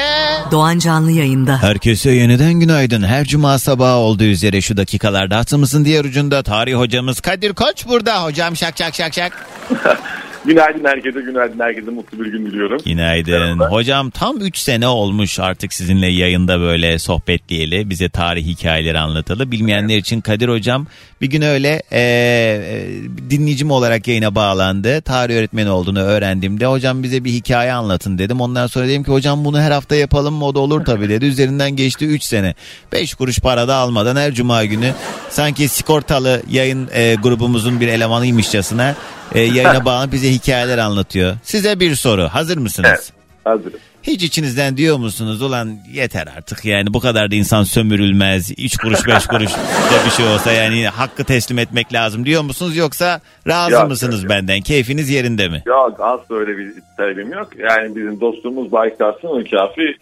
Doğan 0.52 0.80
Canlı 0.80 1.12
yayında. 1.12 1.64
Herkese 1.64 2.12
yeniden 2.12 2.54
günaydın. 2.54 3.04
Her 3.04 3.26
cuma 3.26 3.60
sabahı 3.60 3.96
olduğu 3.98 4.24
üzere 4.24 4.62
şu 4.62 4.78
dakikalarda 4.78 5.38
hatımızın 5.38 5.86
diğer 5.86 6.06
ucunda 6.06 6.44
tarih 6.44 6.76
hocamız 6.76 7.20
Kadir 7.22 7.54
Koç 7.54 7.88
burada. 7.88 8.24
Hocam 8.24 8.56
şak 8.56 8.78
şak 8.78 8.96
şak 8.96 9.14
şak. 9.14 9.48
Günaydın 10.46 10.86
herkese, 10.86 11.22
günaydın 11.22 11.60
herkese 11.60 11.92
mutlu 11.92 12.20
bir 12.20 12.32
gün 12.32 12.46
diliyorum. 12.46 12.78
Günaydın. 12.86 13.40
Merhaba. 13.40 13.72
Hocam 13.72 14.10
tam 14.10 14.42
3 14.42 14.58
sene 14.58 14.88
olmuş 14.88 15.40
artık 15.40 15.74
sizinle 15.74 16.08
yayında 16.08 16.60
böyle 16.60 17.00
sohbetleyeli. 17.00 17.90
Bize 17.90 18.10
tarih 18.10 18.46
hikayeleri 18.46 19.00
anlatalı. 19.00 19.52
Bilmeyenler 19.52 19.98
için 19.98 20.22
Kadir 20.22 20.50
Hocam 20.50 20.88
bir 21.22 21.28
gün 21.28 21.42
öyle 21.42 21.84
e, 21.92 22.02
e, 22.02 22.88
dinleyicim 23.30 23.72
olarak 23.72 24.08
yayına 24.08 24.36
bağlandı. 24.36 25.02
Tarih 25.02 25.36
öğretmeni 25.36 25.70
olduğunu 25.70 26.00
öğrendiğimde 26.00 26.66
hocam 26.66 27.04
bize 27.04 27.24
bir 27.24 27.32
hikaye 27.32 27.74
anlatın 27.74 28.18
dedim. 28.18 28.42
Ondan 28.42 28.68
sonra 28.68 28.88
dedim 28.88 29.04
ki 29.04 29.12
hocam 29.12 29.46
bunu 29.46 29.62
her 29.62 29.72
hafta 29.72 29.96
yapalım 29.96 30.34
mı 30.34 30.46
o 30.46 30.56
da 30.56 30.60
olur 30.60 30.86
tabii 30.86 31.10
dedi. 31.10 31.26
Üzerinden 31.26 31.72
geçti 31.72 32.06
3 32.06 32.24
sene. 32.24 32.56
5 32.92 33.14
kuruş 33.14 33.40
para 33.40 33.68
da 33.68 33.76
almadan 33.76 34.16
her 34.16 34.34
cuma 34.34 34.66
günü 34.66 34.94
sanki 35.30 35.68
sigortalı 35.68 36.42
yayın 36.50 36.90
e, 36.94 37.16
grubumuzun 37.16 37.80
bir 37.82 37.88
elemanıymışçasına 37.88 38.96
e, 39.36 39.42
yayına 39.42 39.86
bağlanıp 39.86 40.14
bize 40.14 40.30
hikayeler 40.32 40.78
anlatıyor. 40.78 41.36
Size 41.44 41.80
bir 41.80 41.96
soru. 41.96 42.24
Hazır 42.24 42.58
mısınız? 42.58 42.90
Evet. 42.90 43.14
Hazırım. 43.44 43.80
Hiç 44.04 44.24
içinizden 44.24 44.78
diyor 44.78 44.98
musunuz 44.98 45.42
ulan 45.42 45.78
yeter 45.94 46.28
artık 46.38 46.66
yani 46.66 46.94
bu 46.94 47.00
kadar 47.00 47.32
da 47.32 47.36
insan 47.36 47.64
sömürülmez. 47.64 48.52
3 48.58 48.78
kuruş 48.78 49.08
5 49.08 49.28
kuruş 49.28 49.52
da 49.54 50.06
bir 50.06 50.12
şey 50.12 50.26
olsa 50.28 50.52
yani 50.52 50.88
hakkı 50.88 51.24
teslim 51.24 51.60
etmek 51.60 51.94
lazım 51.94 52.26
diyor 52.26 52.42
musunuz 52.42 52.78
yoksa 52.78 53.22
razı 53.48 53.72
Yok, 53.72 53.88
mısınız 53.88 54.24
yok. 54.24 54.30
benden? 54.30 54.62
Keyfiniz 54.62 55.10
yerinde 55.10 55.48
mi? 55.48 55.64
Yok 55.66 56.00
asla 56.00 56.36
öyle 56.36 56.58
bir 56.58 56.74
talebim 56.98 57.34
yok. 57.34 57.50
Yani 57.58 57.96
bizim 57.96 58.22
dostluğumuz 58.22 58.72
Baykars'ın 58.72 59.28
o 59.28 59.44
kafi. 59.52 59.98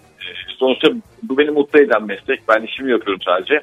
Sonuçta 0.60 0.88
bu 1.24 1.38
beni 1.38 1.52
mutlu 1.52 1.80
eden 1.80 2.04
meslek. 2.04 2.48
Ben 2.48 2.62
işimi 2.62 2.92
yapıyorum 2.92 3.22
sadece. 3.26 3.62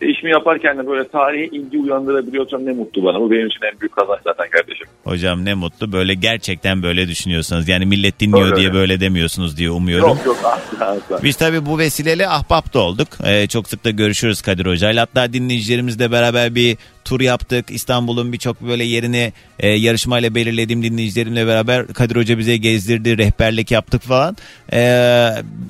İşimi 0.00 0.30
yaparken 0.30 0.78
de 0.78 0.86
böyle 0.86 1.08
tarihe 1.08 1.44
ilgi 1.46 1.78
uyandırabiliyorsam 1.78 2.66
ne 2.66 2.72
mutlu 2.72 3.04
bana. 3.04 3.20
Bu 3.20 3.30
benim 3.30 3.46
için 3.46 3.60
en 3.72 3.80
büyük 3.80 3.92
kazanç 3.96 4.18
zaten 4.24 4.50
kardeşim. 4.50 4.86
Hocam 5.04 5.44
ne 5.44 5.54
mutlu 5.54 5.92
böyle 5.92 6.14
gerçekten 6.14 6.82
böyle 6.82 7.08
düşünüyorsanız 7.08 7.68
yani 7.68 7.86
millet 7.86 8.20
dinliyor 8.20 8.44
Öyle 8.46 8.56
diye 8.56 8.66
öyle. 8.68 8.78
böyle 8.78 9.00
demiyorsunuz 9.00 9.56
diye 9.56 9.70
umuyorum. 9.70 10.08
Yok 10.08 10.26
yok 10.26 10.36
asla 10.44 10.86
asla. 10.86 11.22
Biz 11.22 11.36
tabii 11.36 11.66
bu 11.66 11.78
vesileyle 11.78 12.28
ahbap 12.28 12.74
da 12.74 12.78
olduk. 12.78 13.08
Ee, 13.26 13.46
çok 13.46 13.68
sık 13.68 13.84
da 13.84 13.90
görüşürüz 13.90 14.42
Kadir 14.42 14.66
Hoca'yla. 14.66 15.02
Hatta 15.02 15.32
dinleyicilerimizle 15.32 16.12
beraber 16.12 16.54
bir 16.54 16.76
tur 17.04 17.20
yaptık. 17.20 17.66
İstanbul'un 17.70 18.32
birçok 18.32 18.60
böyle 18.60 18.84
yerini 18.84 19.32
e, 19.60 19.68
yarışmayla 19.68 20.34
belirlediğim 20.34 20.82
dinleyicilerimle 20.82 21.46
beraber 21.46 21.86
Kadir 21.86 22.16
Hoca 22.16 22.38
bize 22.38 22.56
gezdirdi, 22.56 23.18
rehberlik 23.18 23.70
yaptık 23.70 24.02
falan. 24.02 24.36
Ee, 24.72 25.28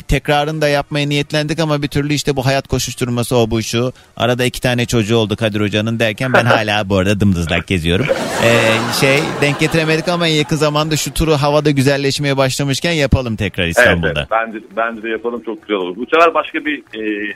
tekrarını 0.09 0.61
da 0.61 0.69
yapmaya 0.69 1.09
niyetlendik 1.09 1.59
ama 1.59 1.83
bir 1.83 1.89
türlü 1.89 2.15
işte 2.15 2.37
bu 2.37 2.47
hayat 2.47 2.69
koşuşturması 2.69 3.37
o 3.37 3.51
bu 3.51 3.63
şu. 3.63 3.93
Arada 4.17 4.45
iki 4.45 4.61
tane 4.61 4.87
çocuğu 4.87 5.17
oldu 5.17 5.37
Kadir 5.37 5.61
Hoca'nın 5.61 5.99
derken 5.99 6.33
ben 6.33 6.45
hala 6.57 6.89
bu 6.89 6.97
arada 6.97 7.21
dımdızlak 7.21 7.67
geziyorum. 7.67 8.07
Ee, 8.45 8.73
şey 9.01 9.19
denk 9.41 9.61
getiremedik 9.61 10.09
ama 10.09 10.27
yakın 10.27 10.57
zamanda 10.57 10.97
şu 10.97 11.13
turu 11.15 11.33
havada 11.33 11.71
güzelleşmeye 11.71 12.37
başlamışken 12.37 12.93
yapalım 12.93 13.37
tekrar 13.37 13.65
Evet, 13.65 13.77
İstanbul'da. 13.79 14.13
evet. 14.17 14.29
Bence, 14.31 14.59
bence 14.77 15.03
de 15.03 15.09
yapalım 15.09 15.43
çok 15.43 15.63
güzel 15.63 15.77
olur. 15.77 15.97
Bu 15.97 16.07
sefer 16.13 16.35
başka 16.35 16.59
bir 16.65 16.79
e, 16.79 17.33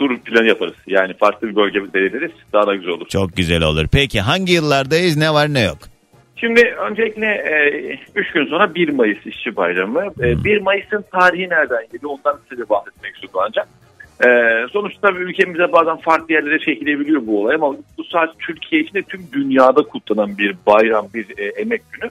tur 0.00 0.18
planı 0.18 0.46
yaparız. 0.46 0.74
Yani 0.86 1.14
farklı 1.14 1.48
bir 1.48 1.56
bölge 1.56 1.94
belirleriz. 1.94 2.30
Daha 2.52 2.66
da 2.66 2.74
güzel 2.74 2.90
olur. 2.90 3.08
Çok 3.08 3.36
güzel 3.36 3.62
olur. 3.62 3.86
Peki 3.92 4.20
hangi 4.20 4.52
yıllardayız 4.52 5.16
ne 5.16 5.34
var 5.34 5.54
ne 5.54 5.60
yok? 5.60 5.78
Şimdi 6.36 6.60
öncelikle 6.60 7.28
3 8.14 8.32
gün 8.32 8.46
sonra 8.46 8.74
1 8.74 8.88
Mayıs 8.88 9.26
İşçi 9.26 9.56
Bayramı. 9.56 10.12
E, 10.22 10.44
1 10.44 10.60
Mayıs'ın 10.60 11.04
tarihi 11.12 11.48
nereden 11.48 11.82
geliyor 11.92 12.10
ondan 12.18 12.40
size 12.48 12.68
bahsetmek 12.68 13.14
istiyorum 13.14 13.40
ancak. 13.48 13.68
E, 14.24 14.28
sonuçta 14.72 15.12
ülkemize 15.12 15.72
bazen 15.72 15.96
farklı 15.96 16.34
yerlere 16.34 16.58
çekilebiliyor 16.58 17.26
bu 17.26 17.40
olay 17.40 17.54
ama 17.54 17.76
bu 17.98 18.04
sadece 18.04 18.38
Türkiye 18.38 18.82
için 18.82 18.94
de 18.94 19.02
tüm 19.02 19.20
dünyada 19.32 19.82
kutlanan 19.82 20.38
bir 20.38 20.56
bayram, 20.66 21.06
bir 21.14 21.38
e, 21.38 21.44
emek 21.44 21.82
günü. 21.92 22.10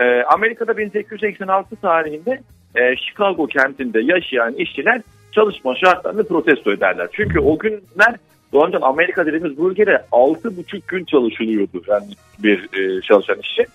E, 0.00 0.22
Amerika'da 0.22 0.76
1886 0.76 1.76
tarihinde 1.76 2.40
e, 2.74 2.96
Chicago 2.96 3.46
kentinde 3.46 4.00
yaşayan 4.00 4.54
işçiler 4.54 5.02
çalışma 5.32 5.74
şartlarını 5.76 6.28
protesto 6.28 6.72
ederler. 6.72 7.08
Çünkü 7.12 7.40
o 7.40 7.58
günler 7.58 8.16
Doğancan 8.52 8.82
Amerika 8.82 9.26
dediğimiz 9.26 9.58
bu 9.58 9.70
ülkede 9.70 10.04
6,5 10.12 10.80
gün 10.88 11.04
çalışılıyordu 11.04 11.82
yani 11.88 12.06
bir 12.38 12.68
e, 12.78 13.02
çalışan 13.02 13.38
işçi. 13.38 13.66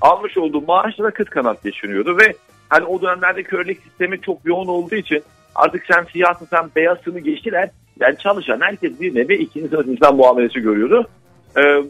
Almış 0.00 0.38
olduğu 0.38 0.60
maaşla 0.60 1.04
da 1.04 1.10
kıt 1.10 1.30
kanat 1.30 1.62
geçiniyordu 1.62 2.18
ve 2.18 2.34
hani 2.68 2.84
o 2.84 3.02
dönemlerde 3.02 3.42
kölelik 3.42 3.82
sistemi 3.82 4.20
çok 4.20 4.38
yoğun 4.44 4.66
olduğu 4.66 4.94
için 4.94 5.22
artık 5.54 5.82
sen 5.92 6.06
siyahsın 6.12 6.46
sen 6.50 6.70
beyazsını 6.76 7.20
geçtiler. 7.20 7.70
Yani 8.00 8.16
çalışan 8.18 8.60
herkes 8.60 9.00
bir 9.00 9.14
nevi 9.14 9.34
ikinci 9.34 9.68
sınıf 9.68 9.86
insan 9.86 10.16
muamelesi 10.16 10.60
görüyordu. 10.60 11.06
Ee, 11.58 11.82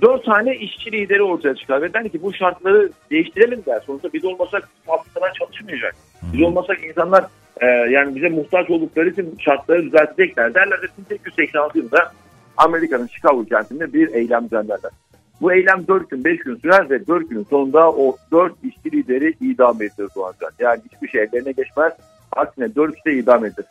dört 0.00 0.24
tane 0.24 0.56
işçi 0.56 0.92
lideri 0.92 1.22
ortaya 1.22 1.54
çıkar 1.54 1.82
ve 1.82 1.92
der 1.92 2.08
ki 2.08 2.22
bu 2.22 2.34
şartları 2.34 2.90
değiştirelim 3.10 3.62
der. 3.66 3.80
Sonuçta 3.86 4.12
biz 4.12 4.24
olmasak 4.24 4.68
fabrikalar 4.86 5.32
çalışmayacak. 5.32 5.94
Biz 6.32 6.42
olmasak 6.42 6.84
insanlar 6.84 7.24
e, 7.62 7.66
yani 7.66 8.16
bize 8.16 8.28
muhtaç 8.28 8.70
oldukları 8.70 9.08
için 9.08 9.36
şartları 9.38 9.82
düzeltecekler 9.82 10.54
derler. 10.54 10.78
Ve 10.82 11.04
1886 11.10 11.78
yılında 11.78 12.12
Amerika'nın 12.56 13.06
Chicago 13.06 13.44
kentinde 13.44 13.92
bir 13.92 14.14
eylem 14.14 14.44
düzenlerler. 14.44 14.90
Bu 15.40 15.52
eylem 15.52 15.86
4 15.88 16.10
gün 16.10 16.24
5 16.24 16.38
gün 16.38 16.56
sürer 16.56 16.90
ve 16.90 17.06
4 17.06 17.30
günün 17.30 17.46
sonunda 17.50 17.90
o 17.90 18.16
4 18.32 18.52
işçi 18.64 18.92
lideri 18.92 19.34
idam 19.40 19.82
edilir 19.82 20.08
Doğancan. 20.16 20.50
Yani 20.58 20.80
hiçbir 20.92 21.08
şey 21.08 21.22
ellerine 21.22 21.52
geçmez. 21.52 21.92
Aksine 22.32 22.74
4 22.74 22.94
kişi 22.96 23.18
idam 23.18 23.44
edilir. 23.44 23.66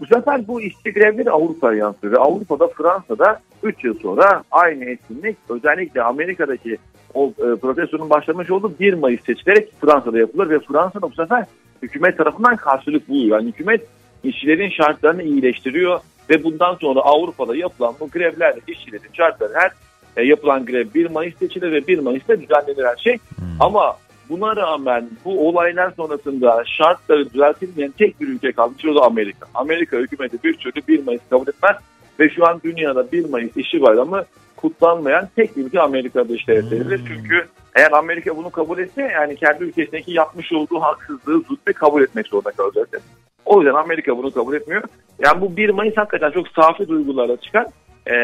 Bu 0.00 0.06
sefer 0.06 0.48
bu 0.48 0.60
işçi 0.60 0.92
grevleri 0.92 1.30
Avrupa'ya 1.30 1.78
yansıyor 1.78 2.12
ve 2.12 2.18
Avrupa'da 2.18 2.68
Fransa'da 2.68 3.40
3 3.62 3.84
yıl 3.84 3.98
sonra 3.98 4.42
aynı 4.50 4.84
etkinlik 4.84 5.36
özellikle 5.48 6.02
Amerika'daki 6.02 6.78
o 7.14 7.32
e, 7.38 7.56
protestonun 7.56 8.10
başlamış 8.10 8.50
olduğu 8.50 8.78
1 8.80 8.94
Mayıs 8.94 9.24
seçilerek 9.24 9.72
Fransa'da 9.80 10.18
yapılır 10.18 10.50
ve 10.50 10.58
Fransa'da 10.58 11.10
bu 11.10 11.14
sefer 11.14 11.44
hükümet 11.82 12.18
tarafından 12.18 12.56
karşılık 12.56 13.08
buluyor. 13.08 13.38
Yani 13.38 13.48
hükümet 13.48 13.86
işçilerin 14.24 14.70
şartlarını 14.70 15.22
iyileştiriyor 15.22 16.00
ve 16.30 16.44
bundan 16.44 16.74
sonra 16.74 17.00
Avrupa'da 17.00 17.56
yapılan 17.56 17.94
bu 18.00 18.10
grevlerle 18.10 18.60
işçilerin 18.66 19.12
şartları 19.12 19.52
her 19.54 19.70
e, 20.16 20.22
yapılan 20.22 20.66
grev 20.66 20.94
1 20.94 21.10
Mayıs 21.10 21.38
seçilir 21.38 21.72
ve 21.72 21.86
1 21.86 21.98
Mayıs'ta 21.98 22.40
düzenlenir 22.40 22.84
her 22.84 22.96
şey. 22.96 23.18
Ama 23.60 23.96
buna 24.28 24.56
rağmen 24.56 25.10
bu 25.24 25.48
olaylar 25.48 25.92
sonrasında 25.96 26.62
şartları 26.66 27.32
düzeltilmeyen 27.32 27.92
tek 27.98 28.20
bir 28.20 28.28
ülke 28.28 28.52
kalmış 28.52 28.84
o 28.84 28.94
da 28.94 29.00
Amerika. 29.00 29.46
Amerika 29.54 29.96
hükümeti 29.96 30.42
bir 30.44 30.54
türlü 30.54 30.86
1 30.88 31.04
Mayıs 31.04 31.22
kabul 31.30 31.48
etmez 31.48 31.76
ve 32.20 32.30
şu 32.30 32.46
an 32.46 32.60
dünyada 32.64 33.12
1 33.12 33.28
Mayıs 33.28 33.56
işçi 33.56 33.82
bayramı 33.82 34.24
kutlanmayan 34.56 35.28
tek 35.36 35.56
ülke 35.56 35.80
Amerika'da 35.80 36.34
işte 36.34 36.62
hmm. 36.62 37.06
Çünkü 37.06 37.46
eğer 37.74 37.92
Amerika 37.92 38.36
bunu 38.36 38.50
kabul 38.50 38.78
etse 38.78 39.02
yani 39.02 39.36
kendi 39.36 39.64
ülkesindeki 39.64 40.12
yapmış 40.12 40.52
olduğu 40.52 40.80
haksızlığı, 40.80 41.40
zulmü 41.40 41.72
kabul 41.74 42.02
etmek 42.02 42.26
zorunda 42.26 42.50
kalacak. 42.50 42.88
O 43.44 43.62
yüzden 43.62 43.74
Amerika 43.74 44.16
bunu 44.16 44.30
kabul 44.30 44.54
etmiyor. 44.54 44.82
Yani 45.18 45.40
bu 45.40 45.56
1 45.56 45.70
Mayıs 45.70 45.96
hakikaten 45.96 46.30
çok 46.30 46.48
safi 46.48 46.88
duygulara 46.88 47.36
çıkan 47.36 47.66
e, 48.06 48.14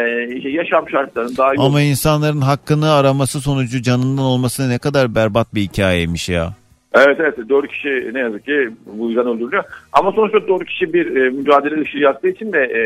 yaşam 0.48 0.88
şartlarının 0.88 1.36
daha 1.36 1.54
iyi 1.54 1.60
Ama 1.60 1.80
insanların 1.80 2.40
hakkını 2.40 2.92
araması 2.92 3.40
sonucu 3.40 3.82
canından 3.82 4.24
olması 4.24 4.70
ne 4.70 4.78
kadar 4.78 5.14
berbat 5.14 5.54
bir 5.54 5.60
hikayeymiş 5.60 6.28
ya. 6.28 6.52
Evet 6.94 7.16
evet 7.20 7.48
dört 7.48 7.68
kişi 7.68 8.10
ne 8.12 8.18
yazık 8.18 8.44
ki 8.44 8.70
bu 8.86 9.08
yüzden 9.08 9.26
öldürülüyor. 9.26 9.64
Ama 9.92 10.12
sonuçta 10.12 10.48
dört 10.48 10.64
kişi 10.68 10.92
bir 10.92 11.16
e, 11.16 11.30
mücadele 11.30 11.80
ışığı 11.80 11.98
yaktığı 11.98 12.28
için 12.28 12.52
de 12.52 12.58
e, 12.58 12.80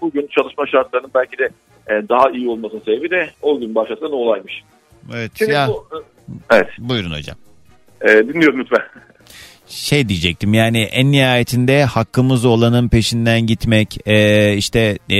bugün 0.00 0.26
çalışma 0.30 0.66
şartlarının 0.66 1.10
belki 1.14 1.38
de 1.38 1.48
e, 1.88 2.08
daha 2.08 2.30
iyi 2.30 2.48
olmasının 2.48 2.80
sebebi 2.80 3.10
de 3.10 3.30
o 3.42 3.60
gün 3.60 3.74
başlatılan 3.74 4.12
olaymış. 4.12 4.62
Evet 5.14 5.30
Şimdi 5.34 5.52
ya. 5.52 5.68
Bu, 5.68 5.86
e, 5.96 5.98
evet. 6.56 6.68
Buyurun 6.78 7.10
hocam. 7.10 7.36
E, 8.00 8.08
dinliyorum 8.08 8.60
lütfen. 8.60 8.82
Şey 9.74 10.08
diyecektim. 10.08 10.54
Yani 10.54 10.78
en 10.78 11.12
nihayetinde 11.12 11.84
hakkımız 11.84 12.44
olanın 12.44 12.88
peşinden 12.88 13.40
gitmek 13.40 13.98
e, 14.06 14.54
işte 14.56 14.98
e, 15.10 15.18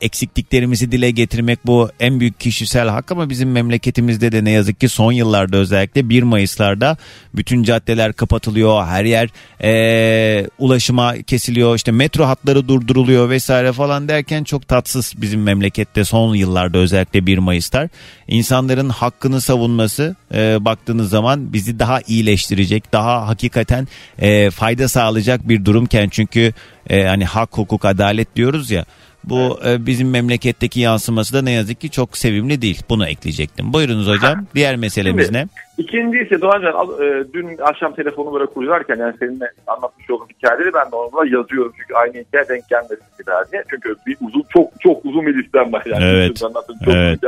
eksikliklerimizi 0.00 0.92
dile 0.92 1.10
getirmek 1.10 1.66
bu 1.66 1.90
en 2.00 2.20
büyük 2.20 2.40
kişisel 2.40 2.88
hak. 2.88 3.12
Ama 3.12 3.30
bizim 3.30 3.52
memleketimizde 3.52 4.32
de 4.32 4.44
ne 4.44 4.50
yazık 4.50 4.80
ki 4.80 4.88
son 4.88 5.12
yıllarda 5.12 5.56
özellikle 5.56 6.08
1 6.08 6.22
Mayıs'larda 6.22 6.96
bütün 7.34 7.62
caddeler 7.62 8.12
kapatılıyor 8.12 8.84
her 8.84 9.04
yer 9.04 9.28
e, 9.62 10.46
ulaşıma 10.58 11.14
kesiliyor 11.22 11.76
işte 11.76 11.92
metro 11.92 12.24
hatları 12.24 12.68
durduruluyor 12.68 13.30
vesaire 13.30 13.72
falan 13.72 14.08
derken 14.08 14.44
çok 14.44 14.68
tatsız 14.68 15.14
bizim 15.16 15.42
memlekette 15.42 16.04
son 16.04 16.34
yıllarda 16.34 16.78
özellikle 16.78 17.26
1 17.26 17.38
Mayıs'lar 17.38 17.88
insanların 18.28 18.88
hakkını 18.88 19.40
savunması 19.40 20.16
e, 20.34 20.64
baktığınız 20.64 21.10
zaman 21.10 21.52
bizi 21.52 21.78
daha 21.78 22.00
iyileştirecek 22.06 22.92
daha 22.92 23.28
hakikaten 23.28 23.86
e, 24.18 24.50
fayda 24.50 24.88
sağlayacak 24.88 25.48
bir 25.48 25.64
durumken 25.64 26.08
çünkü 26.08 26.52
e, 26.90 27.04
hani 27.04 27.24
hak 27.24 27.58
hukuk 27.58 27.84
adalet 27.84 28.36
diyoruz 28.36 28.70
ya 28.70 28.84
bu 29.26 29.58
e, 29.66 29.86
bizim 29.86 30.10
memleketteki 30.10 30.80
yansıması 30.80 31.34
da 31.34 31.42
ne 31.42 31.50
yazık 31.50 31.80
ki 31.80 31.90
çok 31.90 32.16
sevimli 32.16 32.62
değil. 32.62 32.82
Bunu 32.88 33.06
ekleyecektim. 33.06 33.72
Buyurunuz 33.72 34.08
hocam. 34.08 34.46
Diğer 34.54 34.76
meselemiz 34.76 35.26
Şimdi, 35.26 35.38
ne? 35.38 35.46
İkincisi 35.78 36.40
Doğancan 36.40 36.74
e, 36.74 37.24
dün 37.32 37.58
akşam 37.62 37.94
telefonu 37.94 38.34
böyle 38.34 38.46
kurularken 38.46 38.96
yani 38.96 39.14
seninle 39.18 39.50
anlatmış 39.66 40.10
olduğum 40.10 40.28
hikayeleri 40.38 40.74
ben 40.74 40.92
de 40.92 40.96
onunla 40.96 41.38
yazıyorum. 41.38 41.72
Çünkü 41.80 41.94
aynı 41.94 42.12
hikaye 42.12 42.48
denk 42.48 42.68
gelmesin 42.68 43.06
bir 43.20 43.26
daha 43.26 43.52
diye. 43.52 43.64
Çünkü 43.70 43.96
bir 44.06 44.16
uzun 44.20 44.44
çok 44.52 44.80
çok 44.80 45.04
uzun 45.04 45.26
bir 45.26 45.44
listem 45.44 45.72
var. 45.72 45.82
Yani 45.86 46.04
evet. 46.04 46.36
Çok 46.36 46.52
evet. 46.88 47.20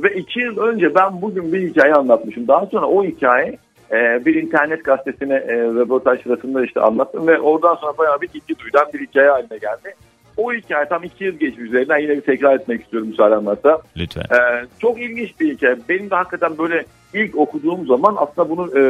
Ve 0.00 0.14
iki 0.14 0.40
yıl 0.40 0.58
önce 0.58 0.94
ben 0.94 1.22
bugün 1.22 1.52
bir 1.52 1.68
hikaye 1.68 1.94
anlatmışım. 1.94 2.48
Daha 2.48 2.66
sonra 2.66 2.86
o 2.86 3.04
hikaye 3.04 3.58
e, 3.90 4.26
bir 4.26 4.34
internet 4.34 4.84
gazetesine 4.84 5.34
e, 5.34 5.54
röportaj 5.56 6.22
sırasında 6.22 6.64
işte 6.64 6.80
anlattım 6.80 7.26
ve 7.26 7.40
oradan 7.40 7.74
sonra 7.74 7.98
bayağı 7.98 8.20
bir 8.20 8.28
ilgi 8.28 8.58
duyulan 8.58 8.86
bir 8.94 9.06
hikaye 9.06 9.30
haline 9.30 9.58
geldi. 9.58 9.94
O 10.36 10.52
hikaye 10.52 10.88
tam 10.88 11.04
iki 11.04 11.24
yıl 11.24 11.32
geçmiş 11.32 11.68
üzerinden 11.68 11.98
yine 11.98 12.16
bir 12.16 12.20
tekrar 12.20 12.54
etmek 12.54 12.82
istiyorum 12.82 13.08
müsaaden 13.08 13.46
varsa. 13.46 13.78
Lütfen. 13.96 14.22
Ee, 14.22 14.66
çok 14.78 15.00
ilginç 15.00 15.40
bir 15.40 15.54
hikaye. 15.54 15.76
Benim 15.88 16.10
de 16.10 16.14
hakikaten 16.14 16.58
böyle 16.58 16.84
ilk 17.14 17.36
okuduğum 17.36 17.86
zaman 17.86 18.14
aslında 18.18 18.48
bunu 18.48 18.70
e, 18.70 18.82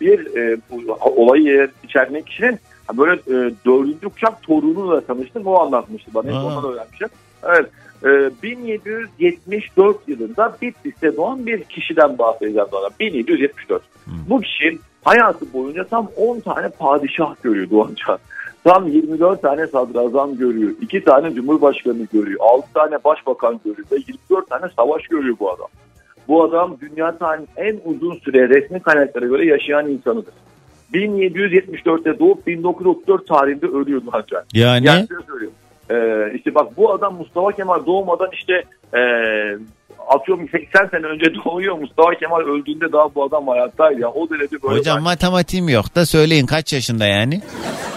bir 0.00 0.36
e, 0.36 0.56
bu 0.70 0.98
olayı 1.00 1.70
içeren 1.84 2.22
kişinin 2.22 2.58
böyle 2.94 3.12
e, 3.12 3.52
dördüncü 3.66 4.08
kuşak 4.08 4.42
torunuyla 4.42 5.00
tanıştım. 5.00 5.46
O 5.46 5.60
anlatmıştı 5.60 6.10
bana. 6.14 6.26
Hep 6.26 6.34
ondan 6.34 6.72
öğrenmişim. 6.72 7.08
Evet. 7.42 7.70
1774 8.42 9.96
ee, 9.96 10.12
yılında 10.12 10.56
Bitlis'te 10.62 11.16
doğan 11.16 11.46
bir 11.46 11.64
kişiden 11.64 12.18
bahsedeceğim 12.18 12.68
sonra. 12.70 12.88
1774. 13.00 13.82
Hmm. 14.04 14.14
Bu 14.28 14.40
kişi 14.40 14.78
hayatı 15.04 15.52
boyunca 15.52 15.84
tam 15.84 16.08
10 16.16 16.40
tane 16.40 16.68
padişah 16.68 17.34
görüyor 17.42 17.70
Doğancan. 17.70 18.18
Tam 18.64 18.88
24 18.88 19.42
tane 19.42 19.66
sadrazam 19.66 20.36
görüyor. 20.36 20.70
2 20.80 21.04
tane 21.04 21.34
cumhurbaşkanı 21.34 22.06
görüyor. 22.12 22.40
6 22.40 22.72
tane 22.72 23.04
başbakan 23.04 23.60
görüyor. 23.64 23.86
Ve 23.92 23.96
24 23.96 24.50
tane 24.50 24.66
savaş 24.76 25.02
görüyor 25.02 25.36
bu 25.40 25.52
adam. 25.52 25.68
Bu 26.28 26.44
adam 26.44 26.76
dünya 26.80 27.18
tarihinin 27.18 27.48
en 27.56 27.80
uzun 27.84 28.14
süre 28.14 28.48
resmi 28.48 28.80
kaynaklara 28.80 29.26
göre 29.26 29.46
yaşayan 29.46 29.90
insanıdır. 29.90 30.34
1774'te 30.94 32.18
doğup 32.18 32.46
1934 32.46 33.26
tarihinde 33.26 33.66
ölüyor 33.66 34.02
Doğancan. 34.06 34.44
Yani? 34.54 34.86
Yani 34.86 35.06
söylüyorum. 35.06 35.54
Ee, 35.90 36.36
işte 36.36 36.54
bak 36.54 36.76
bu 36.76 36.92
adam 36.92 37.14
Mustafa 37.14 37.52
Kemal 37.52 37.86
doğmadan 37.86 38.28
işte 38.32 38.52
e, 38.94 39.00
atıyorum 40.08 40.48
80 40.48 40.86
sene 40.86 41.06
önce 41.06 41.26
doğuyor. 41.44 41.78
Mustafa 41.78 42.14
Kemal 42.14 42.40
öldüğünde 42.40 42.92
daha 42.92 43.14
bu 43.14 43.24
adam 43.24 43.48
hayattaydı. 43.48 44.00
Yani 44.00 44.12
o 44.14 44.30
derece 44.30 44.62
böyle. 44.62 44.78
Hocam 44.78 45.02
matematiğim 45.02 45.68
yok 45.68 45.94
da 45.94 46.06
söyleyin 46.06 46.46
kaç 46.46 46.72
yaşında 46.72 47.06
yani? 47.06 47.40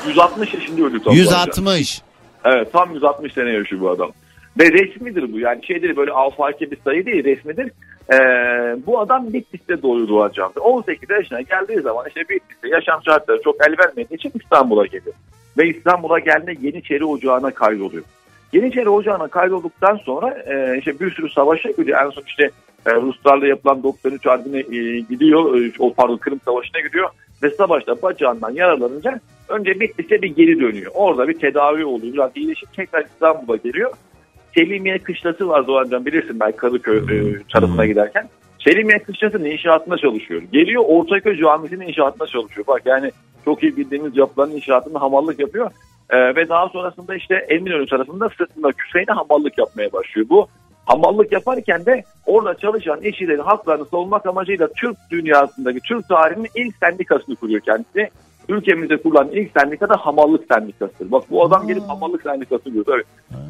160 0.08 0.54
yaşında 0.54 0.86
öldü. 0.86 1.04
Tam 1.04 1.14
160. 1.14 2.02
Evet 2.46 2.74
tam 2.74 2.94
160 2.94 3.34
sene 3.34 3.50
yaşıyor 3.50 3.82
bu 3.82 3.90
adam. 3.90 4.12
Ve 4.60 4.72
resmidir 4.72 5.34
bu 5.34 5.40
yani 5.40 5.66
şeydir 5.66 5.96
böyle 5.96 6.12
afaki 6.12 6.72
bir 6.72 6.78
sayı 6.86 7.06
değil 7.06 7.24
resmidir. 7.24 7.72
Ee, 8.14 8.78
bu 8.88 9.00
adam 9.00 9.34
Bitlis'te 9.34 9.82
doğuyor 9.82 10.30
hocam. 10.30 10.52
18 10.60 11.10
yaşına 11.10 11.42
geldiği 11.42 11.82
zaman 11.82 12.08
işte 12.08 12.22
Bitlis'te 12.22 12.70
yaşam 12.70 13.04
şartları 13.06 13.42
çok 13.42 13.56
el 13.68 13.76
vermediği 13.80 14.16
için 14.16 14.32
İstanbul'a 14.36 14.86
geliyor 14.86 15.16
ve 15.58 15.68
İstanbul'a 15.68 16.20
geldiğinde 16.20 16.68
Yeniçeri 16.68 17.06
Ocağı'na 17.06 17.52
kaydoluyor. 17.52 18.04
Yeniçeri 18.54 18.90
Ocağı'na 18.90 19.28
kaydolduktan 19.28 19.96
sonra 19.96 20.30
e, 20.30 20.78
işte 20.78 21.00
bir 21.00 21.12
sürü 21.12 21.30
savaşa 21.30 21.72
gidiyor. 21.72 22.06
En 22.06 22.10
son 22.10 22.24
işte 22.28 22.52
e, 22.86 22.96
Ruslarla 22.96 23.48
yapılan 23.48 23.84
93 23.84 24.26
Harbi'ne 24.26 24.60
e, 24.60 25.00
gidiyor. 25.00 25.62
E, 25.62 25.72
o 25.80 25.94
pardon 25.94 26.18
Kırım 26.18 26.40
Savaşı'na 26.46 26.82
gidiyor. 26.82 27.10
Ve 27.44 27.50
savaşta 27.50 28.02
bacağından 28.02 28.52
yaralanınca 28.52 29.20
önce 29.50 29.80
Bitlis'e 29.80 30.22
bir 30.22 30.36
geri 30.36 30.60
dönüyor. 30.60 30.92
Orada 30.96 31.28
bir 31.28 31.40
tedavi 31.40 31.86
oluyor. 31.86 32.14
Biraz 32.14 32.32
iyileşip 32.36 32.74
tekrar 32.74 33.06
İstanbul'a 33.06 33.56
geliyor. 33.56 33.94
Selimiye 34.56 34.98
kışlası 34.98 35.48
var 35.48 35.68
Doğancan 35.68 36.06
bilirsin 36.06 36.40
ben 36.40 36.52
Kadıköy 36.52 36.98
e, 36.98 37.44
tarafına 37.54 37.86
giderken. 37.86 38.30
Selimiye 38.64 39.00
kışlasının 39.00 39.46
inşaatında 39.46 39.98
çalışıyor. 39.98 40.42
Geliyor 40.42 40.84
Ortaköy 40.88 41.38
Camisi'nin 41.38 41.88
inşaatında 41.88 42.28
çalışıyor. 42.28 42.68
Bak 42.68 42.82
yani 42.86 43.12
çok 43.46 43.64
iyi 43.64 43.78
bildiğimiz 43.78 44.18
yapıların 44.18 44.52
inşaatında 44.52 45.02
hamallık 45.02 45.40
yapıyor. 45.40 45.72
Ee, 46.10 46.36
ve 46.36 46.50
daha 46.50 46.70
sonrasında 46.70 47.16
işte 47.16 47.36
Eminönü 47.36 47.88
tarafında 47.88 48.30
sırtında 48.30 48.72
küfeyle 48.72 49.12
hamallık 49.12 49.58
yapmaya 49.58 49.94
başlıyor. 49.94 50.30
Bu 50.30 50.48
hamallık 50.86 51.32
yaparken 51.32 51.86
de 51.86 52.04
orada 52.26 52.54
çalışan 52.54 53.02
işçilerin 53.02 53.40
haklarını 53.40 53.86
savunmak 53.86 54.26
amacıyla 54.26 54.68
Türk 54.78 54.98
dünyasındaki, 55.12 55.80
Türk 55.80 56.10
tarihinin 56.10 56.50
ilk 56.56 56.76
sendikasını 56.76 57.36
kuruyor 57.36 57.60
kendisi. 57.60 58.10
Ülkemizde 58.50 58.98
kurulan 58.98 59.30
ilk 59.32 59.52
sendika 59.60 59.90
da 59.90 59.98
hamallık 59.98 60.46
sendikasıdır. 60.54 61.12
Bak 61.12 61.24
bu 61.32 61.46
adam 61.46 61.68
gelip 61.68 61.84
hamallık 61.84 62.22
sendikası 62.22 62.64
kuruyor. 62.64 62.86
Tabii. 62.86 63.04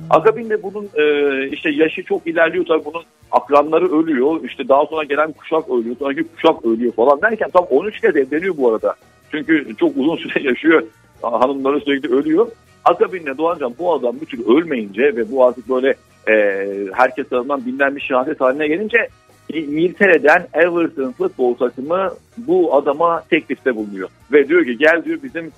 Akabinde 0.09 0.63
bunun 0.63 0.89
e, 0.95 1.03
işte 1.47 1.69
yaşı 1.69 2.03
çok 2.03 2.27
ilerliyor 2.27 2.65
tabii 2.65 2.85
bunun 2.85 3.03
akranları 3.31 3.99
ölüyor. 3.99 4.43
İşte 4.43 4.67
daha 4.67 4.85
sonra 4.85 5.03
gelen 5.03 5.31
kuşak 5.31 5.69
ölüyor. 5.69 5.95
Sonraki 5.99 6.23
kuşak 6.23 6.65
ölüyor 6.65 6.93
falan 6.93 7.21
derken 7.21 7.49
tam 7.49 7.63
13 7.63 8.01
kez 8.01 8.15
evleniyor 8.15 8.57
bu 8.57 8.69
arada. 8.69 8.95
Çünkü 9.31 9.75
çok 9.75 9.97
uzun 9.97 10.15
süre 10.15 10.43
yaşıyor. 10.47 10.83
Hanımları 11.21 11.79
sürekli 11.79 12.15
ölüyor. 12.15 12.47
Akabinde 12.85 13.37
Doğancan 13.37 13.73
bu 13.79 13.93
adam 13.93 14.15
bir 14.21 14.25
türlü 14.25 14.43
ölmeyince 14.57 15.01
ve 15.01 15.31
bu 15.31 15.45
artık 15.45 15.69
böyle 15.69 15.95
e, 16.29 16.65
herkes 16.93 17.29
tarafından 17.29 17.65
bilinen 17.65 17.95
bir 17.95 18.01
şehadet 18.01 18.41
haline 18.41 18.67
gelince 18.67 19.07
İngiltere'den 19.53 20.47
Everton 20.53 21.11
futbol 21.11 21.55
takımı 21.55 22.13
bu 22.37 22.75
adama 22.75 23.23
teklifte 23.29 23.75
bulunuyor. 23.75 24.09
Ve 24.31 24.47
diyor 24.47 24.65
ki 24.65 24.77
gel 24.77 25.01
diyor 25.05 25.19
bizim 25.23 25.51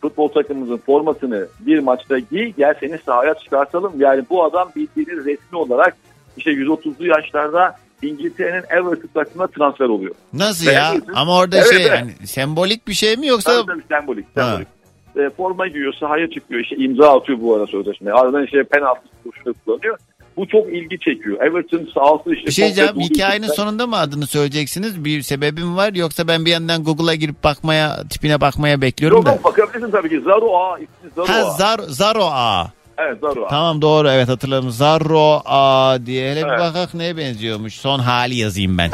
futbol 0.00 0.28
takımımızın 0.28 0.76
formasını 0.76 1.46
bir 1.60 1.78
maçta 1.78 2.18
giy 2.18 2.52
gel 2.56 2.74
seni 2.80 2.98
sahaya 3.06 3.34
çıkartalım. 3.34 3.92
Yani 3.98 4.24
bu 4.30 4.44
adam 4.44 4.70
bildiğiniz 4.76 5.26
resmi 5.26 5.58
olarak 5.58 5.96
işte 6.36 6.50
130'lu 6.50 7.06
yaşlarda 7.06 7.76
İngiltere'nin 8.02 8.64
Everton 8.70 9.08
takımına 9.14 9.46
transfer 9.46 9.84
oluyor. 9.86 10.14
Nasıl 10.32 10.66
Ve 10.66 10.72
ya? 10.72 10.92
Everton- 10.94 11.12
Ama 11.14 11.36
orada 11.38 11.56
Evet, 11.56 11.66
şey 11.72 11.86
yani 11.86 12.12
sembolik 12.24 12.88
bir 12.88 12.92
şey 12.92 13.16
mi 13.16 13.26
yoksa 13.26 13.52
Tabii 13.52 13.66
tabii 13.66 13.82
sembolik. 13.88 14.26
Sembolik. 14.34 14.68
E, 15.16 15.30
forma 15.36 15.68
giyiyor, 15.68 15.92
sahaya 15.92 16.30
çıkıyor, 16.30 16.60
işte 16.60 16.76
imza 16.76 17.16
atıyor 17.18 17.40
bu 17.40 17.54
arada 17.54 17.66
sözleşmeye. 17.66 18.12
Ardından 18.12 18.44
işte 18.44 18.64
penaltı 18.64 19.00
vuruşunu 19.26 19.54
kullanıyor. 19.64 19.98
Bu 20.40 20.48
çok 20.48 20.66
ilgi 20.68 20.98
çekiyor. 20.98 21.40
Everton 21.40 21.88
sahası 21.94 22.34
işte. 22.34 22.46
bir 22.46 22.52
şey 22.52 22.64
diyeceğim 22.64 23.00
hikayenin 23.00 23.42
ekipten- 23.46 23.54
sonunda 23.64 23.86
mı 23.86 23.96
adını 23.96 24.26
söyleyeceksiniz? 24.26 25.04
Bir 25.04 25.22
sebebim 25.22 25.76
var 25.76 25.92
yoksa 25.94 26.28
ben 26.28 26.44
bir 26.44 26.50
yandan 26.50 26.84
Google'a 26.84 27.14
girip 27.14 27.44
bakmaya 27.44 28.02
tipine 28.10 28.40
bakmaya 28.40 28.80
bekliyorum 28.80 29.16
Yok 29.16 29.26
da. 29.26 29.30
yok 29.30 29.44
bakabilirsin 29.44 29.90
tabii 29.90 30.08
ki. 30.08 30.20
Zaro 30.24 30.56
A 30.58 30.78
ismi 30.78 31.10
Zaro 31.16 31.28
Ha 31.28 31.34
A. 31.46 31.50
Zar 31.50 31.78
Zaro 31.88 32.24
A. 32.24 32.66
Evet 32.98 33.18
Zaro 33.20 33.44
A. 33.44 33.48
Tamam 33.48 33.82
doğru 33.82 34.08
evet 34.10 34.28
hatırladım. 34.28 34.70
Zarro 34.70 35.42
A 35.44 35.98
diye 36.06 36.30
hele 36.32 36.42
bir 36.44 36.48
Evet. 36.50 36.60
bakak 36.60 36.94
neye 36.94 37.16
benziyormuş. 37.16 37.74
Son 37.74 37.98
hali 37.98 38.34
yazayım 38.36 38.78
ben. 38.78 38.90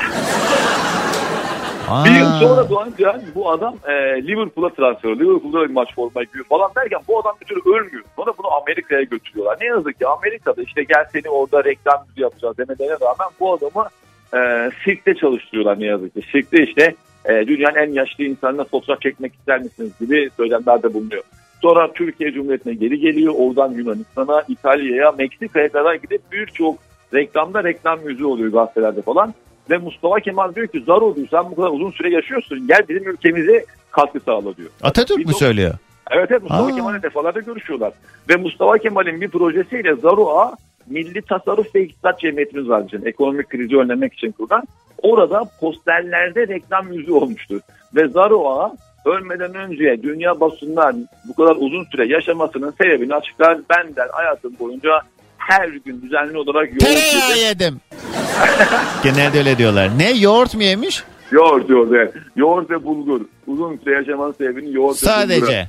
Aa. 1.89 2.05
Bir 2.05 2.11
yıl 2.11 2.31
sonra 2.41 2.71
Doğan 2.71 2.93
Can 2.99 3.23
bu 3.35 3.51
adam 3.51 3.77
e, 3.89 3.93
Liverpool'a 4.27 4.71
transfer 4.71 5.11
oluyor. 5.11 5.31
Liverpool'da 5.31 5.69
bir 5.69 5.75
maç 5.75 5.95
forma 5.95 6.23
giyiyor 6.23 6.45
falan 6.49 6.71
derken 6.77 7.01
bu 7.09 7.21
adam 7.21 7.35
bir 7.41 7.47
türlü 7.47 7.61
ölmüyor. 7.61 8.05
Sonra 8.17 8.33
bunu 8.39 8.47
Amerika'ya 8.53 9.03
götürüyorlar. 9.03 9.57
Ne 9.61 9.67
yazık 9.67 9.99
ki 9.99 10.07
Amerika'da 10.07 10.63
işte 10.63 10.83
gel 10.83 11.05
seni 11.13 11.29
orada 11.31 11.65
reklam 11.65 12.05
yüzü 12.09 12.23
yapacağız 12.23 12.59
demelerine 12.59 12.97
rağmen 13.01 13.29
bu 13.41 13.53
adamı 13.53 13.89
e, 14.35 14.71
sirkte 14.85 15.15
çalıştırıyorlar 15.15 15.81
ne 15.81 15.87
yazık 15.87 16.15
ki. 16.15 16.23
Sirkte 16.33 16.63
işte 16.63 16.95
e, 17.25 17.47
dünyanın 17.47 17.77
en 17.77 17.93
yaşlı 17.93 18.25
insanına 18.25 18.65
fotoğraf 18.65 19.01
çekmek 19.01 19.35
ister 19.35 19.61
misiniz 19.61 19.93
gibi 20.01 20.31
söylemlerde 20.37 20.95
bulunuyor. 20.95 21.23
Sonra 21.63 21.93
Türkiye 21.93 22.33
Cumhuriyeti'ne 22.33 22.75
geri 22.75 23.01
geliyor. 23.01 23.35
Oradan 23.39 23.71
Yunanistan'a, 23.71 24.43
İtalya'ya, 24.49 25.13
Meksika'ya 25.13 25.69
kadar 25.69 25.95
gidip 25.95 26.23
birçok 26.33 26.79
reklamda 27.15 27.65
reklam 27.65 28.09
yüzü 28.09 28.25
oluyor 28.25 28.53
gazetelerde 28.53 29.03
falan. 29.03 29.35
Ve 29.71 29.79
Mustafa 29.79 30.21
Kemal 30.21 30.55
diyor 30.55 30.67
ki 30.67 30.83
Zaro 30.87 31.17
diyor 31.17 31.27
sen 31.31 31.51
bu 31.51 31.57
kadar 31.57 31.69
uzun 31.69 31.91
süre 31.91 32.11
yaşıyorsun 32.11 32.67
gel 32.67 32.83
bizim 32.89 33.11
ülkemize 33.11 33.65
katkı 33.91 34.21
sağla 34.21 34.57
diyor. 34.57 34.71
Atatürk 34.83 35.27
mü 35.27 35.35
söylüyor? 35.35 35.75
Evet 36.11 36.31
evet 36.31 36.43
Mustafa 36.43 36.67
Aa. 36.67 36.77
Kemal'le 36.77 37.03
defalarda 37.03 37.41
görüşüyorlar. 37.41 37.93
Ve 38.29 38.37
Mustafa 38.37 38.79
Kemal'in 38.79 39.21
bir 39.21 39.29
projesiyle 39.29 39.95
Zaro'a 39.95 40.55
Milli 40.87 41.23
Tasarruf 41.23 41.75
ve 41.75 41.83
İktisat 41.83 42.21
Cemiyetimiz 42.21 42.69
var 42.69 42.87
bizim. 42.87 43.09
Ekonomik 43.09 43.49
krizi 43.49 43.77
önlemek 43.77 44.15
için 44.15 44.33
kurulan. 44.33 44.63
Orada 45.03 45.45
posterlerde 45.61 46.49
reklam 46.49 46.93
yüzü 46.93 47.13
olmuştur. 47.13 47.61
Ve 47.95 48.09
Zaro'a 48.09 48.73
ölmeden 49.05 49.55
önce 49.55 50.03
dünya 50.03 50.41
basından 50.41 51.09
bu 51.29 51.35
kadar 51.35 51.57
uzun 51.57 51.85
süre 51.85 52.07
yaşamasının 52.07 52.71
sebebini 52.71 53.15
açıklar. 53.15 53.59
Ben 53.71 53.97
der 53.97 54.09
hayatım 54.13 54.53
boyunca 54.61 55.01
her 55.49 55.69
gün 55.69 56.03
düzenli 56.03 56.39
olarak 56.39 56.69
yoğurt 56.69 56.81
Tereyağı 56.81 57.37
yedim. 57.39 57.45
yedim. 57.47 57.81
Genelde 59.03 59.39
öyle 59.39 59.59
diyorlar. 59.59 59.91
Ne 59.99 60.11
yoğurt 60.13 60.55
mu 60.55 60.63
yemiş? 60.63 61.05
Yoğurt 61.31 61.71
yoğurt 61.71 61.93
evet. 61.93 62.15
Yoğurt 62.37 62.71
ve 62.71 62.85
bulgur. 62.85 63.21
Uzun 63.47 63.77
süre 63.85 63.95
yaşamanın 63.95 64.33
sebebini 64.33 64.75
yoğurt 64.75 65.03
ve 65.03 65.07
bulgur. 65.07 65.13
Sadece. 65.21 65.69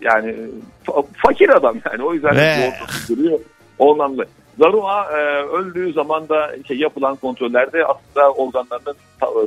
Yani 0.00 0.34
fa- 0.86 1.04
fakir 1.16 1.48
adam 1.48 1.76
yani 1.92 2.02
o 2.04 2.14
yüzden 2.14 2.36
Ve- 2.36 2.42
yoğurt 2.64 3.08
duruyor. 3.08 3.38
Ondan 3.78 4.14
dolayı. 4.14 4.28
Zarua 4.58 5.04
e, 5.12 5.16
öldüğü 5.42 5.92
zaman 5.92 6.28
da 6.28 6.54
işte 6.56 6.74
yapılan 6.74 7.16
kontrollerde 7.16 7.84
aslında 7.84 8.32
organlarının 8.32 8.96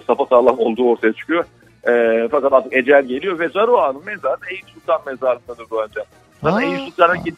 sapa 0.07 0.25
sağlam 0.25 0.59
olduğu 0.59 0.83
ortaya 0.89 1.13
çıkıyor. 1.13 1.43
E, 1.87 2.27
fakat 2.31 2.53
artık 2.53 2.73
ecel 2.73 3.03
geliyor 3.05 3.39
ve 3.39 3.49
Zarua'nın 3.49 4.05
mezarı 4.05 4.37
Eyüp 4.51 4.65
Sultan 4.73 5.01
mezarındadır 5.05 5.65
bu 5.71 5.83
önce. 5.83 5.99
Zaten 6.43 6.57
Aa. 6.57 6.61
Eyüp 6.63 6.79
Sultan'a 6.79 7.15
gid- 7.15 7.35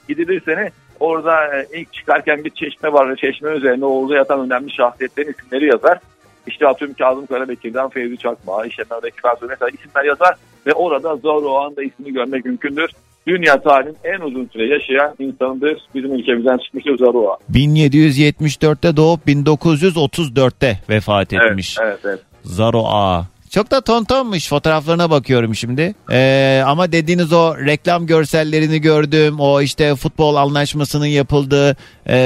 orada 1.00 1.58
e, 1.58 1.68
ilk 1.74 1.94
çıkarken 1.94 2.44
bir 2.44 2.50
çeşme 2.50 2.94
var 2.94 3.10
ve 3.12 3.16
çeşme 3.16 3.52
üzerine 3.52 3.86
orada 3.86 4.16
yatan 4.16 4.40
önemli 4.40 4.72
şahsiyetlerin 4.74 5.34
isimleri 5.40 5.66
yazar. 5.66 6.00
İşte 6.48 6.68
atıyorum 6.68 6.96
Kazım 6.98 7.26
Karabekir'den 7.26 7.90
Fevzi 7.90 8.18
Çakma, 8.18 8.66
işte 8.66 8.84
Mehmet 8.92 9.06
Ekber 9.06 9.32
mesela 9.50 9.70
isimler 9.70 10.04
yazar 10.06 10.36
ve 10.66 10.74
orada 10.74 11.16
Zarua'nın 11.16 11.76
da 11.76 11.84
ismini 11.84 12.14
görmek 12.14 12.46
mümkündür. 12.46 12.90
Dünya 13.28 13.62
tarihinin 13.62 13.98
en 14.04 14.20
uzun 14.22 14.50
süre 14.54 14.68
yaşayan 14.68 15.16
insanıdır. 15.20 15.82
Bizim 15.96 16.14
ülkemizden 16.14 16.58
çıkmıştır 16.58 16.98
Zarua. 16.98 17.38
1774'te 17.52 18.98
doğup 18.98 19.28
1934'te 19.28 20.80
vefat 20.90 21.34
Evet, 21.34 21.46
etmiş. 21.52 21.78
evet, 21.82 22.00
evet. 22.06 22.20
Zaro 22.44 22.84
A. 22.86 23.26
Çok 23.54 23.72
da 23.72 23.82
tontonmuş 23.82 24.50
fotoğraflarına 24.50 25.10
bakıyorum 25.10 25.56
şimdi. 25.56 25.96
Ee, 26.12 26.62
ama 26.66 26.92
dediğiniz 26.92 27.34
o 27.34 27.58
reklam 27.58 28.06
görsellerini 28.06 28.82
gördüm. 28.82 29.40
O 29.40 29.62
işte 29.62 29.96
futbol 29.96 30.36
anlaşmasının 30.36 31.06
yapıldığı 31.06 31.76
e, 32.08 32.18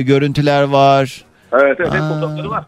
görüntüler 0.00 0.62
var. 0.62 1.24
Evet, 1.52 1.76
evet, 1.80 1.92
hep 1.92 2.02
Aa. 2.02 2.08
fotoğrafları 2.08 2.50
var. 2.50 2.64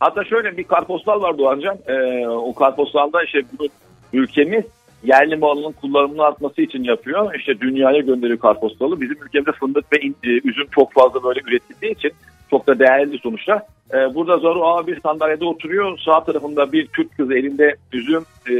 Hatta 0.00 0.24
şöyle 0.24 0.56
bir 0.56 0.64
karpostal 0.64 1.22
var 1.22 1.38
Doğancan. 1.38 1.78
Ee, 1.86 2.26
o 2.28 2.54
karpostalda 2.54 3.24
işte 3.24 3.38
bunu 3.58 3.68
ülkemiz 4.12 4.64
yerli 5.04 5.36
malının 5.36 5.72
kullanımını 5.72 6.22
artması 6.22 6.62
için 6.62 6.84
yapıyor. 6.84 7.34
İşte 7.34 7.60
dünyaya 7.60 8.00
gönderiyor 8.00 8.38
karpostalı. 8.38 9.00
Bizim 9.00 9.22
ülkemizde 9.22 9.52
fındık 9.52 9.92
ve 9.92 9.96
e, 9.96 10.28
üzüm 10.44 10.66
çok 10.74 10.92
fazla 10.92 11.22
böyle 11.24 11.40
üretildiği 11.40 11.92
için 11.92 12.10
çok 12.50 12.66
da 12.66 12.78
değerli 12.78 13.18
sonuçta. 13.18 13.66
Ee, 13.94 14.14
burada 14.14 14.38
Zaru 14.38 14.66
Ağa 14.66 14.86
bir 14.86 15.00
sandalyede 15.00 15.44
oturuyor. 15.44 15.98
Sağ 15.98 16.24
tarafında 16.24 16.72
bir 16.72 16.86
Türk 16.86 17.16
kızı 17.16 17.34
elinde 17.34 17.76
üzüm. 17.92 18.24
e, 18.50 18.54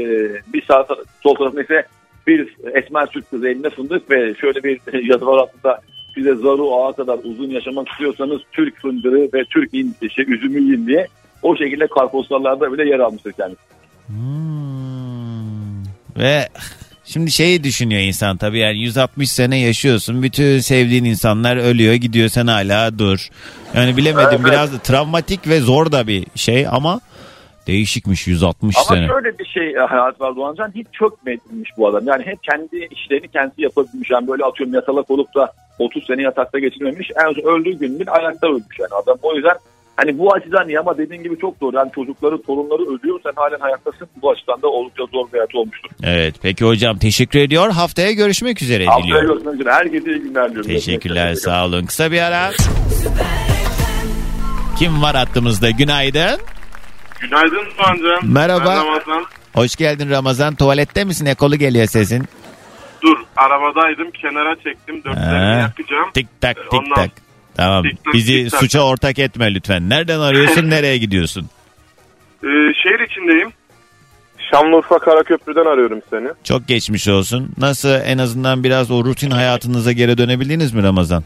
bir 0.52 0.62
sağ 0.62 0.86
sol 1.22 1.34
tarafında 1.34 1.62
ise 1.62 1.86
bir 2.26 2.56
esmer 2.74 3.06
Türk 3.06 3.30
kızı 3.30 3.48
elinde 3.48 3.70
fındık 3.70 4.10
ve 4.10 4.34
şöyle 4.34 4.62
bir 4.62 4.80
yazı 5.10 5.26
var 5.26 5.38
altında 5.38 5.80
size 6.14 6.34
Zaru 6.34 6.74
Ağa 6.74 6.92
kadar 6.92 7.18
uzun 7.24 7.50
yaşamak 7.50 7.88
istiyorsanız 7.88 8.40
Türk 8.52 8.80
fındığı 8.80 9.32
ve 9.32 9.44
Türk 9.44 9.74
in, 9.74 9.96
şey, 10.10 10.24
üzümü 10.28 10.60
yiyin 10.60 10.86
diye 10.86 11.06
o 11.42 11.56
şekilde 11.56 11.86
karpostallarda 11.86 12.72
bile 12.72 12.88
yer 12.88 12.98
almıştır 12.98 13.32
kendisi. 13.32 13.62
Hmm. 14.06 15.82
Ve 16.18 16.48
şimdi 17.06 17.30
şeyi 17.30 17.64
düşünüyor 17.64 18.00
insan 18.02 18.36
tabii 18.36 18.58
yani 18.58 18.78
160 18.78 19.32
sene 19.32 19.58
yaşıyorsun. 19.58 20.22
Bütün 20.22 20.58
sevdiğin 20.58 21.04
insanlar 21.04 21.56
ölüyor 21.56 21.94
gidiyor 21.94 22.28
sen 22.28 22.46
hala 22.46 22.98
dur. 22.98 23.28
Yani 23.74 23.96
bilemedim 23.96 24.40
Evet, 24.40 24.46
biraz 24.46 24.72
da 24.72 24.78
travmatik 24.78 25.48
ve 25.48 25.60
zor 25.60 25.92
da 25.92 26.06
bir 26.06 26.26
şey 26.34 26.66
ama 26.70 27.00
değişikmiş 27.66 28.26
160 28.26 28.76
Ama 28.76 28.84
sene. 28.96 29.06
şöyle 29.06 29.38
bir 29.38 29.44
şey 29.44 29.74
hayat 29.74 30.20
var 30.20 30.36
Doğancan 30.36 30.72
hiç 30.74 30.86
çökmemiş 30.92 31.70
bu 31.78 31.88
adam. 31.88 32.06
Yani 32.06 32.22
hep 32.26 32.42
kendi 32.42 32.88
işlerini 32.90 33.28
kendisi 33.28 33.62
yapabilmiş. 33.62 34.10
Yani 34.10 34.28
böyle 34.28 34.44
atıyorum 34.44 34.74
yatalak 34.74 35.10
olup 35.10 35.34
da 35.34 35.52
30 35.78 36.06
sene 36.06 36.22
yatakta 36.22 36.58
geçirmemiş. 36.58 37.10
En 37.26 37.32
son 37.32 37.42
öldüğü 37.60 37.78
gün 37.78 38.00
bile 38.00 38.10
ayakta 38.10 38.46
ölmüş 38.46 38.78
yani 38.78 38.94
adam. 39.02 39.18
O 39.22 39.34
yüzden 39.34 39.56
hani 39.96 40.18
bu 40.18 40.34
açıdan 40.34 40.68
iyi 40.68 40.80
ama 40.80 40.98
dediğin 40.98 41.22
gibi 41.22 41.38
çok 41.38 41.60
doğru. 41.60 41.76
Yani 41.76 41.90
çocukları, 41.94 42.42
torunları 42.42 42.82
ölüyor 42.82 43.20
sen 43.24 43.32
halen 43.36 43.60
hayattasın. 43.60 44.08
Bu 44.22 44.30
açıdan 44.30 44.62
da 44.62 44.68
oldukça 44.68 45.02
zor 45.12 45.26
bir 45.32 45.38
hayat 45.38 45.54
olmuştur. 45.54 45.90
Evet 46.02 46.34
peki 46.42 46.64
hocam 46.64 46.98
teşekkür 46.98 47.38
ediyor. 47.38 47.70
Haftaya 47.70 48.12
görüşmek 48.12 48.62
üzere 48.62 48.84
Haftaya 48.86 49.04
diliyorum. 49.04 49.28
görüşmek 49.28 49.54
üzere. 49.54 49.72
Herkese 49.72 50.10
iyi 50.10 50.20
günler 50.20 50.48
diliyorum. 50.50 50.70
Teşekkürler 50.70 51.34
sağ 51.34 51.64
olun. 51.66 51.86
Kısa 51.86 52.12
bir 52.12 52.20
ara. 52.20 52.50
Kim 54.78 55.02
var 55.02 55.16
hattımızda? 55.16 55.70
Günaydın. 55.70 56.40
Günaydın 57.20 57.64
Doğancan. 57.78 58.20
Merhaba. 58.32 58.64
Ben 58.66 58.86
Ramazan. 58.86 59.24
Hoş 59.54 59.76
geldin 59.76 60.10
Ramazan. 60.10 60.54
Tuvalette 60.54 61.04
misin? 61.04 61.26
Ekolu 61.26 61.56
geliyor 61.56 61.86
sesin. 61.86 62.24
Dur 63.02 63.16
arabadaydım 63.36 64.10
kenara 64.10 64.54
çektim 64.56 64.96
dörtlerimi 65.04 65.54
Ha. 65.54 65.60
yakacağım. 65.60 66.10
Tik 66.14 66.40
tak 66.40 66.56
tik 66.56 66.72
Ondan- 66.80 66.94
tak. 66.94 67.10
Tamam. 67.56 67.82
Tik 67.82 68.04
tak, 68.04 68.14
Bizi 68.14 68.42
tik 68.42 68.50
tak. 68.50 68.60
suça 68.60 68.80
ortak 68.86 69.18
etme 69.18 69.54
lütfen. 69.54 69.88
Nereden 69.88 70.20
arıyorsun? 70.20 70.70
nereye 70.70 70.98
gidiyorsun? 70.98 71.46
Ee, 72.44 72.48
şehir 72.82 73.10
içindeyim. 73.10 73.48
Şanlıurfa 74.50 74.98
Karaköprü'den 74.98 75.64
arıyorum 75.64 76.00
seni. 76.10 76.28
Çok 76.44 76.68
geçmiş 76.68 77.08
olsun. 77.08 77.50
Nasıl 77.58 77.88
en 78.04 78.18
azından 78.18 78.64
biraz 78.64 78.90
o 78.90 79.04
rutin 79.04 79.30
hayatınıza 79.30 79.92
geri 79.92 80.18
dönebildiniz 80.18 80.74
mi 80.74 80.82
Ramazan? 80.82 81.24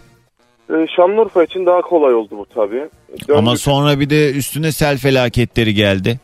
Ee, 0.71 0.87
Şanlıurfa 0.97 1.45
için 1.45 1.67
daha 1.67 1.81
kolay 1.81 2.15
oldu 2.15 2.31
bu 2.39 2.47
tabii. 2.55 2.89
Döndük. 3.11 3.31
Ama 3.37 3.57
sonra 3.57 4.01
bir 4.01 4.11
de 4.11 4.33
üstüne 4.33 4.73
sel 4.73 4.99
felaketleri 4.99 5.75
geldi. 5.75 6.21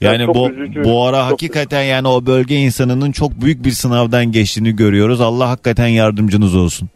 Ya 0.00 0.12
Yani 0.12 0.26
çok 0.26 0.34
bu 0.34 0.50
üzücü, 0.50 0.84
bu 0.84 1.04
ara 1.04 1.16
çok 1.16 1.32
hakikaten 1.32 1.82
yani 1.82 2.08
o 2.08 2.26
bölge 2.26 2.56
insanının 2.56 3.12
çok 3.12 3.40
büyük 3.40 3.64
bir 3.64 3.70
sınavdan 3.70 4.32
geçtiğini 4.32 4.76
görüyoruz. 4.76 5.20
Allah 5.20 5.48
hakikaten 5.48 5.86
yardımcınız 5.86 6.54
olsun. 6.54 6.88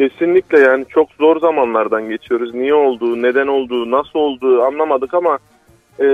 Kesinlikle 0.00 0.58
yani 0.58 0.84
çok 0.88 1.08
zor 1.20 1.40
zamanlardan 1.40 2.08
geçiyoruz. 2.08 2.54
Niye 2.54 2.74
olduğu, 2.74 3.22
neden 3.22 3.46
olduğu, 3.46 3.90
nasıl 3.90 4.18
olduğu 4.18 4.62
anlamadık 4.62 5.14
ama 5.14 5.38
e, 6.00 6.06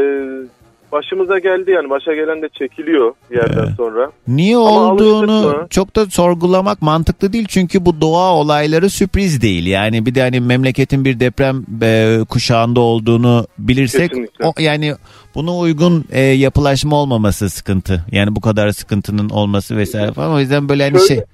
başımıza 0.93 1.39
geldi 1.39 1.71
yani 1.71 1.91
başa 1.91 2.15
gelen 2.15 2.43
de 2.43 2.49
çekiliyor 2.49 3.15
bir 3.31 3.37
yerden 3.37 3.75
sonra. 3.77 4.11
Niye 4.29 4.57
Ama 4.57 4.93
olduğunu 4.93 5.67
çok 5.71 5.97
da 5.97 6.07
sorgulamak 6.07 6.83
mantıklı 6.83 7.33
değil 7.33 7.47
çünkü 7.49 7.87
bu 7.87 8.01
doğa 8.01 8.35
olayları 8.35 8.91
sürpriz 8.91 9.43
değil. 9.43 9.67
Yani 9.67 10.07
bir 10.07 10.15
de 10.15 10.21
hani 10.21 10.41
memleketin 10.41 11.05
bir 11.05 11.21
deprem 11.21 11.65
e, 11.83 12.19
kuşağında 12.29 12.81
olduğunu 12.81 13.47
bilirsek 13.59 14.11
Kesinlikle. 14.11 14.47
o 14.47 14.53
yani 14.59 14.95
buna 15.35 15.57
uygun 15.59 16.05
e, 16.13 16.21
yapılaşma 16.21 16.97
olmaması 16.97 17.51
sıkıntı. 17.51 18.05
Yani 18.13 18.37
bu 18.37 18.41
kadar 18.41 18.71
sıkıntının 18.71 19.29
olması 19.29 19.77
vesaire 19.77 20.13
falan. 20.13 20.33
O 20.33 20.41
yüzden 20.41 20.69
böyle 20.69 20.83
hani 20.83 20.99
Şöyle, 20.99 21.07
şey 21.07 21.25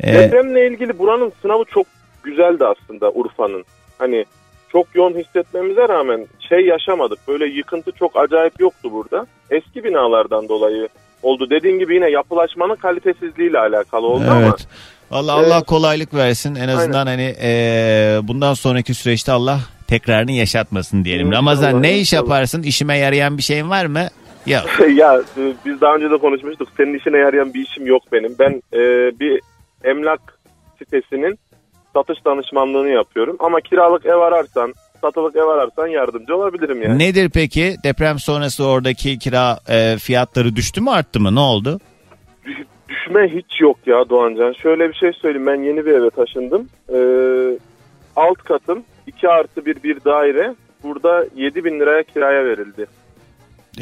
e, 0.00 0.14
Depremle 0.14 0.66
ilgili 0.66 0.98
buranın 0.98 1.32
sınavı 1.42 1.64
çok 1.64 1.86
güzeldi 2.24 2.64
aslında 2.66 3.10
Urfa'nın. 3.10 3.64
Hani 3.98 4.24
çok 4.72 4.86
yoğun 4.94 5.14
hissetmemize 5.14 5.88
rağmen 5.88 6.26
şey 6.48 6.66
yaşamadık. 6.66 7.18
Böyle 7.28 7.46
yıkıntı 7.46 7.92
çok 7.92 8.16
acayip 8.16 8.60
yoktu 8.60 8.92
burada. 8.92 9.26
Eski 9.50 9.84
binalardan 9.84 10.48
dolayı 10.48 10.88
oldu. 11.22 11.50
Dediğin 11.50 11.78
gibi 11.78 11.94
yine 11.94 12.10
yapılaşmanın 12.10 12.76
kalitesizliğiyle 12.76 13.58
alakalı 13.58 14.06
oldu 14.06 14.24
ama 14.30 14.40
Evet. 14.40 14.66
Allah 15.10 15.32
Allah 15.32 15.62
kolaylık 15.62 16.14
versin. 16.14 16.54
En 16.54 16.68
azından 16.68 17.06
hani 17.06 17.34
e, 17.42 17.50
bundan 18.22 18.54
sonraki 18.54 18.94
süreçte 18.94 19.32
Allah 19.32 19.58
tekrarını 19.86 20.32
yaşatmasın 20.32 21.04
diyelim. 21.04 21.26
İnşallah, 21.26 21.38
Ramazan 21.38 21.82
ne 21.82 21.98
iş 21.98 22.12
yaparsın? 22.12 22.62
İşime 22.62 22.98
yarayan 22.98 23.38
bir 23.38 23.42
şeyin 23.42 23.70
var 23.70 23.86
mı? 23.86 24.08
Yok. 24.46 24.64
ya 24.94 25.20
e, 25.38 25.52
biz 25.66 25.80
daha 25.80 25.94
önce 25.94 26.10
de 26.10 26.18
konuşmuştuk. 26.18 26.68
Senin 26.76 26.98
işine 26.98 27.18
yarayan 27.18 27.54
bir 27.54 27.66
işim 27.66 27.86
yok 27.86 28.02
benim. 28.12 28.36
Ben 28.38 28.62
e, 28.72 28.80
bir 29.20 29.40
emlak 29.84 30.20
sitesinin 30.78 31.38
satış 31.94 32.24
danışmanlığını 32.24 32.88
yapıyorum. 32.88 33.36
Ama 33.38 33.60
kiralık 33.60 34.06
ev 34.06 34.16
ararsan, 34.16 34.74
satılık 35.00 35.36
ev 35.36 35.42
ararsan 35.46 35.86
yardımcı 35.86 36.36
olabilirim 36.36 36.82
yani. 36.82 36.98
Nedir 36.98 37.30
peki? 37.34 37.74
Deprem 37.84 38.18
sonrası 38.18 38.64
oradaki 38.66 39.18
kira 39.18 39.58
e, 39.68 39.96
fiyatları 39.98 40.56
düştü 40.56 40.80
mü 40.80 40.90
arttı 40.90 41.20
mı? 41.20 41.34
Ne 41.34 41.40
oldu? 41.40 41.80
Düşme 42.88 43.28
hiç 43.28 43.60
yok 43.60 43.76
ya 43.86 44.08
Doğancan. 44.08 44.52
Şöyle 44.52 44.88
bir 44.88 44.94
şey 44.94 45.12
söyleyeyim. 45.12 45.46
Ben 45.46 45.62
yeni 45.62 45.86
bir 45.86 45.92
eve 45.92 46.10
taşındım. 46.10 46.68
E, 46.88 46.98
alt 48.16 48.38
katım 48.38 48.82
2 49.06 49.28
artı 49.28 49.66
bir 49.66 49.82
bir 49.82 50.04
daire. 50.04 50.54
Burada 50.82 51.24
7 51.36 51.64
bin 51.64 51.80
liraya 51.80 52.02
kiraya 52.02 52.44
verildi. 52.44 52.86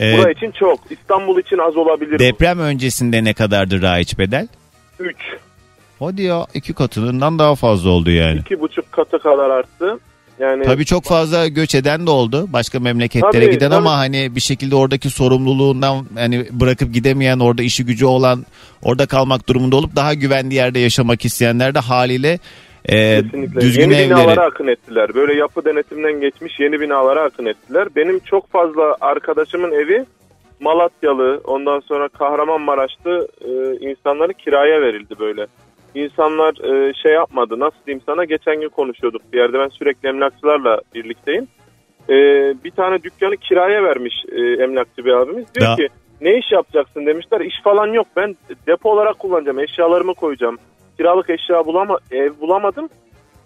E, 0.00 0.12
Burası 0.16 0.30
için 0.30 0.50
çok. 0.50 0.78
İstanbul 0.90 1.40
için 1.40 1.58
az 1.58 1.76
olabilir. 1.76 2.18
deprem 2.18 2.58
öncesinde 2.60 3.24
ne 3.24 3.34
kadardı 3.34 3.82
raiç 3.82 4.18
bedel? 4.18 4.48
3. 4.98 5.16
Hadi 6.04 6.22
ya 6.22 6.46
iki 6.54 6.72
katından 6.74 7.38
daha 7.38 7.54
fazla 7.54 7.90
oldu 7.90 8.10
yani. 8.10 8.40
iki 8.40 8.60
buçuk 8.60 8.92
katı 8.92 9.18
kadar 9.18 9.50
arttı. 9.50 9.98
Yani 10.38 10.64
Tabii 10.64 10.84
çok 10.84 11.04
fazla 11.04 11.48
göç 11.48 11.74
eden 11.74 12.06
de 12.06 12.10
oldu. 12.10 12.46
Başka 12.52 12.80
memleketlere 12.80 13.32
Tabii, 13.32 13.50
giden 13.50 13.70
tabii. 13.70 13.76
ama 13.78 13.98
hani 13.98 14.34
bir 14.36 14.40
şekilde 14.40 14.76
oradaki 14.76 15.10
sorumluluğundan 15.10 16.06
hani 16.14 16.46
bırakıp 16.50 16.94
gidemeyen 16.94 17.38
orada 17.38 17.62
işi 17.62 17.86
gücü 17.86 18.06
olan 18.06 18.44
orada 18.82 19.06
kalmak 19.06 19.48
durumunda 19.48 19.76
olup 19.76 19.96
daha 19.96 20.14
güvenli 20.14 20.54
yerde 20.54 20.78
yaşamak 20.78 21.24
isteyenler 21.24 21.74
de 21.74 21.78
haliyle 21.78 22.38
e, 22.84 23.22
Kesinlikle. 23.22 23.60
düzgün 23.60 23.82
yeni 23.82 23.94
evleri. 23.94 24.10
binalara 24.10 24.42
akın 24.44 24.66
ettiler. 24.66 25.14
Böyle 25.14 25.34
yapı 25.34 25.64
denetimden 25.64 26.20
geçmiş 26.20 26.60
yeni 26.60 26.80
binalara 26.80 27.22
akın 27.22 27.46
ettiler. 27.46 27.88
Benim 27.96 28.18
çok 28.18 28.52
fazla 28.52 28.96
arkadaşımın 29.00 29.72
evi 29.72 30.04
Malatyalı, 30.60 31.40
ondan 31.44 31.80
sonra 31.80 32.08
Kahramanmaraşlı 32.08 33.28
e, 33.40 33.50
insanları 33.90 34.34
kiraya 34.34 34.80
verildi 34.80 35.14
böyle. 35.20 35.46
İnsanlar 35.94 36.54
e, 36.88 36.94
şey 36.94 37.12
yapmadı. 37.12 37.58
Nasıl 37.60 37.76
diyeyim 37.86 38.02
sana? 38.06 38.24
Geçen 38.24 38.60
gün 38.60 38.68
konuşuyorduk 38.68 39.22
bir 39.32 39.38
yerde. 39.38 39.58
Ben 39.58 39.68
sürekli 39.68 40.08
emlakçılarla 40.08 40.80
birlikteyim. 40.94 41.46
E, 42.08 42.14
bir 42.64 42.70
tane 42.70 43.02
dükkanı 43.02 43.36
kiraya 43.36 43.82
vermiş 43.82 44.14
e, 44.32 44.40
emlakçı 44.62 45.04
bir 45.04 45.12
abimiz. 45.12 45.44
Diyor 45.54 45.70
Da- 45.70 45.76
ki 45.76 45.88
ne 46.20 46.38
iş 46.38 46.52
yapacaksın 46.52 47.06
demişler. 47.06 47.40
İş 47.40 47.54
falan 47.64 47.86
yok. 47.86 48.06
Ben 48.16 48.36
depo 48.66 48.90
olarak 48.90 49.18
kullanacağım. 49.18 49.58
Eşyalarımı 49.60 50.14
koyacağım. 50.14 50.58
Kiralık 50.96 51.30
eşya 51.30 51.66
bulama 51.66 51.98
ev 52.10 52.30
bulamadım. 52.40 52.88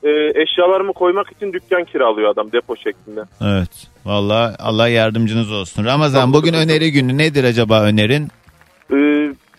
E, 0.02 0.10
eşyalarımı 0.42 0.92
koymak 0.92 1.32
için 1.32 1.52
dükkan 1.52 1.84
kiralıyor 1.84 2.30
adam 2.30 2.52
depo 2.52 2.76
şeklinde. 2.76 3.20
Evet. 3.44 3.86
Vallahi 4.04 4.54
Allah 4.58 4.88
yardımcınız 4.88 5.52
olsun. 5.52 5.84
Ramazan 5.84 6.32
bugün 6.32 6.52
öneri 6.54 6.92
günü 6.92 7.18
nedir 7.18 7.44
acaba 7.44 7.82
önerin? 7.82 8.28
E, 8.92 8.96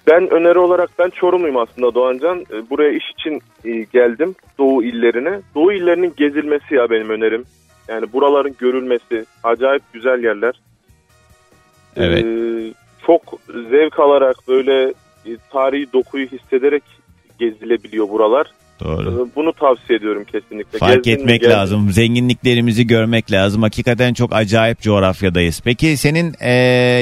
ben 0.08 0.30
öneri 0.30 0.60
olarak 0.60 0.90
ben 1.00 1.10
Çorumluyum 1.10 1.58
aslında 1.58 1.96
Doğancan. 1.96 2.40
E, 2.40 2.70
buraya 2.70 2.92
iş 2.92 3.12
için 3.12 3.42
e, 3.66 3.72
geldim 3.94 4.36
Doğu 4.58 4.84
illerine. 4.84 5.42
Doğu 5.56 5.74
illerinin 5.74 6.14
gezilmesi 6.18 6.76
ya 6.76 6.90
benim 6.90 7.10
önerim. 7.10 7.46
Yani 7.88 8.14
buraların 8.14 8.56
görülmesi 8.60 9.26
acayip 9.44 9.84
güzel 9.94 10.24
yerler. 10.24 10.62
Evet. 11.96 12.26
E, 12.26 12.74
çok 13.06 13.22
zevk 13.70 14.00
alarak 14.00 14.36
böyle 14.48 14.94
e, 15.26 15.38
tarihi 15.52 15.94
dokuyu 15.94 16.28
hissederek 16.28 16.84
gezilebiliyor 17.40 18.10
buralar. 18.10 18.48
Doğru. 18.84 19.28
E, 19.32 19.36
Bunu 19.36 19.54
tavsiye 19.54 20.00
ediyorum 20.00 20.24
kesinlikle. 20.32 20.80
Fark 20.80 21.04
Gezdin 21.04 21.14
mi, 21.14 21.22
etmek 21.22 21.42
gezdin. 21.42 21.56
lazım. 21.56 21.92
Zenginliklerimizi 21.92 22.88
görmek 22.88 23.32
lazım. 23.32 23.62
Hakikaten 23.62 24.14
çok 24.14 24.34
acayip 24.36 24.82
coğrafyadayız. 24.82 25.62
Peki 25.64 25.98
senin 25.98 26.34
e, 26.42 26.52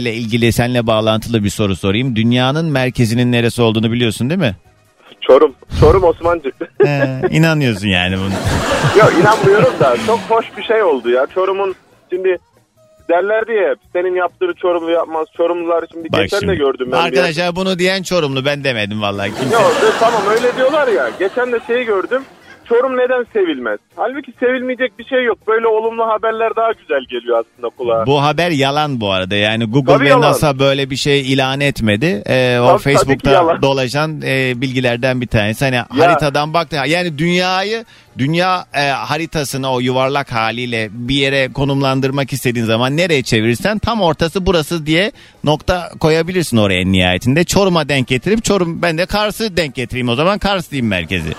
ile 0.01 0.13
ilgili 0.13 0.51
seninle 0.51 0.87
bağlantılı 0.87 1.43
bir 1.43 1.49
soru 1.49 1.75
sorayım. 1.75 2.15
Dünyanın 2.15 2.65
merkezinin 2.71 3.31
neresi 3.31 3.61
olduğunu 3.61 3.91
biliyorsun 3.91 4.29
değil 4.29 4.39
mi? 4.41 4.55
Çorum. 5.21 5.53
Çorum 5.79 6.03
Osmancık. 6.03 6.55
He, 6.85 7.21
inanıyorsun 7.31 7.87
yani 7.87 8.15
bunu. 8.17 8.29
Yok 8.99 9.13
inanmıyorum 9.21 9.73
da 9.79 9.97
çok 10.07 10.19
hoş 10.19 10.45
bir 10.57 10.63
şey 10.63 10.83
oldu 10.83 11.09
ya. 11.09 11.27
Çorum'un 11.33 11.75
şimdi 12.09 12.37
derlerdi 13.09 13.51
ya 13.51 13.69
hep 13.69 13.77
senin 13.93 14.15
yaptığını 14.15 14.53
Çorumlu 14.53 14.91
yapmaz. 14.91 15.27
Çorumlular 15.37 15.85
şimdi 15.91 16.11
Bak 16.11 16.21
geçen 16.21 16.39
şimdi. 16.39 16.51
de 16.51 16.55
gördüm 16.55 16.87
ben. 16.91 16.97
Arkadaşlar 16.97 17.55
bunu 17.55 17.79
diyen 17.79 18.03
Çorumlu 18.03 18.45
ben 18.45 18.63
demedim 18.63 19.01
vallahi. 19.01 19.29
Kimse. 19.39 19.55
Yok 19.55 19.75
de- 19.81 19.99
tamam 19.99 20.21
öyle 20.31 20.55
diyorlar 20.57 20.87
ya. 20.87 21.09
Geçen 21.19 21.51
de 21.51 21.59
şeyi 21.67 21.85
gördüm. 21.85 22.21
Çorum 22.69 22.97
neden 22.97 23.25
sevilmez? 23.33 23.79
Halbuki 23.95 24.33
sevilmeyecek 24.39 24.99
bir 24.99 25.05
şey 25.05 25.23
yok. 25.23 25.37
Böyle 25.47 25.67
olumlu 25.67 26.03
haberler 26.07 26.55
daha 26.55 26.71
güzel 26.71 27.01
geliyor 27.09 27.39
aslında 27.45 27.69
kulağa. 27.77 28.05
Bu 28.05 28.21
haber 28.23 28.49
yalan 28.51 29.01
bu 29.01 29.11
arada. 29.11 29.35
Yani 29.35 29.65
Google 29.65 29.93
Tabii 29.93 30.05
ve 30.05 30.09
yalan. 30.09 30.21
NASA 30.21 30.59
böyle 30.59 30.89
bir 30.89 30.95
şey 30.95 31.33
ilan 31.33 31.61
etmedi. 31.61 32.23
Ee, 32.25 32.59
o 32.59 32.65
Tabii- 32.67 32.83
tabii 32.83 32.93
Facebook'ta 32.93 33.31
yalan. 33.31 33.61
dolaşan 33.61 34.21
e, 34.25 34.61
bilgilerden 34.61 35.21
bir 35.21 35.27
tanesi. 35.27 35.65
Hani 35.65 35.77
haritadan 36.01 36.53
baktı. 36.53 36.77
Yani 36.87 37.17
dünyayı 37.17 37.85
dünya 38.17 38.65
e, 38.73 38.87
haritasını 38.89 39.71
o 39.71 39.79
yuvarlak 39.79 40.31
haliyle 40.31 40.89
bir 40.91 41.15
yere 41.15 41.53
konumlandırmak 41.53 42.33
istediğin 42.33 42.65
zaman 42.65 42.97
nereye 42.97 43.23
çevirirsen 43.23 43.79
tam 43.79 44.01
ortası 44.01 44.45
burası 44.45 44.85
diye 44.85 45.11
nokta 45.43 45.89
koyabilirsin 45.99 46.57
oraya 46.57 46.79
en 46.81 46.91
nihayetinde. 46.91 47.43
Çorum'a 47.43 47.89
denk 47.89 48.07
getirip 48.07 48.43
Çorum 48.43 48.81
ben 48.81 48.97
de 48.97 49.05
Kars'ı 49.05 49.57
denk 49.57 49.75
getireyim 49.75 50.09
o 50.09 50.15
zaman 50.15 50.39
Kars 50.39 50.71
diyeyim 50.71 50.87
merkezi. 50.87 51.29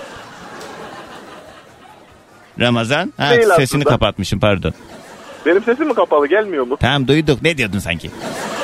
Ramazan. 2.59 3.13
Ha, 3.17 3.29
Değil 3.31 3.41
sesini 3.43 3.63
aslında. 3.63 3.83
kapatmışım 3.89 4.39
pardon. 4.39 4.73
Benim 5.45 5.63
sesim 5.63 5.87
mi 5.87 5.93
kapalı 5.93 6.27
gelmiyor 6.27 6.67
mu? 6.67 6.77
Tamam 6.81 7.07
duyduk. 7.07 7.41
Ne 7.41 7.57
diyordun 7.57 7.79
sanki? 7.79 8.09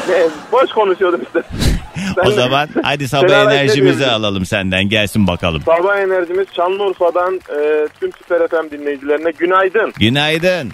Ne, 0.10 0.16
boş 0.52 0.72
konuşuyordum 0.72 1.22
işte. 1.22 1.42
O 2.28 2.32
zaman 2.32 2.70
hadi 2.84 3.08
sabah 3.08 3.52
enerjimizi 3.54 4.08
alalım 4.08 4.46
senden 4.46 4.90
gelsin 4.90 5.28
bakalım. 5.28 5.62
Sabah 5.66 5.98
enerjimiz 5.98 6.48
Şanlıurfa'dan 6.56 7.36
e, 7.36 7.88
tüm 8.00 8.12
Süper 8.14 8.48
FM 8.48 8.72
dinleyicilerine 8.72 9.32
günaydın. 9.32 9.94
Günaydın. 10.00 10.72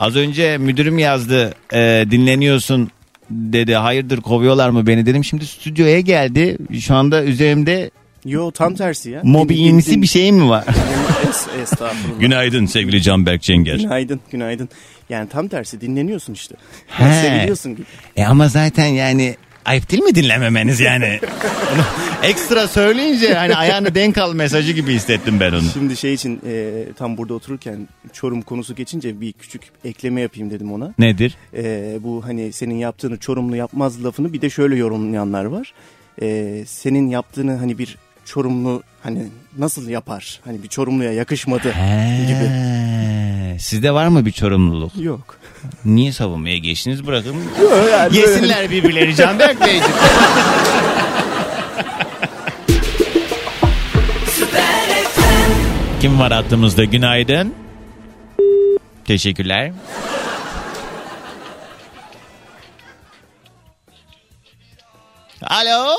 Az 0.00 0.16
önce 0.16 0.58
müdürüm 0.58 0.98
yazdı 0.98 1.54
e, 1.72 2.04
dinleniyorsun 2.10 2.90
dedi. 3.30 3.74
Hayırdır 3.74 4.20
kovuyorlar 4.20 4.70
mı 4.70 4.86
beni 4.86 5.06
dedim. 5.06 5.24
Şimdi 5.24 5.46
stüdyoya 5.46 6.00
geldi. 6.00 6.58
Şu 6.80 6.94
anda 6.94 7.24
üzerimde 7.24 7.90
Yo 8.28 8.50
tam 8.50 8.74
tersi 8.74 9.10
ya. 9.10 9.20
mobbingimsi 9.24 9.90
Din- 9.90 10.02
bir 10.02 10.06
şey 10.06 10.32
mi 10.32 10.48
var? 10.48 10.64
Es- 11.30 11.62
Estağfurullah. 11.62 12.20
Günaydın 12.20 12.66
sevgili 12.66 13.02
Canberk 13.02 13.42
Cenger. 13.42 13.76
Günaydın, 13.76 14.20
günaydın. 14.30 14.68
Yani 15.08 15.28
tam 15.28 15.48
tersi 15.48 15.80
dinleniyorsun 15.80 16.32
işte. 16.32 16.54
He. 16.86 17.22
Seviliyorsun 17.22 17.72
gibi. 17.76 17.86
E 18.16 18.24
ama 18.24 18.48
zaten 18.48 18.86
yani 18.86 19.36
ayıp 19.64 19.90
değil 19.90 20.02
mi 20.02 20.14
dinlememeniz 20.14 20.80
yani? 20.80 21.20
Onu 21.74 21.82
ekstra 22.22 22.68
söyleyince 22.68 23.34
hani 23.34 23.54
ayağını 23.56 23.94
denk 23.94 24.18
al 24.18 24.34
mesajı 24.34 24.72
gibi 24.72 24.94
hissettim 24.94 25.40
ben 25.40 25.52
onu. 25.52 25.62
Şimdi 25.72 25.96
şey 25.96 26.14
için 26.14 26.40
e, 26.46 26.84
tam 26.98 27.16
burada 27.16 27.34
otururken 27.34 27.88
Çorum 28.12 28.42
konusu 28.42 28.74
geçince 28.74 29.20
bir 29.20 29.32
küçük 29.32 29.62
ekleme 29.84 30.20
yapayım 30.20 30.50
dedim 30.50 30.72
ona. 30.72 30.94
Nedir? 30.98 31.34
E, 31.56 31.96
bu 32.00 32.24
hani 32.26 32.52
senin 32.52 32.74
yaptığını 32.74 33.18
Çorumlu 33.18 33.56
yapmaz 33.56 34.04
lafını 34.04 34.32
bir 34.32 34.40
de 34.40 34.50
şöyle 34.50 34.76
yorumlayanlar 34.76 35.44
var. 35.44 35.72
E, 36.22 36.62
senin 36.66 37.08
yaptığını 37.08 37.56
hani 37.56 37.78
bir 37.78 37.96
Çorumlu 38.28 38.82
hani 39.02 39.26
nasıl 39.58 39.88
yapar? 39.88 40.40
Hani 40.44 40.62
bir 40.62 40.68
Çorumluya 40.68 41.12
yakışmadı 41.12 41.68
gibi. 41.68 42.48
He, 42.48 43.56
Sizde 43.60 43.92
var 43.94 44.08
mı 44.08 44.26
bir 44.26 44.32
çorumluluk? 44.32 44.92
Yok. 44.96 45.36
Niye 45.84 46.12
savunmaya 46.12 46.58
geçtiniz 46.58 47.06
bırakın. 47.06 47.34
Yok, 47.62 47.72
yani 47.90 48.16
Yesinler 48.16 48.70
birbirleri 48.70 49.14
Canberk 49.16 49.60
Beyciğim. 49.66 49.82
Kim 56.00 56.18
var 56.20 56.32
hattımızda? 56.32 56.84
Günaydın. 56.84 57.54
Teşekkürler. 59.04 59.72
Alo. 65.42 65.96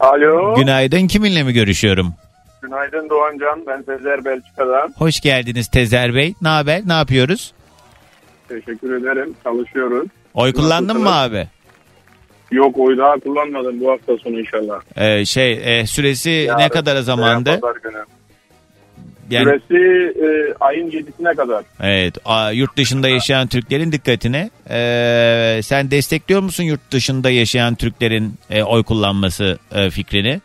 Alo. 0.00 0.54
Günaydın. 0.54 1.06
Kiminle 1.06 1.42
mi 1.42 1.52
görüşüyorum? 1.52 2.14
Günaydın 2.62 3.10
Doğancan. 3.10 3.64
Ben 3.66 3.82
Sezer 3.82 4.24
Belçika'dan. 4.24 4.94
Hoş 4.98 5.20
geldiniz 5.20 5.68
Tezer 5.68 6.14
Bey. 6.14 6.34
Ne 6.42 6.48
haber? 6.48 6.82
Ne 6.86 6.92
yapıyoruz? 6.92 7.52
Teşekkür 8.48 8.92
ederim. 9.02 9.34
Çalışıyoruz. 9.44 10.08
Oy 10.34 10.52
kullandın 10.52 11.00
mı 11.00 11.14
abi? 11.14 11.48
Yok 12.50 12.78
oy 12.78 12.98
daha 12.98 13.14
kullanmadım 13.14 13.80
bu 13.80 13.90
hafta 13.90 14.16
sonu 14.16 14.40
inşallah. 14.40 14.80
Ee, 14.96 15.24
şey 15.24 15.80
e, 15.80 15.86
süresi 15.86 16.30
Yarın 16.30 16.58
ne 16.58 16.68
kadar 16.68 16.96
zamandı? 16.96 17.60
Pazar 17.60 17.76
günü. 17.76 18.04
Yani 19.30 19.44
Süresi 19.68 20.18
e, 20.24 20.54
ayın 20.60 20.90
7'sine 20.90 21.34
kadar. 21.36 21.64
evet 21.82 22.14
a- 22.24 22.50
yurt 22.50 22.76
dışında 22.76 23.08
yaşayan 23.08 23.46
Türklerin 23.48 23.92
dikkatine. 23.92 24.50
Ee, 24.70 25.60
sen 25.62 25.90
destekliyor 25.90 26.40
musun 26.42 26.64
yurt 26.64 26.90
dışında 26.92 27.30
yaşayan 27.30 27.74
Türklerin 27.74 28.34
e, 28.50 28.62
oy 28.62 28.82
kullanması 28.82 29.58
e, 29.74 29.90
fikrini? 29.90 30.40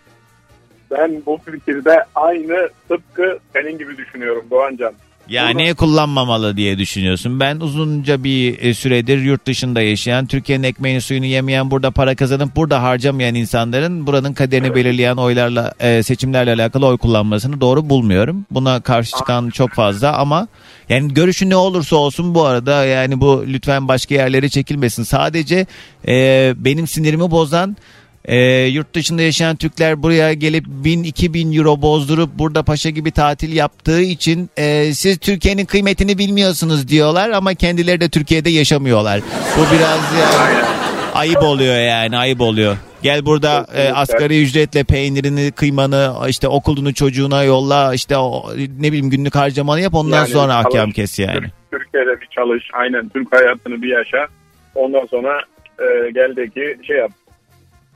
Ben 0.92 1.22
bu 1.26 1.40
fikirde 1.46 2.04
aynı 2.16 2.70
tıpkı 2.90 3.40
senin 3.54 3.78
gibi 3.78 3.98
düşünüyorum 3.98 4.46
Doğancan. 4.52 4.94
Ya 5.30 5.50
niye 5.50 5.74
kullanmamalı 5.74 6.58
diye 6.58 6.78
düşünüyorsun. 6.78 7.40
Ben 7.40 7.60
uzunca 7.60 8.24
bir 8.24 8.62
e, 8.62 8.74
süredir 8.74 9.22
yurt 9.22 9.46
dışında 9.46 9.82
yaşayan, 9.82 10.26
Türkiye'nin 10.26 10.64
ekmeğini 10.64 11.02
suyunu 11.02 11.26
yemeyen, 11.26 11.72
burada 11.72 11.92
para 11.92 12.16
kazanıp 12.16 12.56
burada 12.56 12.84
harcamayan 12.84 13.36
insanların 13.36 14.08
buranın 14.08 14.34
kaderini 14.34 14.76
belirleyen 14.76 15.16
oylarla, 15.16 15.74
e, 15.80 16.04
seçimlerle 16.04 16.54
alakalı 16.54 16.86
oy 16.86 16.98
kullanmasını 16.98 17.62
doğru 17.62 17.90
bulmuyorum. 17.90 18.46
Buna 18.52 18.82
karşı 18.82 19.18
çıkan 19.18 19.50
çok 19.50 19.72
fazla 19.72 20.18
ama 20.18 20.48
yani 20.90 21.14
görüşü 21.14 21.50
ne 21.50 21.56
olursa 21.56 21.96
olsun 21.96 22.36
bu 22.36 22.46
arada 22.46 22.86
yani 22.86 23.22
bu 23.22 23.44
lütfen 23.48 23.88
başka 23.88 24.16
yerlere 24.16 24.50
çekilmesin. 24.50 25.04
Sadece 25.04 25.66
e, 26.08 26.54
benim 26.58 26.88
sinirimi 26.88 27.32
bozan 27.32 27.78
e, 28.26 28.38
yurt 28.66 28.96
dışında 28.96 29.22
yaşayan 29.22 29.56
Türkler 29.56 30.04
buraya 30.04 30.34
gelip 30.34 30.66
1000-2000 30.84 31.58
euro 31.58 31.82
bozdurup 31.82 32.30
burada 32.40 32.64
paşa 32.64 32.90
gibi 32.90 33.12
tatil 33.12 33.54
yaptığı 33.56 34.02
için 34.02 34.50
e, 34.58 34.94
siz 34.94 35.18
Türkiye'nin 35.18 35.66
kıymetini 35.66 36.18
bilmiyorsunuz 36.18 36.88
diyorlar 36.88 37.30
ama 37.30 37.54
kendileri 37.54 38.02
de 38.02 38.10
Türkiye'de 38.10 38.50
yaşamıyorlar. 38.50 39.22
Bu 39.58 39.76
biraz 39.76 40.00
yani 40.22 40.66
ayıp 41.14 41.44
oluyor 41.44 41.76
yani 41.76 42.18
ayıp 42.18 42.42
oluyor. 42.42 42.78
Gel 43.04 43.26
burada 43.26 43.68
e, 43.76 43.90
asgari 43.90 44.44
ücretle 44.44 44.84
peynirini, 44.84 45.52
kıymanı, 45.52 46.14
işte 46.30 46.48
okulunu 46.48 46.94
çocuğuna 46.94 47.44
yolla, 47.44 47.94
işte 47.94 48.18
o, 48.18 48.52
ne 48.80 48.88
bileyim 48.88 49.10
günlük 49.10 49.36
harcamanı 49.36 49.82
yap 49.82 49.94
ondan 49.94 50.18
Yani 50.18 50.28
sonra 50.28 50.56
ahkam 50.56 50.72
çalış, 50.72 50.94
kes 50.96 51.20
yani. 51.20 51.34
Türk- 51.34 51.52
Türkiye'de 51.72 52.22
bir 52.22 52.28
çalış. 52.36 52.64
Aynen 52.74 53.10
Türk 53.10 53.36
hayatını 53.36 53.82
bir 53.82 53.88
yaşa. 53.90 54.28
Ondan 54.76 55.06
sonra 55.06 55.42
e, 55.80 56.12
gel 56.12 56.36
de 56.36 56.48
ki 56.50 56.78
şey 56.88 56.98
yap. 56.98 57.12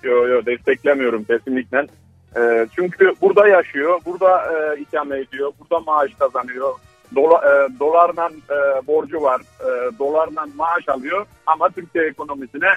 Yo 0.04 0.28
yo 0.28 0.46
desteklemiyorum 0.46 1.24
kesinlikle. 1.24 1.88
E, 2.38 2.68
çünkü 2.76 3.14
burada 3.22 3.48
yaşıyor. 3.48 4.00
Burada 4.06 4.42
e, 4.54 4.80
ikame 4.80 5.20
ediyor. 5.20 5.52
Burada 5.60 5.80
maaş 5.80 6.12
kazanıyor. 6.20 6.74
Dola, 7.16 7.38
e, 7.38 7.80
dolarla 7.80 8.30
e, 8.50 8.88
borcu 8.88 9.22
var. 9.22 9.42
E, 9.42 10.00
dolarla 10.00 10.46
maaş 10.56 10.90
alıyor. 10.90 11.26
Ama 11.46 11.70
Türkiye 11.70 12.06
ekonomisine 12.06 12.70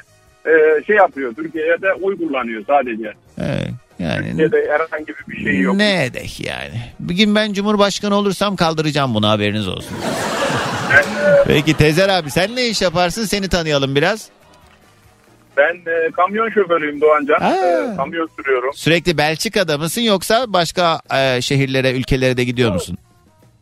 e, 0.46 0.84
şey 0.86 0.96
yapıyor. 0.96 1.34
Türkiye'ye 1.34 1.82
de 1.82 1.92
oy 1.92 2.18
kullanıyor 2.18 2.62
sadece. 2.66 3.12
Evet, 3.38 3.70
yani 3.98 4.28
Türkiye'de 4.28 4.68
herhangi 4.70 5.14
bir 5.28 5.44
şey 5.44 5.60
yok. 5.60 5.76
Ne 5.76 6.04
edek 6.04 6.40
yani. 6.40 6.80
Bir 7.00 7.14
gün 7.14 7.34
ben 7.34 7.52
Cumhurbaşkanı 7.52 8.14
olursam 8.14 8.56
kaldıracağım 8.56 9.14
bunu 9.14 9.28
haberiniz 9.28 9.68
olsun. 9.68 9.96
Peki 11.46 11.74
Tezer 11.76 12.08
abi 12.08 12.30
sen 12.30 12.56
ne 12.56 12.66
iş 12.68 12.82
yaparsın 12.82 13.24
seni 13.24 13.48
tanıyalım 13.48 13.94
biraz. 13.94 14.28
Ben 15.56 15.74
e, 15.74 16.10
kamyon 16.10 16.50
şoförüyüm 16.50 17.00
Doğancan. 17.00 17.40
Aa. 17.40 17.54
E, 17.54 17.96
kamyon 17.96 18.28
sürüyorum. 18.36 18.70
Sürekli 18.74 19.18
Belçika'da 19.18 19.78
mısın 19.78 20.00
yoksa 20.00 20.44
başka 20.48 21.00
e, 21.14 21.40
şehirlere 21.40 21.92
ülkelere 21.92 22.36
de 22.36 22.44
gidiyor 22.44 22.72
musun? 22.72 22.98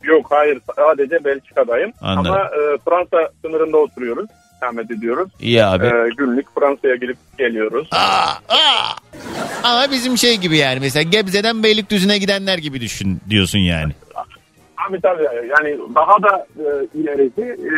Yok 0.02 0.26
hayır 0.30 0.60
sadece 0.76 1.24
Belçika'dayım. 1.24 1.92
Anladım. 2.00 2.32
Ama 2.32 2.44
e, 2.44 2.78
Fransa 2.84 3.30
sınırında 3.42 3.76
oturuyoruz. 3.76 4.26
Ahmet 4.62 4.90
ediyoruz. 4.90 5.30
İyi 5.40 5.64
abi. 5.64 5.86
E, 5.86 6.08
günlük 6.16 6.46
Fransa'ya 6.54 6.94
gidip 6.94 7.16
geliyoruz. 7.38 7.88
Ama 9.64 9.90
bizim 9.90 10.18
şey 10.18 10.36
gibi 10.36 10.56
yani 10.56 10.80
mesela 10.80 11.02
Gebze'den 11.02 11.62
Beylikdüzü'ne 11.62 12.18
gidenler 12.18 12.58
gibi 12.58 12.80
düşün 12.80 13.20
diyorsun 13.30 13.58
yani. 13.58 13.92
Abi 14.88 15.00
tabii 15.00 15.22
yani 15.24 15.78
daha 15.94 16.22
da 16.22 16.46
e, 16.58 16.98
ilerisi 16.98 17.42
e, 17.42 17.72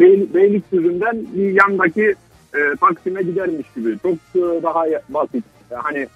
Bey, 0.00 0.34
Beylikdüzü'nden 0.34 1.26
yandaki 1.34 2.14
e, 2.54 2.76
Taksim'e 2.80 3.22
gidermiş 3.22 3.66
gibi. 3.76 3.98
Çok 4.02 4.12
e, 4.12 4.62
daha 4.62 4.84
basit. 5.08 5.44
Hani 5.74 6.06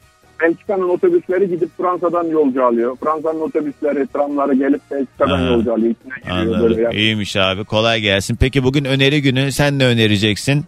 Belçika'nın 0.41 0.89
otobüsleri 0.89 1.49
gidip 1.49 1.69
Fransa'dan 1.77 2.25
yolcu 2.25 2.65
alıyor. 2.65 2.97
Fransa'nın 3.05 3.41
otobüsleri, 3.41 4.07
tramları 4.07 4.55
gelip 4.55 4.81
Belçika'dan 4.91 5.39
Ha. 5.39 5.45
yolcu 5.47 5.73
alıyor. 5.73 5.95
İçine 6.01 6.39
giriyor 6.41 6.61
böyle 6.63 6.83
yani. 6.83 6.95
İyiymiş 6.95 7.37
abi 7.37 7.65
kolay 7.65 8.01
gelsin. 8.01 8.37
Peki 8.41 8.65
bugün 8.65 8.85
öneri 8.85 9.23
günü 9.23 9.53
sen 9.53 9.79
ne 9.79 9.85
önereceksin? 9.87 10.65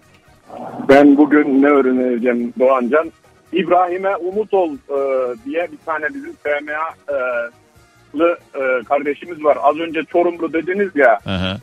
Ben 0.88 1.16
bugün 1.16 1.62
ne 1.62 1.66
öğreneceğim 1.66 2.52
Doğancan? 2.58 3.12
İbrahim'e 3.52 4.16
umut 4.16 4.54
ol 4.54 4.72
e, 4.74 4.98
diye 5.44 5.68
bir 5.72 5.78
tane 5.86 6.06
bizim 6.14 6.32
FMA'lı 6.42 8.38
e, 8.54 8.84
kardeşimiz 8.84 9.44
var. 9.44 9.58
Az 9.62 9.76
önce 9.78 10.04
Çorumlu 10.04 10.52
dediniz 10.52 10.90
ya. 10.94 11.18
Hı. 11.24 11.56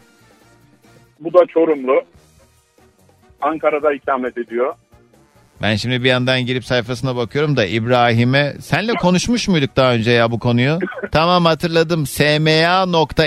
Bu 1.19 1.33
da 1.33 1.45
Çorumlu. 1.45 2.01
Ankara'da 3.43 3.93
ikamet 3.93 4.37
ediyor. 4.37 4.75
Ben 5.61 5.75
şimdi 5.75 6.03
bir 6.03 6.09
yandan 6.09 6.45
girip 6.45 6.65
sayfasına 6.65 7.15
bakıyorum 7.15 7.57
da 7.57 7.65
İbrahim'e 7.65 8.53
senle 8.61 8.93
konuşmuş 8.93 9.47
muyduk 9.47 9.75
daha 9.75 9.93
önce 9.93 10.11
ya 10.11 10.31
bu 10.31 10.39
konuyu? 10.39 10.79
tamam 11.11 11.45
hatırladım. 11.45 12.05
sma.ibrahim 12.05 13.25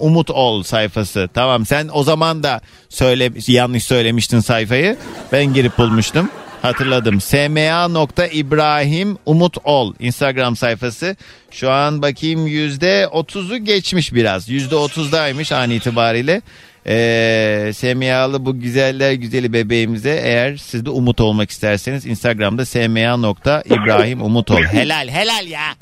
umut 0.00 0.30
ol 0.30 0.62
sayfası. 0.62 1.28
Tamam 1.34 1.66
sen 1.66 1.88
o 1.92 2.02
zaman 2.02 2.42
da 2.42 2.60
söyle 2.88 3.30
yanlış 3.46 3.84
söylemiştin 3.84 4.40
sayfayı. 4.40 4.96
Ben 5.32 5.54
girip 5.54 5.78
bulmuştum. 5.78 6.30
Hatırladım. 6.62 7.20
sma.ibrahim 7.20 9.18
umut 9.26 9.56
ol 9.64 9.94
Instagram 9.98 10.56
sayfası. 10.56 11.16
Şu 11.50 11.70
an 11.70 12.02
bakayım 12.02 12.46
yüzde 12.46 13.08
otuzu 13.08 13.56
geçmiş 13.56 14.14
biraz. 14.14 14.48
Yüzde 14.48 14.76
otuzdaymış 14.76 15.52
an 15.52 15.70
itibariyle. 15.70 16.42
Ee, 16.86 17.70
Semiyalı 17.74 18.46
bu 18.46 18.60
güzeller 18.60 19.12
güzeli 19.12 19.52
bebeğimize 19.52 20.20
eğer 20.24 20.56
siz 20.56 20.86
de 20.86 20.90
umut 20.90 21.20
olmak 21.20 21.50
isterseniz 21.50 22.06
Instagram'da 22.06 22.64
sma.ibrahim 22.64 24.22
umut 24.22 24.50
ol. 24.50 24.56
Helal 24.72 25.08
helal 25.08 25.46
ya. 25.46 25.74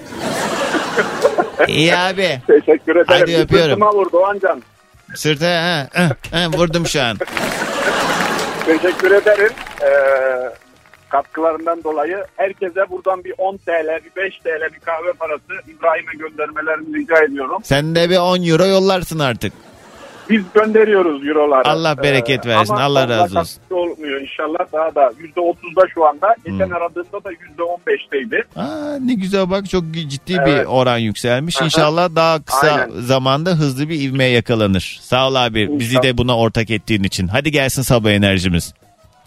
İyi 1.69 1.97
abi. 1.97 2.41
Teşekkür 2.47 2.93
ederim. 2.97 3.07
Hadi 3.07 3.37
öpüyorum. 3.37 3.71
sırtıma 3.71 3.93
vur 3.93 4.13
Doğancan. 4.13 4.63
Sırta 5.15 5.47
ha, 5.47 5.89
ha, 5.93 6.09
ha, 6.31 6.49
vurdum 6.49 6.87
şu 6.87 7.03
an. 7.03 7.17
Teşekkür 8.67 9.11
ederim. 9.11 9.53
Ee, 9.83 9.89
katkılarından 11.09 11.85
dolayı 11.85 12.25
herkese 12.37 12.91
buradan 12.91 13.25
bir 13.25 13.35
10 13.39 13.57
TL, 13.57 14.01
bir 14.05 14.23
5 14.23 14.39
TL 14.39 14.75
bir 14.75 14.81
kahve 14.81 15.13
parası 15.19 15.53
İbrahim'e 15.69 16.13
göndermelerini 16.19 16.97
rica 16.97 17.25
ediyorum. 17.25 17.59
Sen 17.65 17.95
de 17.95 18.11
bir 18.11 18.17
10 18.17 18.43
euro 18.43 18.67
yollarsın 18.67 19.19
artık. 19.19 19.53
Biz 20.31 20.43
gönderiyoruz 20.55 21.27
euroları. 21.29 21.69
Allah 21.69 21.99
bereket 22.03 22.47
versin, 22.47 22.75
ama 22.75 22.83
Allah 22.85 23.09
razı 23.09 23.39
olsun. 23.41 23.63
olmuyor 23.71 24.21
inşallah 24.21 24.59
daha 24.73 24.95
da 24.95 25.13
%30'da 25.37 25.89
şu 25.95 26.07
anda. 26.07 26.35
Geçen 26.45 26.71
aradığımda 26.71 27.25
da 27.25 27.33
%15'teydi. 27.33 28.43
Aa, 28.57 28.97
ne 29.05 29.15
güzel 29.15 29.51
bak 29.51 29.71
çok 29.71 29.85
ciddi 29.95 30.33
bir 30.33 30.39
Evet. 30.53 30.67
oran 30.69 30.99
yükselmiş. 30.99 31.57
Aha. 31.57 31.65
İnşallah 31.65 32.09
daha 32.17 32.43
kısa 32.43 32.73
Aynen. 32.73 32.91
zamanda 33.01 33.51
hızlı 33.51 33.89
bir 33.89 34.01
ivmeye 34.01 34.31
yakalanır. 34.31 34.99
Sağ 35.03 35.29
ol 35.29 35.35
abi 35.35 35.79
bizi 35.79 36.03
de 36.03 36.19
buna 36.19 36.39
ortak 36.39 36.71
ettiğin 36.71 37.03
için. 37.05 37.29
Hadi 37.29 37.51
gelsin 37.51 37.83
sabah 37.83 38.11
enerjimiz. 38.11 38.75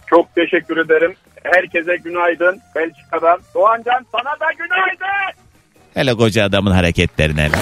Çok 0.07 0.35
teşekkür 0.35 0.77
ederim. 0.77 1.13
Herkese 1.43 1.95
günaydın. 2.03 2.59
Belçika'dan. 2.75 3.39
Doğancan 3.55 4.05
sana 4.11 4.39
da 4.39 4.51
günaydın. 4.57 5.39
Hele 5.93 6.13
koca 6.13 6.43
adamın 6.45 6.71
hareketlerine. 6.71 7.49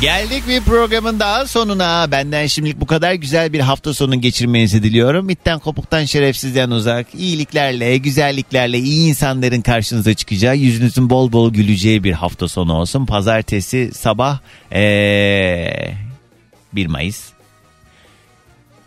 Geldik 0.00 0.48
bir 0.48 0.60
programın 0.60 1.20
daha 1.20 1.46
sonuna. 1.46 2.10
Benden 2.10 2.46
şimdilik 2.46 2.80
bu 2.80 2.86
kadar 2.86 3.14
güzel 3.14 3.52
bir 3.52 3.60
hafta 3.60 3.94
sonu 3.94 4.20
geçirmenizi 4.20 4.82
diliyorum. 4.82 5.30
İtten 5.30 5.58
kopuktan 5.58 6.04
şerefsizden 6.04 6.70
uzak, 6.70 7.06
iyiliklerle, 7.14 7.96
güzelliklerle, 7.96 8.78
iyi 8.78 9.08
insanların 9.08 9.60
karşınıza 9.60 10.14
çıkacağı, 10.14 10.56
yüzünüzün 10.56 11.10
bol 11.10 11.32
bol 11.32 11.52
güleceği 11.52 12.04
bir 12.04 12.12
hafta 12.12 12.48
sonu 12.48 12.72
olsun. 12.74 13.06
Pazartesi 13.06 13.90
sabah 13.94 14.38
ee, 14.72 15.92
1 16.72 16.86
Mayıs. 16.86 17.28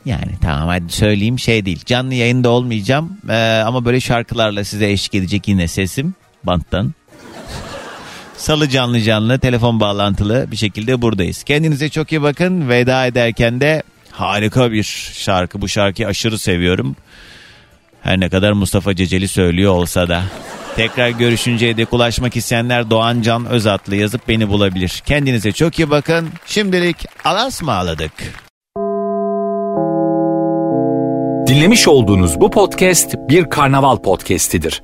Yani 0.06 0.32
tamam 0.42 0.68
hadi 0.68 0.94
söyleyeyim 0.94 1.40
şey 1.40 1.66
değil. 1.66 1.82
Canlı 1.86 2.14
yayında 2.14 2.50
olmayacağım 2.50 3.18
ee, 3.30 3.64
ama 3.66 3.86
böyle 3.86 4.00
şarkılarla 4.00 4.64
size 4.64 4.92
eşlik 4.92 5.16
edecek 5.16 5.48
yine 5.48 5.68
sesim 5.68 6.14
banttan. 6.44 6.94
Salı 8.40 8.70
canlı 8.70 9.02
canlı 9.02 9.40
telefon 9.40 9.80
bağlantılı 9.80 10.52
bir 10.52 10.58
şekilde 10.58 11.02
buradayız. 11.02 11.44
Kendinize 11.44 11.90
çok 11.90 12.12
iyi 12.12 12.22
bakın. 12.22 12.70
Veda 12.70 13.06
ederken 13.06 13.62
de 13.62 13.84
harika 14.12 14.72
bir 14.72 14.84
şarkı. 15.14 15.62
Bu 15.62 15.68
şarkıyı 15.68 16.08
aşırı 16.08 16.40
seviyorum. 16.40 16.96
Her 18.02 18.20
ne 18.20 18.30
kadar 18.30 18.52
Mustafa 18.52 18.96
Ceceli 18.96 19.28
söylüyor 19.28 19.74
olsa 19.74 20.10
da. 20.10 20.24
Tekrar 20.76 21.10
görüşünceye 21.10 21.78
dek 21.78 21.94
ulaşmak 21.94 22.36
isteyenler 22.36 22.90
Doğan 22.90 23.22
Can 23.22 23.46
Özatlı 23.46 23.96
yazıp 23.96 24.28
beni 24.28 24.50
bulabilir. 24.50 25.04
Kendinize 25.06 25.52
çok 25.52 25.80
iyi 25.80 25.90
bakın. 25.90 26.30
Şimdilik 26.46 27.06
alas 27.26 27.62
mı 27.62 27.72
ağladık? 27.72 28.12
Dinlemiş 31.48 31.88
olduğunuz 31.88 32.42
bu 32.42 32.52
podcast 32.52 33.16
bir 33.30 33.50
karnaval 33.50 33.98
podcastidir. 33.98 34.84